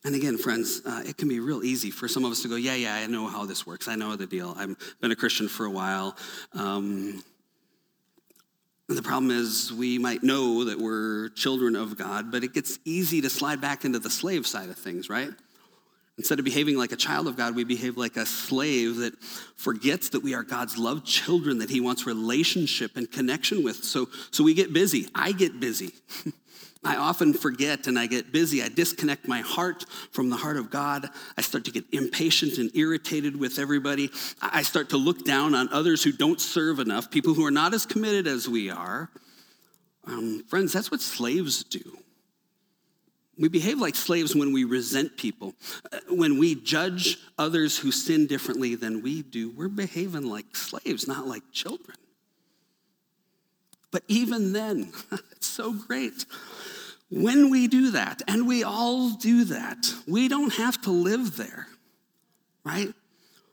And 0.05 0.15
again, 0.15 0.37
friends, 0.37 0.83
uh, 0.85 1.05
it 1.07 1.17
can 1.17 1.29
be 1.29 1.41
real 1.41 1.65
easy 1.65 1.91
for 1.91 2.07
some 2.07 2.27
of 2.27 2.33
us 2.33 2.43
to 2.43 2.49
go, 2.49 2.57
yeah, 2.57 2.75
yeah, 2.75 2.97
I 2.97 3.07
know 3.07 3.29
how 3.29 3.47
this 3.47 3.67
works. 3.67 3.89
I 3.89 3.95
know 3.95 4.15
the 4.15 4.27
deal. 4.27 4.55
I've 4.59 4.77
been 5.01 5.13
a 5.13 5.17
Christian 5.17 5.49
for 5.49 5.65
a 5.65 5.71
while. 5.71 6.19
Um, 6.53 7.23
the 8.97 9.03
problem 9.03 9.31
is, 9.31 9.73
we 9.73 9.99
might 9.99 10.23
know 10.23 10.65
that 10.65 10.79
we're 10.79 11.31
children 11.31 11.77
of 11.77 11.97
God, 11.97 12.31
but 12.31 12.45
it 12.45 12.53
gets 12.53 12.79
easy 12.85 13.21
to 13.21 13.31
slide 13.31 13.61
back 13.61 13.85
into 13.85 13.99
the 13.99 14.11
slave 14.11 14.47
side 14.47 14.69
of 14.69 14.77
things, 14.77 15.09
right? 15.09 15.31
Instead 16.19 16.39
of 16.39 16.45
behaving 16.45 16.77
like 16.77 16.93
a 16.93 16.97
child 16.97 17.27
of 17.27 17.37
God, 17.37 17.57
we 17.57 17.65
behave 17.65 17.97
like 17.97 18.17
a 18.17 18.27
slave 18.27 18.97
that 18.97 19.19
forgets 19.57 20.11
that 20.11 20.23
we 20.23 20.35
are 20.35 20.43
God's 20.43 20.77
loved 20.77 21.07
children, 21.07 21.59
that 21.59 21.71
He 21.71 21.81
wants 21.81 22.07
relationship 22.07 22.97
and 22.97 23.11
connection 23.11 23.65
with. 23.65 23.83
So, 23.83 24.09
so 24.31 24.45
we 24.45 24.53
get 24.55 24.73
busy. 24.73 25.09
I 25.15 25.33
get 25.33 25.59
busy. 25.59 25.93
I 26.85 26.97
often 26.97 27.33
forget 27.33 27.87
and 27.87 27.97
I 27.97 28.07
get 28.07 28.33
busy. 28.33 28.63
I 28.63 28.69
disconnect 28.69 29.29
my 29.29 29.41
heart 29.41 29.85
from 30.11 30.31
the 30.31 30.37
heart 30.37 30.57
of 30.57 30.71
God. 30.71 31.09
I 31.37 31.41
start 31.41 31.65
to 31.67 31.71
get 31.71 31.85
impatient 31.93 32.59
and 32.59 32.75
irritated 32.75 33.39
with 33.39 33.59
everybody. 33.59 34.11
I 34.41 34.63
start 34.63 34.91
to 34.91 34.97
look 34.97 35.25
down 35.25 35.55
on 35.55 35.69
others 35.69 36.03
who 36.03 36.11
don't 36.11 36.41
serve 36.41 36.81
enough, 36.81 37.11
people 37.11 37.35
who 37.35 37.47
are 37.47 37.53
not 37.53 37.73
as 37.73 37.87
committed 37.87 38.27
as 38.27 38.49
we 38.49 38.69
are. 38.69 39.11
Um, 40.07 40.43
friends, 40.49 40.73
that's 40.73 40.91
what 40.91 41.01
slaves 41.01 41.63
do. 41.63 41.99
We 43.39 43.49
behave 43.49 43.81
like 43.81 43.95
slaves 43.95 44.35
when 44.35 44.53
we 44.53 44.65
resent 44.65 45.17
people. 45.17 45.55
Uh, 45.91 45.99
when 46.11 46.39
we 46.39 46.57
judge 46.57 47.19
others 47.39 47.79
who 47.79 47.93
sin 47.93 48.27
differently 48.27 48.75
than 48.75 49.03
we 49.03 49.23
do, 49.23 49.51
we're 49.51 49.69
behaving 49.69 50.27
like 50.27 50.57
slaves, 50.57 51.07
not 51.07 51.27
like 51.27 51.43
children. 51.53 51.97
But 53.93 54.03
even 54.09 54.53
then, 54.53 54.93
it's 55.33 55.47
so 55.47 55.73
great 55.73 56.25
when 57.13 57.51
we 57.51 57.69
do 57.69 57.91
that, 57.91 58.23
and 58.27 58.49
we 58.49 58.65
all 58.65 59.11
do 59.11 59.45
that, 59.45 59.87
we 60.09 60.29
don't 60.29 60.55
have 60.55 60.81
to 60.83 60.91
live 60.91 61.37
there, 61.37 61.67
right? 62.65 62.89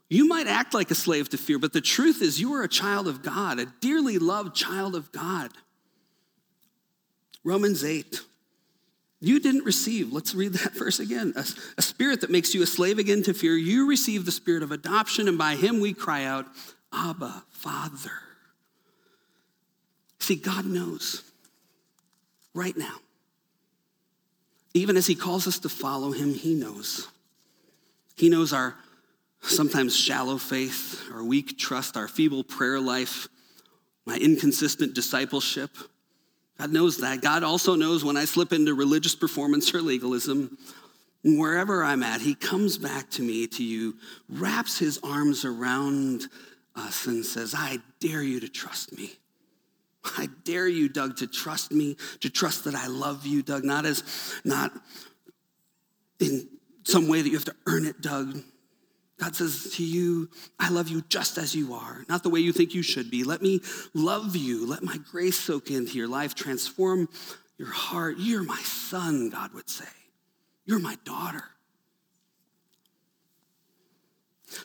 You 0.07 0.30
might 0.30 0.47
act 0.47 0.74
like 0.74 0.91
a 0.91 0.95
slave 0.95 1.28
to 1.30 1.38
fear, 1.38 1.60
but 1.60 1.74
the 1.74 1.82
truth 1.82 2.22
is 2.22 2.39
you 2.39 2.53
are 2.53 2.64
a 2.64 2.70
child 2.70 3.05
of 3.05 3.22
God, 3.22 3.60
a 3.60 3.66
dearly 3.82 4.18
loved 4.18 4.55
child 4.55 4.95
of 4.95 5.12
God. 5.12 5.51
Romans 7.43 7.84
8. 7.84 8.22
You 9.20 9.41
didn't 9.41 9.66
receive, 9.66 10.14
let's 10.14 10.34
read 10.34 10.53
that 10.53 10.74
verse 10.78 10.99
again, 10.99 11.34
a, 11.36 11.43
a, 11.78 11.82
spirit 11.82 12.22
that 12.22 12.30
makes 12.30 12.55
you 12.55 12.64
a 12.64 12.66
slave 12.66 12.97
again 12.97 13.24
to 13.24 13.34
fear. 13.34 13.57
You 13.57 13.89
received 13.89 14.26
the 14.26 14.32
spirit 14.32 14.64
of 14.64 14.72
adoption, 14.72 15.28
and 15.28 15.38
by 15.38 15.57
him 15.57 15.82
we 15.82 15.93
cry 15.93 16.24
out, 16.24 16.45
Abba, 16.93 17.43
Father. 17.49 18.22
See, 20.20 20.38
God 20.38 20.66
knows 20.66 21.24
right 22.53 22.78
now 22.78 22.95
even 24.74 24.97
as 24.97 25.07
he 25.07 25.15
calls 25.15 25.47
us 25.47 25.59
to 25.59 25.70
follow 25.70 26.11
him, 26.11 26.34
he 26.34 26.53
knows. 26.53 27.07
He 28.15 28.30
knows 28.30 28.53
our 28.53 28.76
sometimes 29.41 29.95
shallow 29.95 30.38
faith, 30.38 31.03
our 31.13 31.24
weak 31.24 31.57
trust, 31.57 31.97
our 31.97 32.07
feeble 32.07 32.43
prayer 32.43 32.80
life, 32.80 33.28
my 34.05 34.17
inconsistent 34.17 34.93
discipleship. 34.93 35.72
God 36.59 36.72
knows 36.72 36.97
that. 36.97 37.22
God 37.22 37.43
also 37.43 37.76
knows 37.76 38.03
when 38.03 38.17
I 38.17 38.26
slip 38.26 38.51
into 38.51 38.74
religious 38.74 39.15
performance 39.15 39.74
or 39.74 39.82
legalism. 39.82 40.57
Wherever 41.24 41.84
I'm 41.84 42.03
at, 42.03 42.22
he 42.22 42.36
comes 42.36 42.78
back 42.78 43.09
to 43.11 43.22
me, 43.22 43.47
to 43.47 43.63
you, 43.63 43.95
wraps 44.30 44.78
his 44.78 44.99
arms 45.03 45.45
around 45.45 46.28
us, 46.76 47.07
and 47.07 47.26
says, 47.26 47.55
I 47.57 47.80
dare 47.99 48.22
you 48.22 48.39
to 48.41 48.49
trust 48.49 48.95
me. 48.97 49.11
I 50.04 50.28
dare 50.43 50.68
you, 50.68 50.89
Doug, 50.89 51.18
to 51.18 51.28
trust 51.28 51.72
me, 51.72 51.97
to 52.22 52.30
trust 52.30 52.64
that 52.66 52.76
I 52.76 52.88
love 52.88 53.26
you, 53.26 53.41
Doug, 53.43 53.64
not 53.64 53.86
as, 53.86 54.04
not 54.43 54.72
in 56.20 56.47
some 56.84 57.08
way 57.08 57.22
that 57.22 57.30
you 57.30 57.36
have 57.36 57.45
to 57.45 57.56
earn 57.68 57.86
it, 57.86 58.02
Doug. 58.02 58.41
God 59.20 59.36
says 59.36 59.74
to 59.76 59.84
you, 59.84 60.30
I 60.58 60.70
love 60.70 60.88
you 60.88 61.04
just 61.10 61.38
as 61.38 61.54
you 61.54 61.74
are, 61.74 62.06
not 62.08 62.24
the 62.24 62.30
way 62.30 62.39
you 62.39 62.54
think 62.54 62.74
you 62.74 62.82
should 62.82 63.12
be. 63.12 63.26
Let 63.26 63.41
me 63.41 63.60
love 63.93 64.36
you. 64.38 64.66
Let 64.66 64.82
my 64.82 64.97
grace 64.97 65.38
soak 65.38 65.70
into 65.70 65.97
your 65.97 66.08
life, 66.08 66.36
transform 66.36 67.10
your 67.58 67.72
heart. 67.72 68.16
You're 68.18 68.43
my 68.43 68.60
son, 68.60 69.30
God 69.30 69.54
would 69.54 69.70
say. 69.70 69.86
You're 70.66 70.80
my 70.80 70.97
daughter. 71.04 71.43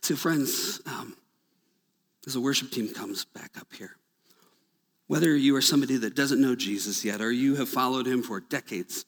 So, 0.03 0.15
friends, 0.15 0.81
um, 0.87 1.17
as 2.27 2.35
the 2.35 2.41
worship 2.41 2.71
team 2.71 2.95
comes 2.95 3.25
back 3.25 3.51
up 3.59 3.73
here, 3.75 3.97
whether 5.07 5.37
you 5.37 5.55
are 5.57 5.63
somebody 5.63 5.97
that 5.99 6.15
doesn't 6.15 6.41
know 6.41 6.55
Jesus 6.55 7.05
yet 7.05 7.21
or 7.21 7.31
you 7.31 7.57
have 7.57 7.69
followed 7.69 8.07
him 8.07 8.23
for 8.23 8.41
decades, 8.41 9.05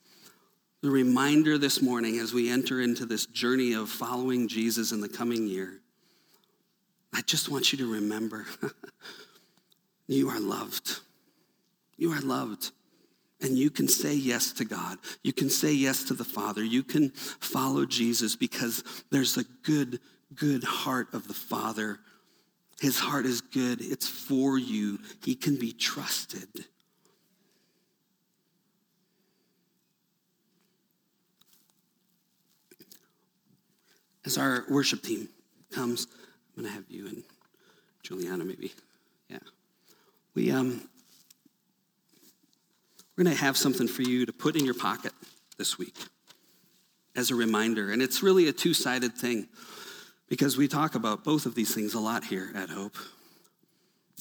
the 0.83 0.91
reminder 0.91 1.57
this 1.59 1.81
morning 1.81 2.19
as 2.19 2.35
we 2.35 2.51
enter 2.51 2.81
into 2.81 3.07
this 3.07 3.27
journey 3.27 3.73
of 3.73 3.89
following 3.89 4.47
Jesus 4.47 4.93
in 4.93 5.01
the 5.01 5.09
coming 5.09 5.47
year, 5.47 5.81
I 7.15 7.23
just 7.23 7.49
want 7.49 7.73
you 7.73 7.79
to 7.79 7.93
remember 7.93 8.47
you 10.07 10.29
are 10.29 10.41
loved. 10.41 11.01
You 11.97 12.13
are 12.13 12.21
loved. 12.21 12.73
And 13.41 13.57
you 13.57 13.71
can 13.71 13.89
say 13.89 14.15
yes 14.15 14.53
to 14.53 14.65
God. 14.65 14.99
You 15.23 15.33
can 15.33 15.51
say 15.51 15.73
yes 15.73 16.05
to 16.05 16.15
the 16.15 16.25
Father. 16.25 16.63
You 16.63 16.83
can 16.83 17.11
follow 17.11 17.87
Jesus 17.87 18.37
because 18.37 18.83
there's 19.11 19.37
a 19.37 19.45
good, 19.63 20.01
good 20.35 20.65
heart 20.65 21.13
of 21.13 21.29
the 21.29 21.35
Father 21.35 22.01
his 22.81 22.99
heart 22.99 23.25
is 23.25 23.41
good, 23.41 23.81
it's 23.81 24.09
for 24.09 24.59
you. 24.59 24.99
He 25.25 25.35
can 25.35 25.57
be 25.57 25.73
trusted. 25.73 26.49
As 34.25 34.37
our 34.37 34.65
worship 34.69 35.03
team 35.03 35.29
comes, 35.71 36.07
I'm 36.57 36.63
going 36.63 36.73
to 36.73 36.75
have 36.75 36.91
you 36.91 37.07
and 37.07 37.23
Juliana 38.03 38.45
maybe. 38.45 38.73
Yeah. 39.31 39.39
We, 40.35 40.51
um, 40.51 40.89
we're 43.17 43.25
going 43.25 43.37
to 43.37 43.43
have 43.43 43.57
something 43.57 43.89
for 43.89 44.03
you 44.03 44.27
to 44.27 44.33
put 44.33 44.57
in 44.57 44.65
your 44.65 44.75
pocket 44.75 45.13
this 45.57 45.79
week 45.79 45.97
as 47.15 47.31
a 47.31 47.35
reminder. 47.35 47.91
And 47.91 48.03
it's 48.03 48.23
really 48.23 48.49
a 48.49 48.53
two 48.53 48.75
sided 48.75 49.15
thing 49.15 49.49
because 50.29 50.57
we 50.57 50.69
talk 50.69 50.95
about 50.95 51.25
both 51.25 51.47
of 51.47 51.55
these 51.55 51.75
things 51.75 51.95
a 51.95 52.01
lot 52.01 52.25
here 52.25 52.51
at 52.55 52.71
Hope. 52.71 52.97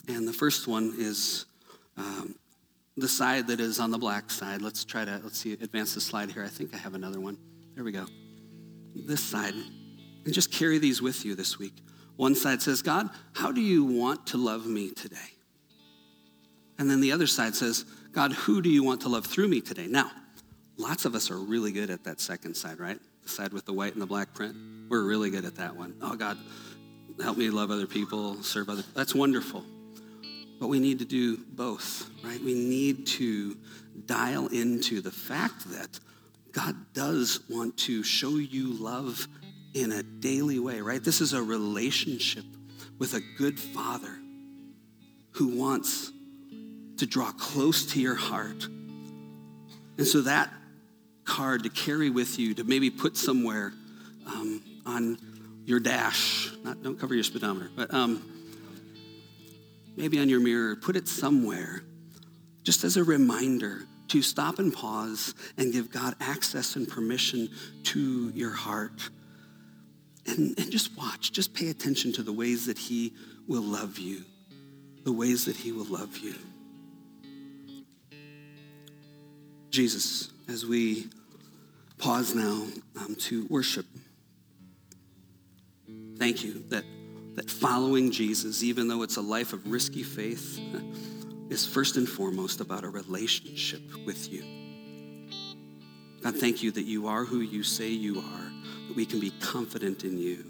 And 0.08 0.28
the 0.28 0.34
first 0.34 0.68
one 0.68 0.93
is 0.97 1.45
um, 1.97 2.36
the 2.97 3.08
side 3.08 3.47
that 3.47 3.60
is 3.60 3.80
on 3.80 3.91
the 3.91 3.97
black 3.97 4.30
side. 4.30 4.62
Let's 4.62 4.86
try 4.86 5.06
to, 5.06 5.20
let's 5.24 5.38
see, 5.38 5.53
advance 5.53 5.95
the 5.95 6.01
slide 6.01 6.32
here. 6.32 6.43
I 6.43 6.47
think 6.47 6.74
I 6.74 6.78
have 6.78 6.93
another 6.93 7.20
one. 7.20 7.38
There 7.74 7.84
we 7.84 7.91
go. 7.91 8.06
This 8.95 9.24
side. 9.24 9.53
And 9.53 10.34
just 10.34 10.51
carry 10.51 10.78
these 10.78 11.01
with 11.01 11.26
you 11.26 11.36
this 11.36 11.58
week. 11.60 11.74
One 12.16 12.36
side 12.36 12.62
says, 12.62 12.82
God, 12.82 13.10
how 13.34 13.51
do 13.51 13.62
you 13.62 13.84
want 13.84 14.28
to 14.28 14.38
love 14.38 14.66
me 14.66 14.91
today? 14.91 15.18
And 16.78 16.89
then 16.89 17.01
the 17.01 17.12
other 17.12 17.28
side 17.28 17.56
says, 17.56 17.86
God, 18.12 18.32
who 18.32 18.62
do 18.62 18.70
you 18.70 18.84
want 18.84 19.01
to 19.01 19.10
love 19.10 19.26
through 19.26 19.47
me 19.47 19.62
today? 19.62 19.88
Now, 19.88 20.12
lots 20.78 21.06
of 21.06 21.16
us 21.16 21.30
are 21.32 21.38
really 21.38 21.72
good 21.72 21.89
at 21.89 22.03
that 22.06 22.20
second 22.20 22.56
side, 22.56 22.80
right? 22.80 22.99
The 23.26 23.32
side 23.32 23.53
with 23.53 23.65
the 23.65 23.73
white 23.73 23.93
and 23.93 24.01
the 24.01 24.07
black 24.07 24.34
print. 24.34 24.55
We're 24.89 25.03
really 25.03 25.30
good 25.30 25.45
at 25.45 25.55
that 25.55 25.76
one. 25.76 25.95
Oh, 26.01 26.15
God, 26.15 26.38
help 27.21 27.38
me 27.38 27.49
love 27.49 27.71
other 27.71 27.88
people, 27.88 28.41
serve 28.43 28.69
other. 28.69 28.84
That's 28.93 29.15
wonderful. 29.15 29.63
But 30.59 30.67
we 30.67 30.80
need 30.80 30.99
to 30.99 31.05
do 31.05 31.38
both, 31.38 32.09
right? 32.23 32.39
We 32.39 32.53
need 32.53 33.07
to 33.07 33.57
dial 34.05 34.47
into 34.47 35.01
the 35.01 35.11
fact 35.11 35.69
that 35.71 35.99
God 36.51 36.76
does 36.93 37.41
want 37.49 37.78
to 37.80 38.03
show 38.03 38.38
you 38.38 38.73
love 38.73 39.28
in 39.73 39.91
a 39.91 40.03
daily 40.03 40.59
way, 40.59 40.80
right? 40.82 41.03
This 41.03 41.19
is 41.19 41.34
a 41.34 41.43
relationship 41.43 42.45
with 42.97 43.13
a 43.13 43.21
good 43.38 43.59
father 43.59 44.15
who 45.32 45.57
wants 45.57 46.11
to 46.97 47.05
draw 47.05 47.32
close 47.32 47.88
to 47.88 47.99
your 47.99 48.15
heart. 48.15 48.67
And 49.97 50.07
so 50.07 50.21
that 50.21 50.49
card 51.26 51.63
to 51.63 51.69
carry 51.69 52.09
with 52.09 52.39
you, 52.39 52.53
to 52.53 52.63
maybe 52.63 52.89
put 52.89 53.17
somewhere 53.17 53.73
um, 54.28 54.61
on 54.86 55.17
your 55.65 55.80
dash, 55.80 56.51
not 56.63 56.82
don't 56.84 56.99
cover 56.99 57.13
your 57.13 57.23
speedometer, 57.23 57.69
but 57.76 57.93
um, 57.93 58.23
maybe 59.97 60.19
on 60.19 60.30
your 60.30 60.39
mirror, 60.39 60.76
put 60.76 60.95
it 60.95 61.07
somewhere, 61.07 61.82
just 62.63 62.84
as 62.84 62.97
a 62.97 63.03
reminder 63.03 63.88
to 64.07 64.21
stop 64.21 64.59
and 64.59 64.73
pause 64.73 65.34
and 65.57 65.73
give 65.73 65.91
God 65.91 66.15
access 66.19 66.76
and 66.76 66.88
permission 66.88 67.49
to 67.84 68.32
your 68.36 68.51
heart. 68.51 69.09
And, 70.28 70.57
and 70.57 70.71
just 70.71 70.97
watch, 70.97 71.32
just 71.32 71.53
pay 71.53 71.69
attention 71.69 72.11
to 72.13 72.23
the 72.23 72.34
ways 72.34 72.65
that 72.65 72.78
He 72.78 73.13
will 73.47 73.61
love 73.61 73.99
you, 73.99 74.23
the 75.03 75.11
ways 75.11 75.45
that 75.45 75.55
He 75.55 75.71
will 75.71 75.86
love 75.86 76.17
you. 76.17 76.36
Jesus, 79.69 80.32
as 80.47 80.65
we 80.65 81.07
pause 81.97 82.35
now 82.35 82.65
um, 82.99 83.15
to 83.15 83.45
worship, 83.49 83.85
thank 86.17 86.43
you 86.43 86.63
that 86.69 86.83
that 87.35 87.51
following 87.51 88.11
Jesus, 88.11 88.63
even 88.63 88.87
though 88.87 89.03
it's 89.03 89.17
a 89.17 89.21
life 89.21 89.51
of 89.51 89.69
risky 89.69 90.03
faith, 90.03 90.59
is 91.49 91.65
first 91.65 91.97
and 91.97 92.07
foremost 92.07 92.61
about 92.61 92.83
a 92.83 92.89
relationship 92.89 93.81
with 94.05 94.31
you. 94.31 94.43
God, 96.23 96.35
thank 96.37 96.63
you 96.63 96.71
that 96.71 96.85
you 96.85 97.07
are 97.07 97.23
who 97.23 97.41
you 97.41 97.61
say 97.61 97.89
you 97.89 98.19
are, 98.19 98.51
that 98.87 98.95
we 98.95 99.05
can 99.05 99.19
be 99.19 99.31
confident 99.41 100.03
in 100.03 100.17
you. 100.17 100.45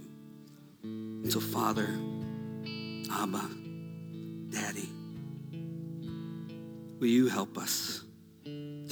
And 0.83 1.31
so, 1.31 1.39
Father, 1.39 1.89
Abba, 3.11 3.49
Daddy, 4.51 4.89
will 6.99 7.07
you 7.07 7.27
help 7.27 7.57
us 7.57 8.04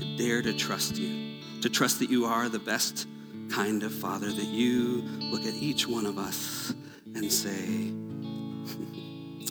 to 0.04 0.18
dare 0.18 0.42
to 0.42 0.54
trust 0.54 0.98
you, 0.98 1.40
to 1.62 1.70
trust 1.70 2.00
that 2.00 2.10
you 2.10 2.26
are 2.26 2.50
the 2.50 2.60
best 2.60 3.08
kind 3.50 3.84
of 3.84 3.94
Father, 3.94 4.28
that 4.28 4.48
you 4.48 5.02
look 5.32 5.46
at 5.46 5.54
each 5.54 5.88
one 5.88 6.06
of 6.06 6.18
us 6.18 6.74
and 7.16 7.32
say, 7.32 7.92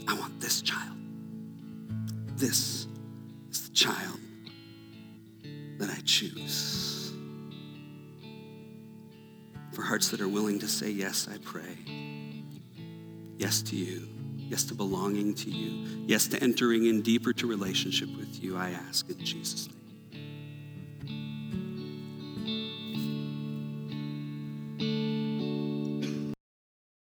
I 0.08 0.18
want 0.18 0.40
this 0.40 0.60
child. 0.60 0.96
This 2.36 2.86
is 3.50 3.68
the 3.68 3.74
child 3.74 4.18
that 5.78 5.88
I 5.88 6.00
choose. 6.04 7.12
For 9.72 9.82
hearts 9.82 10.10
that 10.10 10.20
are 10.20 10.28
willing 10.28 10.58
to 10.58 10.68
say 10.68 10.90
yes, 10.90 11.28
I 11.32 11.38
pray. 11.38 11.78
Yes 13.38 13.62
to 13.62 13.76
you. 13.76 14.06
Yes 14.36 14.64
to 14.64 14.74
belonging 14.74 15.34
to 15.34 15.50
you. 15.50 16.04
Yes 16.06 16.26
to 16.28 16.42
entering 16.42 16.86
in 16.86 17.00
deeper 17.00 17.32
to 17.32 17.46
relationship 17.46 18.14
with 18.18 18.42
you, 18.42 18.58
I 18.58 18.70
ask 18.70 19.08
in 19.08 19.18
Jesus' 19.24 19.68
name. 19.68 19.81